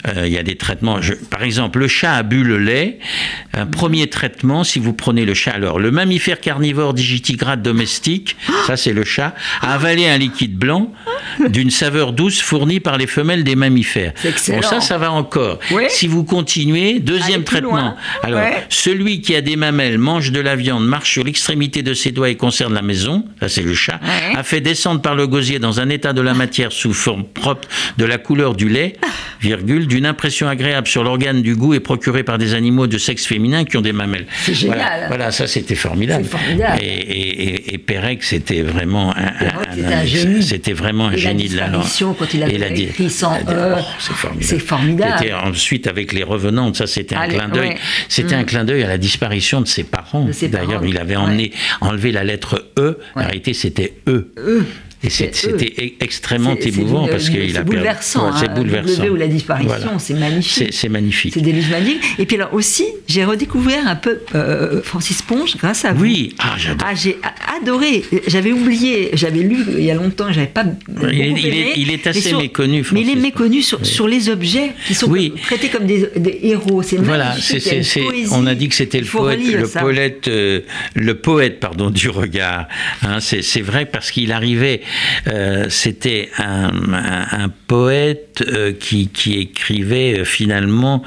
euh, 0.07 0.25
il 0.27 0.33
y 0.33 0.37
a 0.37 0.43
des 0.43 0.55
traitements. 0.55 1.01
Je- 1.01 1.13
par 1.13 1.43
exemple, 1.43 1.79
le 1.79 1.87
chat 1.87 2.13
a 2.15 2.23
bu 2.23 2.43
le 2.43 2.57
lait. 2.57 2.99
Un 3.53 3.65
premier 3.65 4.07
traitement, 4.07 4.63
si 4.63 4.79
vous 4.79 4.93
prenez 4.93 5.25
le 5.25 5.33
chat, 5.33 5.51
alors 5.51 5.79
le 5.79 5.91
mammifère 5.91 6.39
carnivore 6.39 6.93
digitigrade 6.93 7.61
domestique, 7.61 8.35
ça 8.67 8.77
c'est 8.77 8.93
le 8.93 9.03
chat, 9.03 9.35
a 9.61 9.73
avalé 9.75 10.07
un 10.07 10.17
liquide 10.17 10.55
blanc 10.57 10.91
d'une 11.49 11.69
saveur 11.71 12.13
douce 12.13 12.41
fournie 12.41 12.79
par 12.79 12.97
les 12.97 13.07
femelles 13.07 13.43
des 13.43 13.55
mammifères. 13.55 14.13
C'est 14.15 14.29
excellent. 14.29 14.59
Bon, 14.61 14.67
ça, 14.67 14.81
ça 14.81 14.97
va 14.97 15.11
encore. 15.11 15.59
Oui. 15.71 15.83
Si 15.89 16.07
vous 16.07 16.23
continuez, 16.23 16.99
deuxième 16.99 17.35
Allez 17.35 17.43
traitement. 17.43 17.95
Alors, 18.23 18.39
Ouais. 18.39 18.65
celui 18.69 19.21
qui 19.21 19.35
a 19.35 19.41
des 19.41 19.55
mamelles, 19.55 19.97
mange 19.97 20.31
de 20.31 20.39
la 20.39 20.55
viande, 20.55 20.85
marche 20.85 21.11
sur 21.11 21.23
l'extrémité 21.23 21.81
de 21.83 21.93
ses 21.93 22.11
doigts 22.11 22.29
et 22.29 22.35
concerne 22.35 22.73
la 22.73 22.81
maison, 22.81 23.25
ça 23.39 23.49
c'est 23.49 23.61
le 23.61 23.73
chat, 23.73 23.99
Ouais. 24.03 24.35
a 24.35 24.43
fait 24.43 24.61
descendre 24.61 25.01
par 25.01 25.15
le 25.15 25.27
gosier 25.27 25.59
dans 25.59 25.79
un 25.79 25.89
état 25.89 26.13
de 26.13 26.21
la 26.21 26.33
matière 26.33 26.71
sous 26.71 26.93
forme 26.93 27.23
propre 27.25 27.67
de 27.97 28.05
la 28.05 28.17
couleur 28.23 28.55
du 28.55 28.67
lait, 28.69 28.93
virgule, 29.41 29.87
d'une 29.87 30.05
impression 30.05 30.47
agréable 30.47 30.87
sur 30.87 31.03
l'organe 31.03 31.41
du 31.41 31.55
goût 31.55 31.73
est 31.73 31.79
procurée 31.79 32.23
par 32.23 32.37
des 32.37 32.53
animaux 32.53 32.87
de 32.87 32.97
sexe 32.97 33.25
féminin 33.25 33.65
qui 33.65 33.77
ont 33.77 33.81
des 33.81 33.93
mamelles. 33.93 34.25
C'est 34.43 34.53
génial. 34.53 34.77
Voilà, 34.79 35.07
voilà, 35.07 35.31
ça 35.31 35.45
c'était 35.47 35.75
formidable. 35.75 36.25
Et, 36.81 36.85
et, 36.85 37.43
et, 37.43 37.73
et 37.73 37.77
Pérec, 37.77 38.23
c'était 38.23 38.61
vraiment 38.61 39.13
un, 39.15 40.41
c'était 40.41 40.73
vraiment 40.73 41.07
un 41.07 41.15
génie 41.17 41.49
de 41.49 41.57
la 41.57 41.67
langue. 41.67 41.83
quand 42.17 42.33
il 42.33 42.43
avait 42.43 42.55
Et 42.55 42.57
la 42.57 42.71
écrit 42.71 43.09
sans 43.09 43.35
E, 43.35 43.75
oh, 43.77 43.81
c'est 43.99 44.13
formidable. 44.13 44.59
formidable. 44.61 45.13
C'était 45.19 45.33
ensuite 45.33 45.87
avec 45.87 46.13
les 46.13 46.23
revenantes, 46.23 46.75
ça 46.77 46.87
c'était 46.87 47.15
un 47.15 47.27
clin 47.27 47.49
d'œil. 47.49 47.69
ouais. 47.69 47.77
C'était 48.09 48.35
Mm. 48.35 48.39
un 48.39 48.43
clin 48.45 48.63
d'œil 48.63 48.83
à 48.83 48.87
la 48.87 48.97
disparition 48.97 49.61
de 49.61 49.67
ses 49.67 49.83
parents. 49.83 50.27
D'ailleurs, 50.49 50.85
il 50.85 50.97
avait 50.97 51.15
ouais. 51.15 51.21
emmené, 51.21 51.51
enlevé 51.81 52.11
la 52.11 52.23
lettre 52.23 52.65
E. 52.79 52.97
En 53.15 53.21
réalité, 53.23 53.53
c'était 53.53 53.93
E. 54.07 54.31
Eux. 54.37 54.65
Et 55.03 55.09
c'était 55.09 55.73
e- 55.77 55.91
extrêmement 55.99 56.55
émouvant 56.55 57.07
parce 57.07 57.29
qu'il 57.29 57.57
a 57.57 57.63
perdu. 57.63 57.77
C'est 58.01 58.17
hein, 58.19 58.23
bouleversant. 58.23 58.31
W 58.55 59.09
ou 59.09 59.15
la 59.15 59.27
disparition, 59.27 59.67
Voilà. 59.77 59.99
c'est 59.99 60.13
magnifique. 60.13 60.69
C'est- 60.73 60.89
magnifique. 60.89 61.33
C'est 61.33 61.41
des 61.41 61.51
livres 61.51 61.71
magiques. 61.71 62.01
Et 62.19 62.25
puis 62.25 62.35
alors 62.37 62.53
aussi, 62.53 62.85
j'ai 63.07 63.25
redécouvert 63.25 63.87
un 63.87 63.95
peu 63.95 64.19
euh, 64.35 64.81
Francis 64.83 65.21
Ponge 65.21 65.57
grâce 65.57 65.85
à 65.85 65.93
vous. 65.93 66.03
Oui, 66.03 66.35
ah, 66.39 66.55
j'adore. 66.57 66.87
Ah, 66.89 66.95
j'ai 66.95 67.17
adoré. 67.61 68.03
J'avais 68.27 68.51
oublié, 68.51 69.09
j'avais 69.13 69.39
lu 69.41 69.57
il 69.77 69.83
y 69.83 69.91
a 69.91 69.95
longtemps, 69.95 70.31
j'avais 70.31 70.47
pas. 70.47 70.63
il 71.11 71.21
est- 71.21 71.29
il 71.31 71.47
est- 71.47 71.73
il 71.77 71.91
est 71.91 72.07
assez 72.07 72.29
sur- 72.29 72.39
méconnu, 72.39 72.83
Mais 72.91 73.01
il 73.01 73.07
est 73.09 73.11
Francis. 73.11 73.23
méconnu 73.23 73.61
sur, 73.61 73.85
sur 73.85 74.07
les 74.07 74.29
objets 74.29 74.71
qui 74.87 74.93
sont 74.93 75.09
Oui. 75.09 75.33
traités 75.43 75.69
comme 75.69 75.85
des, 75.85 76.09
des 76.15 76.39
héros. 76.43 76.81
C'est 76.83 76.97
Voilà, 76.97 77.29
magnifique, 77.29 78.03
poésie. 78.07 78.29
on 78.31 78.45
a 78.47 78.55
dit 78.55 78.69
que 78.69 78.75
c'était 78.75 78.99
le 78.99 79.05
poète, 79.05 79.39
le 79.43 79.67
poète, 79.67 80.27
euh, 80.27 80.61
le 80.95 81.15
poète, 81.15 81.59
pardon, 81.59 81.89
du 81.89 82.09
regard. 82.09 82.67
Hein, 83.01 83.19
c'est 83.19 83.61
vrai 83.61 83.85
parce 83.85 84.11
qu'il 84.11 84.31
arrivait, 84.31 84.81
euh, 85.27 85.65
c'était 85.69 86.29
un, 86.37 86.71
un- 86.93 87.43
un 87.45 87.49
poète 87.67 88.43
euh, 88.47 88.73
qui, 88.73 89.07
qui 89.07 89.33
écrivait 89.39 90.19
euh, 90.19 90.25
finalement, 90.25 91.03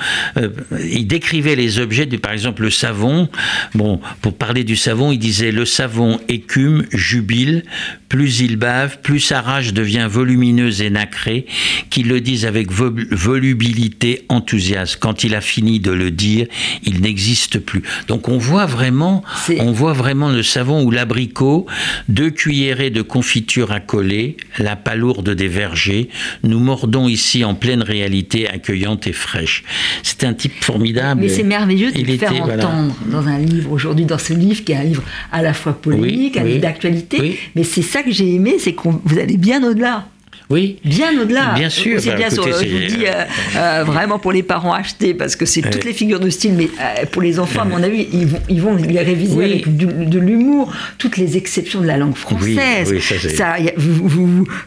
il 0.82 1.06
décrivait 1.06 1.56
les 1.56 1.78
objets, 1.78 2.06
par 2.06 2.32
exemple 2.32 2.62
le 2.62 2.70
savon. 2.70 3.28
Bon, 3.74 4.00
pour 4.22 4.34
parler 4.36 4.64
du 4.64 4.76
savon, 4.76 5.12
il 5.12 5.18
disait 5.18 5.52
le 5.52 5.64
savon 5.64 6.18
écume, 6.28 6.84
jubile, 6.92 7.62
plus 8.08 8.40
il 8.40 8.56
bave, 8.56 8.98
plus 9.02 9.20
sa 9.20 9.40
rage 9.40 9.72
devient 9.74 10.06
volumineuse 10.10 10.80
et 10.82 10.90
nacrée, 10.90 11.46
qu'il 11.90 12.08
le 12.08 12.20
dise 12.20 12.46
avec 12.46 12.70
vo- 12.70 12.94
volubilité, 13.10 14.24
enthousiasme. 14.28 14.98
Quand 15.00 15.24
il 15.24 15.34
a 15.34 15.40
fini 15.40 15.80
de 15.80 15.90
le 15.90 16.10
dire, 16.10 16.46
il 16.84 17.00
n'existe 17.00 17.58
plus. 17.58 17.82
Donc 18.08 18.28
on 18.28 18.38
voit 18.38 18.66
vraiment, 18.66 19.22
on 19.58 19.72
voit 19.72 19.92
vraiment 19.92 20.30
le 20.30 20.42
savon 20.42 20.82
ou 20.84 20.90
l'abricot, 20.90 21.66
deux 22.08 22.30
cuillerées 22.30 22.90
de 22.90 23.02
confiture 23.02 23.72
coller, 23.80 24.36
la 24.58 24.76
palourde 24.76 25.30
des 25.30 25.48
vergers. 25.48 26.08
Nous 26.42 26.58
mordons 26.58 27.08
ici 27.08 27.44
en 27.44 27.54
pleine 27.54 27.82
réalité 27.82 28.48
accueillante 28.48 29.06
et 29.06 29.12
fraîche. 29.12 29.64
C'est 30.02 30.24
un 30.24 30.34
type 30.34 30.62
formidable. 30.62 31.20
Mais 31.22 31.28
c'est 31.28 31.42
merveilleux 31.42 31.92
de 31.92 31.98
le 31.98 32.16
faire 32.16 32.32
était, 32.32 32.42
voilà. 32.42 32.66
entendre 32.66 32.94
dans 33.10 33.26
un 33.26 33.38
livre 33.38 33.70
aujourd'hui, 33.72 34.04
dans 34.04 34.18
ce 34.18 34.32
livre 34.32 34.64
qui 34.64 34.72
est 34.72 34.76
un 34.76 34.84
livre 34.84 35.02
à 35.32 35.42
la 35.42 35.52
fois 35.54 35.72
polémique, 35.74 36.34
Oui, 36.34 36.40
un 36.40 36.44
oui, 36.44 36.48
livre 36.50 36.62
d'actualité. 36.62 37.18
oui. 37.20 37.36
Mais 37.54 37.64
c'est 37.64 37.82
ça 37.82 38.02
que 38.02 38.10
j'ai 38.10 38.34
aimé, 38.34 38.56
c'est 38.58 38.72
que 38.72 38.88
vous 39.04 39.18
allez 39.18 39.36
bien 39.36 39.62
au-delà. 39.62 40.06
Oui. 40.48 40.78
Bien 40.84 41.20
au-delà. 41.20 41.54
Bien 41.54 41.68
sûr, 41.70 42.00
C'est 42.00 42.10
bah, 42.10 42.16
bien, 42.16 42.28
écoutez, 42.28 42.52
sur- 42.52 42.60
je 42.62 42.86
dis 42.86 43.04
euh, 43.06 43.24
euh, 43.56 43.84
vraiment 43.84 44.18
pour 44.18 44.30
les 44.32 44.42
parents 44.44 44.72
acheter 44.72 45.12
parce 45.14 45.34
que 45.34 45.44
c'est 45.44 45.62
toutes 45.62 45.84
les 45.84 45.92
figures 45.92 46.20
de 46.20 46.30
style, 46.30 46.52
mais 46.54 46.68
euh, 46.80 47.04
pour 47.10 47.20
les 47.22 47.38
enfants, 47.40 47.62
à 47.62 47.64
mon 47.64 47.82
avis, 47.82 48.06
ils 48.12 48.26
vont, 48.26 48.40
ils 48.48 48.60
vont 48.62 48.76
les 48.76 49.00
réviser 49.00 49.34
Oui. 49.36 49.44
avec 49.44 49.76
du- 49.76 49.86
de 49.86 50.18
l'humour, 50.20 50.72
toutes 50.98 51.16
les 51.16 51.36
exceptions 51.36 51.80
de 51.80 51.86
la 51.86 51.96
langue 51.96 52.14
française. 52.16 52.88
oui, 52.90 53.00
ça, 53.00 53.14
c'est- 53.20 53.36
Ça, 53.36 53.56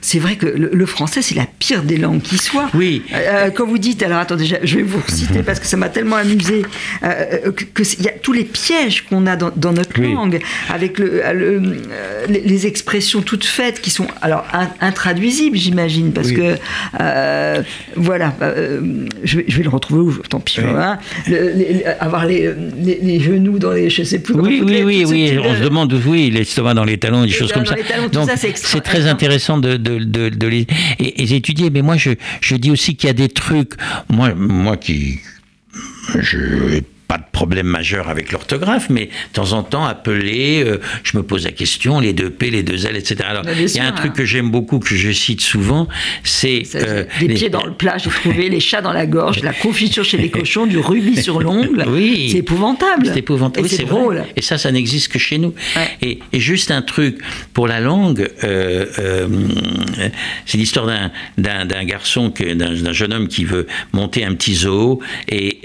c'est 0.02 0.20
vrai 0.20 0.36
que 0.36 0.46
le, 0.46 0.70
le 0.74 0.86
français, 0.86 1.22
c'est 1.22 1.36
la 1.36 1.48
pire 1.60 1.84
des 1.84 1.98
langues 1.98 2.22
qui 2.22 2.38
soit. 2.38 2.70
Oui. 2.74 3.02
Euh, 3.14 3.50
quand 3.50 3.66
vous 3.66 3.78
dites, 3.78 4.04
alors 4.04 4.20
attendez, 4.20 4.46
je 4.62 4.76
vais 4.76 4.84
vous 4.84 5.02
citer 5.08 5.44
parce 5.44 5.60
que 5.60 5.66
ça 5.66 5.78
m'a 5.78 5.90
tellement 5.90 6.18
amusé, 6.18 6.64
euh, 7.04 7.52
que, 7.52 7.64
que 7.64 7.84
y 8.04 8.08
a 8.08 8.12
tous 8.12 8.34
les 8.34 8.44
pièges 8.44 9.06
qu'on 9.10 9.26
a 9.28 9.36
dans, 9.36 9.52
dans 9.56 9.72
notre 9.74 10.00
Oui. 10.00 10.14
langue, 10.14 10.40
avec 10.70 11.00
le, 11.00 11.26
euh, 11.26 11.34
le- 11.34 11.62
euh, 11.92 12.26
les, 12.28 12.60
expressions 12.68 13.22
toutes 13.22 13.46
faites 13.46 13.80
qui 13.80 13.90
sont 13.90 14.08
alors 14.22 14.46
in- 14.54 14.70
intraduisibles, 14.82 15.58
j'imagine, 15.70 16.12
parce 16.12 16.30
Oui. 16.30 16.36
que 16.36 16.56
euh, 17.00 17.62
voilà, 17.96 18.34
euh, 18.42 19.06
je, 19.24 19.38
vais, 19.38 19.46
je 19.48 19.58
vais 19.58 19.64
le 19.64 19.70
retrouver 19.70 20.02
où 20.02 20.14
Tant 20.30 20.40
pis. 20.40 20.60
Oui. 20.60 20.66
hein. 20.68 20.98
Le- 21.28 21.52
les- 21.54 21.84
avoir 22.00 22.26
les, 22.26 22.50
les- 22.84 23.00
les 23.02 23.20
genoux 23.20 23.60
dans 23.60 23.72
les, 23.72 23.90
je 23.90 24.04
sais 24.04 24.20
plus. 24.20 24.34
Oui, 24.36 24.62
oui, 24.64 24.72
les- 24.72 24.84
oui, 24.84 25.06
oui. 25.08 25.38
On 25.44 25.56
se 25.56 25.64
demande, 25.64 25.94
oui, 26.06 26.30
l'estomac 26.32 26.74
dans 26.74 26.84
les 26.86 26.98
talons, 26.98 27.24
des 27.24 27.30
choses 27.30 27.52
comme 27.52 27.64
dans 27.64 27.70
ça. 27.72 27.76
les 27.76 27.84
talons, 27.84 28.10
tout 28.10 28.20
Donc, 28.20 28.30
c'est 28.56 28.82
très 28.82 29.08
intéressant 29.08 29.58
de, 29.58 29.78
de, 29.78 30.00
de, 30.00 30.30
de 30.30 30.48
les 30.48 30.68
et, 31.00 31.24
et 31.24 31.36
étudier. 31.36 31.70
Mais 31.70 31.82
moi, 31.82 31.98
je, 31.98 32.12
je 32.42 32.56
dis 32.56 32.72
aussi 32.72 32.96
qu'il 32.96 33.08
y 33.08 33.12
a 33.12 33.14
des 33.14 33.30
trucs. 33.30 33.74
Moi, 34.10 34.34
moi 34.36 34.78
qui. 34.78 35.20
Je 36.20 36.82
pas 37.10 37.18
de 37.18 37.24
problème 37.32 37.66
majeur 37.66 38.08
avec 38.08 38.32
l'orthographe, 38.32 38.92
mais 38.92 39.06
de 39.08 39.34
temps 39.34 39.54
en 39.54 39.64
temps, 39.64 39.84
appeler, 39.84 40.64
euh, 40.64 40.80
je 41.02 41.18
me 41.18 41.24
pose 41.24 41.44
la 41.44 41.52
question, 41.52 42.00
les 42.00 42.14
deux 42.14 42.30
P, 42.30 42.52
les 42.52 42.62
deux 42.62 42.86
L, 42.86 42.96
etc. 42.96 43.22
Alors, 43.28 43.44
il 43.50 43.68
y 43.68 43.80
a 43.80 43.88
un 43.88 43.92
truc 43.94 44.12
hein. 44.12 44.14
que 44.16 44.26
j'aime 44.26 44.52
beaucoup, 44.52 44.78
que 44.78 44.94
je 44.94 45.12
cite 45.12 45.42
souvent, 45.42 45.88
c'est... 46.24 46.62
Euh, 46.76 47.06
les- 47.20 47.34
pieds 47.34 47.50
dans 47.50 47.66
le 47.66 47.74
plat, 47.74 47.98
j'ai 47.98 48.12
trouvé 48.12 48.48
les 48.48 48.60
chats 48.60 48.82
dans 48.82 48.94
la 48.94 49.08
gorge, 49.08 49.42
la 49.42 49.54
confiture 49.54 50.04
chez 50.04 50.18
les 50.18 50.30
cochons, 50.30 50.68
du 50.68 50.78
rubis 50.78 51.24
sur 51.24 51.40
l'ongle. 51.42 51.84
Oui. 51.88 52.30
C'est 52.32 52.38
épouvantable. 52.38 53.08
C'est 53.08 53.20
épouvantable. 53.20 53.66
Oui, 53.66 53.74
c'est 53.76 53.86
vrai. 53.86 54.00
drôle. 54.00 54.24
Et 54.36 54.44
ça, 54.44 54.60
ça 54.60 54.72
n'existe 54.72 55.08
que 55.12 55.18
chez 55.18 55.40
nous. 55.40 55.56
Ouais. 55.76 55.90
Et, 56.04 56.20
et 56.32 56.40
juste 56.40 56.70
un 56.70 56.84
truc 56.84 57.18
pour 57.54 57.68
la 57.68 57.80
langue, 57.80 58.30
euh, 58.44 58.86
c'est 60.46 60.60
l'histoire 60.60 60.86
d'un, 61.40 61.84
garçon, 61.86 62.30
que, 62.30 62.54
d'un, 62.54 62.94
jeune 62.94 63.14
homme 63.14 63.28
qui 63.28 63.46
veut 63.46 63.66
monter 63.94 64.24
un 64.24 64.36
petit 64.36 64.54
zoo 64.54 65.00
et 65.28 65.60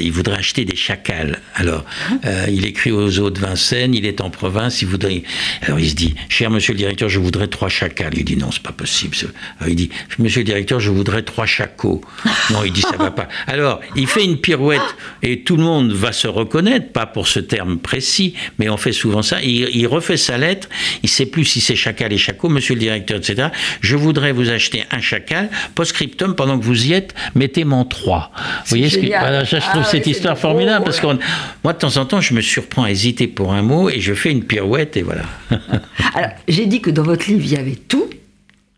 il 0.00 0.10
voudrait 0.10 0.38
acheter 0.38 0.53
des 0.62 0.76
chacals. 0.76 1.40
Alors, 1.56 1.84
euh, 2.24 2.46
il 2.48 2.64
écrit 2.64 2.92
au 2.92 3.10
zoo 3.10 3.30
de 3.30 3.40
Vincennes, 3.40 3.94
il 3.94 4.06
est 4.06 4.20
en 4.20 4.30
province, 4.30 4.82
il 4.82 4.88
voudrait. 4.88 5.24
Alors 5.62 5.80
il 5.80 5.90
se 5.90 5.94
dit, 5.94 6.14
cher 6.28 6.50
monsieur 6.50 6.72
le 6.72 6.78
directeur, 6.78 7.08
je 7.08 7.18
voudrais 7.18 7.48
trois 7.48 7.68
chacals. 7.68 8.12
Il 8.16 8.24
dit 8.24 8.36
non, 8.36 8.52
c'est 8.52 8.62
pas 8.62 8.72
possible. 8.72 9.16
Alors, 9.58 9.68
il 9.68 9.74
dit, 9.76 9.90
monsieur 10.18 10.40
le 10.40 10.44
directeur, 10.44 10.78
je 10.78 10.90
voudrais 10.90 11.22
trois 11.22 11.46
chacos. 11.46 12.00
Non, 12.50 12.62
il 12.64 12.72
dit 12.72 12.82
ça 12.82 12.96
va 12.96 13.10
pas. 13.10 13.28
Alors, 13.48 13.80
il 13.96 14.06
fait 14.06 14.24
une 14.24 14.38
pirouette 14.38 14.80
et 15.22 15.40
tout 15.40 15.56
le 15.56 15.64
monde 15.64 15.92
va 15.92 16.12
se 16.12 16.28
reconnaître, 16.28 16.92
pas 16.92 17.06
pour 17.06 17.26
ce 17.26 17.40
terme 17.40 17.78
précis, 17.78 18.34
mais 18.58 18.68
on 18.68 18.76
fait 18.76 18.92
souvent 18.92 19.22
ça. 19.22 19.42
Il, 19.42 19.68
il 19.74 19.86
refait 19.86 20.16
sa 20.16 20.38
lettre, 20.38 20.68
il 21.02 21.08
sait 21.08 21.26
plus 21.26 21.44
si 21.44 21.60
c'est 21.60 21.76
chacal 21.76 22.12
et 22.12 22.18
chaco, 22.18 22.48
monsieur 22.48 22.74
le 22.74 22.80
directeur, 22.80 23.18
etc. 23.18 23.48
Je 23.80 23.96
voudrais 23.96 24.32
vous 24.32 24.50
acheter 24.50 24.84
un 24.90 25.00
chacal, 25.00 25.48
post-scriptum, 25.74 26.34
pendant 26.34 26.58
que 26.58 26.64
vous 26.64 26.86
y 26.86 26.92
êtes, 26.92 27.14
mettez-moi 27.34 27.86
trois. 27.88 28.30
Vous 28.34 28.70
voyez 28.70 28.90
ce 28.90 28.98
que, 28.98 29.06
voilà, 29.06 29.44
ça, 29.44 29.58
je 29.58 29.66
trouve 29.66 29.82
Ah 29.84 29.88
cette 29.90 30.06
ouais, 30.06 30.12
histoire 30.12 30.38
formidable 30.44 30.84
parce 30.84 31.00
que 31.00 31.06
moi, 31.64 31.72
de 31.72 31.78
temps 31.78 31.96
en 31.96 32.04
temps, 32.04 32.20
je 32.20 32.34
me 32.34 32.42
surprends 32.42 32.84
à 32.84 32.90
hésiter 32.90 33.26
pour 33.26 33.54
un 33.54 33.62
mot 33.62 33.88
et 33.88 34.00
je 34.00 34.12
fais 34.12 34.30
une 34.30 34.44
pirouette 34.44 34.96
et 34.96 35.02
voilà. 35.02 35.22
Alors, 36.14 36.30
j'ai 36.46 36.66
dit 36.66 36.82
que 36.82 36.90
dans 36.90 37.02
votre 37.02 37.26
livre, 37.28 37.42
il 37.44 37.52
y 37.52 37.56
avait 37.56 37.76
tout. 37.76 38.10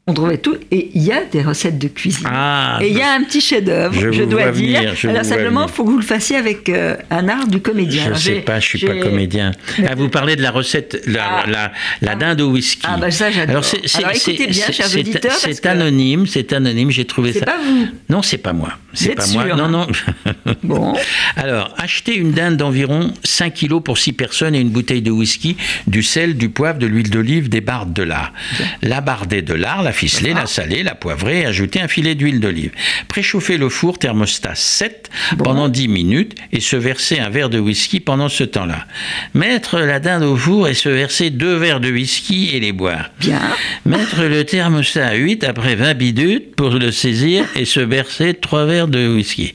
On 0.09 0.15
trouvait 0.15 0.39
tout. 0.39 0.57
Et 0.71 0.93
il 0.95 1.03
y 1.03 1.11
a 1.11 1.25
des 1.25 1.43
recettes 1.43 1.79
de 1.79 1.89
cuisine. 1.89 2.29
Ah, 2.31 2.79
et 2.81 2.91
il 2.91 2.97
y 2.97 3.03
a 3.03 3.13
un 3.15 3.25
petit 3.25 3.41
chef-d'œuvre, 3.41 3.93
je 4.13 4.23
dois 4.23 4.53
dire. 4.53 4.81
venir, 4.83 4.95
je 4.95 5.09
Alors, 5.09 5.25
simplement, 5.25 5.67
il 5.67 5.73
faut 5.73 5.85
que 5.85 5.91
vous 5.91 5.97
le 5.99 6.05
fassiez 6.05 6.37
avec 6.37 6.69
euh, 6.69 6.95
un 7.11 7.29
art 7.29 7.49
du 7.49 7.59
comédien. 7.61 8.05
Je 8.05 8.11
ne 8.11 8.15
sais 8.15 8.33
pas, 8.41 8.61
je 8.61 8.69
suis 8.69 8.87
pas 8.87 8.95
comédien. 9.01 9.51
Ah, 9.89 9.97
vous 9.97 10.09
parlez 10.09 10.37
de 10.37 10.43
la 10.43 10.53
recette, 10.53 11.03
la, 11.07 11.25
Ah. 11.45 11.45
la, 11.51 11.73
la 12.03 12.15
dinde 12.15 12.41
au 12.41 12.51
whisky. 12.53 12.83
Ah, 12.89 12.99
bah, 13.01 13.11
ça, 13.11 13.33
j'adore. 13.33 13.65
Alors, 13.97 14.13
écoutez 14.15 14.47
bien, 14.47 14.67
chers 14.71 14.87
c'est- 14.87 15.01
auditeurs, 15.01 15.33
C'est 15.33 15.61
que- 15.61 15.69
anonyme, 15.69 16.27
c'est 16.29 16.53
anonyme, 16.53 16.91
j'ai 16.93 17.05
trouvé 17.05 17.33
C'est 17.33 17.41
ça. 17.41 17.47
pas 17.47 17.59
vous. 17.65 17.89
Non, 18.09 18.23
c'est 18.23 18.39
pas 18.39 18.53
moi. 18.53 18.71
C'est 18.95 19.15
pas 19.17 19.27
moi. 19.27 19.45
sûr, 19.45 19.57
Non, 19.57 19.65
hein 19.65 19.69
non. 19.69 19.87
Bon. 20.63 20.95
Alors, 21.37 21.75
achetez 21.79 22.15
une 22.17 22.31
dinde 22.31 22.57
d'environ 22.57 23.13
5 23.25 23.53
kilos 23.55 23.83
pour 23.83 23.99
6 23.99 24.13
personnes 24.13 24.55
et 24.55 24.61
une 24.61 24.71
bouteille 24.71 25.03
de 25.03 25.11
whisky, 25.11 25.57
du 25.89 26.03
sel, 26.05 26.37
du 26.37 26.49
poivre, 26.49 26.79
de 26.79 26.87
l'huile 26.87 27.11
d'olive, 27.11 27.49
des 27.49 27.61
barres 27.61 27.87
de 27.87 28.03
lard. 28.05 28.33
La 28.83 29.01
bardée 29.01 29.43
de 29.43 29.53
lard, 29.55 29.83
la 29.83 29.93
ficelée, 29.97 30.35
la 30.35 30.47
salée, 30.47 30.83
la 30.83 30.95
poivrée, 30.95 31.41
et 31.41 31.47
ajoutez 31.47 31.81
un 31.81 31.89
filet 31.89 32.15
d'huile 32.15 32.41
d'olive. 32.41 32.71
Préchauffez 33.09 33.57
le 33.57 33.69
four 33.69 33.99
thermostat 33.99 34.55
7 34.55 35.11
pendant 35.43 35.69
10 35.69 35.89
minutes 35.89 36.35
et 36.53 36.61
se 36.61 36.77
verser 36.77 37.19
un 37.19 37.31
verre 37.31 37.49
de 37.51 37.59
whisky 37.59 38.01
pendant 38.01 38.29
ce 38.29 38.45
temps-là. 38.45 38.87
Mettre 39.35 39.79
la 39.79 39.99
dinde 40.01 40.23
au 40.23 40.37
four 40.37 40.69
et 40.69 40.75
se 40.75 40.89
verser 40.89 41.31
deux 41.31 41.57
verres 41.57 41.81
de 41.81 41.91
whisky 41.91 42.51
et 42.53 42.61
les 42.61 42.73
boire. 42.73 43.11
Bien. 43.21 43.41
Mettre 43.85 44.23
le 44.25 44.45
thermostat 44.45 45.07
à 45.07 45.15
8 45.15 45.45
après 45.45 45.75
20 45.75 45.95
minutes 45.95 46.55
pour 46.57 46.71
le 46.71 46.93
saisir 46.93 47.45
et 47.57 47.65
se 47.65 47.81
verser 47.81 48.35
3 48.35 48.67
verres 48.67 48.89
de 48.89 49.09
whisky. 49.09 49.55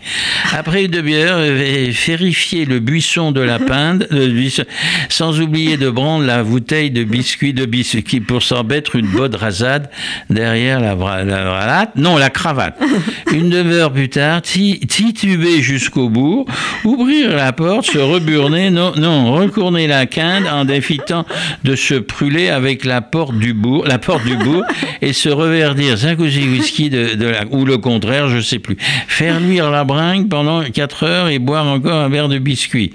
Après 0.53 0.85
une 0.85 0.91
demi-heure, 0.91 1.37
euh, 1.37 1.91
vérifier 1.91 2.65
le 2.65 2.79
buisson 2.79 3.31
de 3.31 3.41
la 3.41 3.59
pinde, 3.59 4.07
le 4.11 4.27
buisson- 4.27 4.65
sans 5.09 5.39
oublier 5.39 5.77
de 5.77 5.89
prendre 5.89 6.25
la 6.25 6.43
bouteille 6.43 6.91
de 6.91 7.03
biscuits 7.03 7.53
de 7.53 7.65
biscuits 7.65 8.19
pour 8.21 8.41
s'en 8.43 8.63
mettre 8.63 8.95
une 8.95 9.07
bonne 9.07 9.35
rasade 9.35 9.89
derrière 10.31 10.79
la, 10.79 10.95
bra- 10.95 11.23
la 11.23 11.43
bravate, 11.43 11.95
non, 11.95 12.17
la 12.17 12.29
cravate. 12.29 12.79
Une 13.33 13.49
demi-heure 13.49 13.91
plus 13.93 14.09
tard, 14.09 14.41
ti- 14.41 14.79
tituber 14.79 15.61
jusqu'au 15.61 16.09
bout, 16.09 16.45
ouvrir 16.83 17.31
la 17.35 17.53
porte, 17.53 17.85
se 17.85 17.97
reburner, 17.99 18.69
non, 18.69 18.93
non, 18.97 19.31
recourner 19.33 19.87
la 19.87 20.05
quinte 20.05 20.45
en 20.51 20.65
défitant 20.65 21.25
de 21.63 21.75
se 21.75 21.95
brûler 21.95 22.49
avec 22.49 22.83
la 22.85 23.01
porte 23.01 23.37
du 23.37 23.53
bourg, 23.53 23.85
la 23.87 23.99
porte 23.99 24.25
du 24.25 24.35
bourg, 24.35 24.63
et 25.01 25.13
se 25.13 25.29
reverdir 25.29 25.97
cinq 25.97 26.19
ou 26.19 26.27
six 26.29 26.47
whisky 26.47 26.89
de, 26.89 27.15
de 27.15 27.25
la- 27.27 27.45
ou 27.51 27.65
le 27.65 27.77
contraire, 27.77 28.27
je 28.29 28.39
sais 28.41 28.59
plus. 28.59 28.77
Faire 29.07 29.39
luire 29.39 29.69
la 29.71 29.83
bringue 29.83 30.27
pendant 30.29 30.63
quatre 30.63 31.03
heures 31.03 31.27
et 31.29 31.39
boire 31.39 31.67
encore 31.67 31.93
un 32.01 32.09
verre 32.09 32.27
de 32.29 32.37
biscuit. 32.39 32.91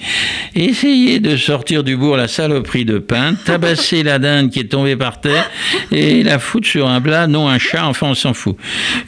Essayer 0.55 1.21
de 1.21 1.37
sortir 1.37 1.85
du 1.85 1.97
bourg 1.97 2.17
la 2.17 2.29
saloperie 2.29 2.85
de 2.85 2.99
pain, 2.99 3.35
tabasser 3.45 4.03
la 4.03 4.19
dinde 4.19 4.51
qui 4.51 4.61
est 4.61 4.65
tombée 4.65 4.97
par 4.97 5.21
terre 5.21 5.51
et 5.93 6.23
la 6.23 6.39
foutre 6.39 6.67
sur 6.69 6.89
un 6.89 7.01
plat, 7.01 7.26
non 7.27 7.49
un 7.49 7.59
chat, 7.59 7.87
enfin 7.87 8.09
on 8.09 8.15
s'en 8.15 8.35
fout. 8.35 8.57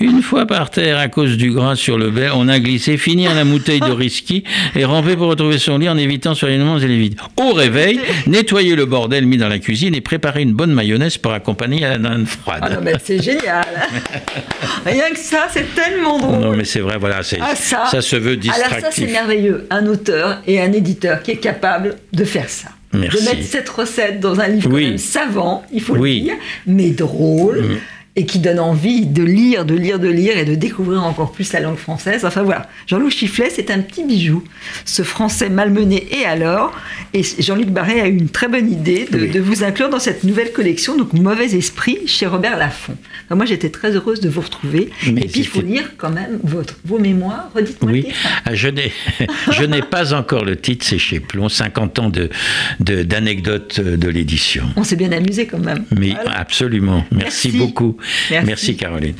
Une 0.01 0.23
fois 0.23 0.47
par 0.47 0.71
terre 0.71 0.99
à 0.99 1.09
cause 1.09 1.37
du 1.37 1.51
gras 1.53 1.77
sur 1.77 1.99
le 1.99 2.11
bec, 2.11 2.31
on 2.35 2.49
a 2.49 2.59
glissé, 2.59 2.97
finir 2.97 3.35
la 3.35 3.45
bouteille 3.45 3.81
de 3.81 3.91
whisky 3.93 4.45
et 4.77 4.85
ramper 4.85 5.16
pour 5.16 5.29
retrouver 5.29 5.59
son 5.59 5.79
lit 5.79 5.89
en 5.89 5.97
évitant 5.97 6.35
soigneusement 6.35 6.79
et 6.79 6.87
les 6.87 6.99
vides. 6.99 7.16
Au 7.37 7.53
réveil, 7.53 8.01
nettoyer 8.27 8.75
le 8.77 8.87
bordel 8.87 9.27
mis 9.27 9.37
dans 9.37 9.49
la 9.49 9.59
cuisine 9.59 9.95
et 9.95 10.01
préparer 10.01 10.43
une 10.43 10.53
bonne 10.53 10.73
mayonnaise 10.73 11.16
pour 11.16 11.33
accompagner 11.33 11.85
à 11.85 11.91
la 11.91 11.99
dinde 11.99 12.27
froide. 12.27 12.61
Ah 12.62 12.71
non, 12.71 12.81
mais 12.83 12.95
c'est 13.03 13.23
génial. 13.23 13.64
Rien 14.85 15.11
que 15.11 15.19
ça, 15.19 15.49
c'est 15.53 15.75
tellement 15.75 16.19
drôle. 16.19 16.41
Non, 16.41 16.57
mais 16.57 16.64
c'est 16.64 16.81
vrai, 16.81 16.97
voilà, 16.99 17.23
c'est, 17.23 17.39
Ah, 17.41 17.55
ça. 17.55 17.87
ça 17.91 18.01
se 18.01 18.16
veut 18.16 18.39
Alors 18.43 18.55
ça, 18.57 18.61
c'est 18.71 18.71
distractif. 18.77 19.12
merveilleux. 19.12 19.66
Un 19.71 19.87
auteur 19.87 20.39
et 20.47 20.61
un 20.61 20.73
éditeur 20.73 21.23
qui 21.23 21.33
est 21.33 21.37
capable 21.37 21.97
de 22.12 22.25
faire 22.25 22.49
ça. 22.49 22.69
Merci. 22.93 23.19
De 23.23 23.29
mettre 23.31 23.43
cette 23.47 23.69
recette 23.69 24.19
dans 24.21 24.41
un 24.41 24.49
livre 24.49 24.71
Oui. 24.73 24.99
savant, 24.99 25.62
il 25.73 25.83
faut 25.83 25.95
Oui. 25.97 26.19
le 26.21 26.25
dire, 26.25 26.35
mais 26.66 26.91
drôle. 26.91 27.61
Mm. 27.61 27.79
Et 28.16 28.26
qui 28.26 28.40
donne 28.40 28.59
envie 28.59 29.06
de 29.06 29.22
lire, 29.22 29.64
de 29.64 29.76
lire, 29.76 30.00
de 30.00 30.09
lire 30.09 30.36
et 30.36 30.44
de 30.44 30.56
découvrir 30.56 31.04
encore 31.04 31.30
plus 31.30 31.52
la 31.52 31.61
langue 31.61 31.76
française. 31.76 32.24
Enfin 32.24 32.42
voilà, 32.42 32.68
Jean-Loup 32.88 33.11
Chifflet, 33.11 33.48
c'est 33.48 33.70
un 33.70 33.78
petit 33.80 34.02
bijou. 34.04 34.42
Ce 34.84 35.02
français 35.04 35.48
malmené 35.48 36.04
et 36.11 36.24
alors. 36.24 36.72
Et 37.14 37.22
Jean-Luc 37.22 37.68
Barré 37.68 38.00
a 38.00 38.09
eu 38.09 38.16
une 38.16 38.28
très 38.28 38.48
bonne 38.48 38.70
idée 38.72 39.06
de, 39.09 39.18
Oui. 39.20 39.28
de 39.30 39.38
vous 39.38 39.62
inclure 39.62 39.88
dans 39.88 40.00
cette 40.00 40.24
nouvelle 40.24 40.52
collection, 40.52 40.96
donc 40.96 41.12
Mauvais 41.12 41.54
Esprit, 41.54 41.98
chez 42.06 42.26
Robert 42.26 42.56
Laffont. 42.59 42.96
Enfin, 43.26 43.36
moi, 43.36 43.46
j'étais 43.46 43.70
très 43.70 43.92
heureuse 43.94 44.18
de 44.20 44.28
vous 44.28 44.40
retrouver. 44.40 44.90
Mais 45.12 45.20
et 45.22 45.28
puis, 45.28 45.40
il 45.40 45.46
faut 45.46 45.61
lire 45.62 45.92
quand 45.96 46.11
même 46.11 46.40
votre, 46.42 46.74
vos 46.84 46.98
mémoires. 46.98 47.50
Redites-moi 47.54 47.92
Oui. 47.92 48.09
Ah, 48.44 48.54
je 48.54 48.66
n'ai, 48.68 48.90
je 49.52 49.62
n'ai 49.62 49.82
pas 49.82 50.12
encore 50.12 50.44
le 50.44 50.56
titre, 50.56 50.84
c'est 50.84 50.98
chez 50.98 51.20
Plomb, 51.20 51.48
50 51.48 51.98
ans 52.00 52.09
de, 52.11 52.30
de- 52.80 53.04
d'anecdotes 53.04 53.78
de 53.80 54.09
l'édition. 54.09 54.64
On 54.74 54.82
s'est 54.82 54.96
bien 54.96 55.12
amusé 55.12 55.46
quand 55.46 55.59
même. 55.64 55.84
Mais 55.96 56.11
Voilà. 56.14 56.32
absolument. 56.40 57.04
Merci, 57.12 57.48
Merci. 57.52 57.59
beaucoup. 57.59 57.96
Merci, 58.44 58.76
Caroline. 58.76 59.14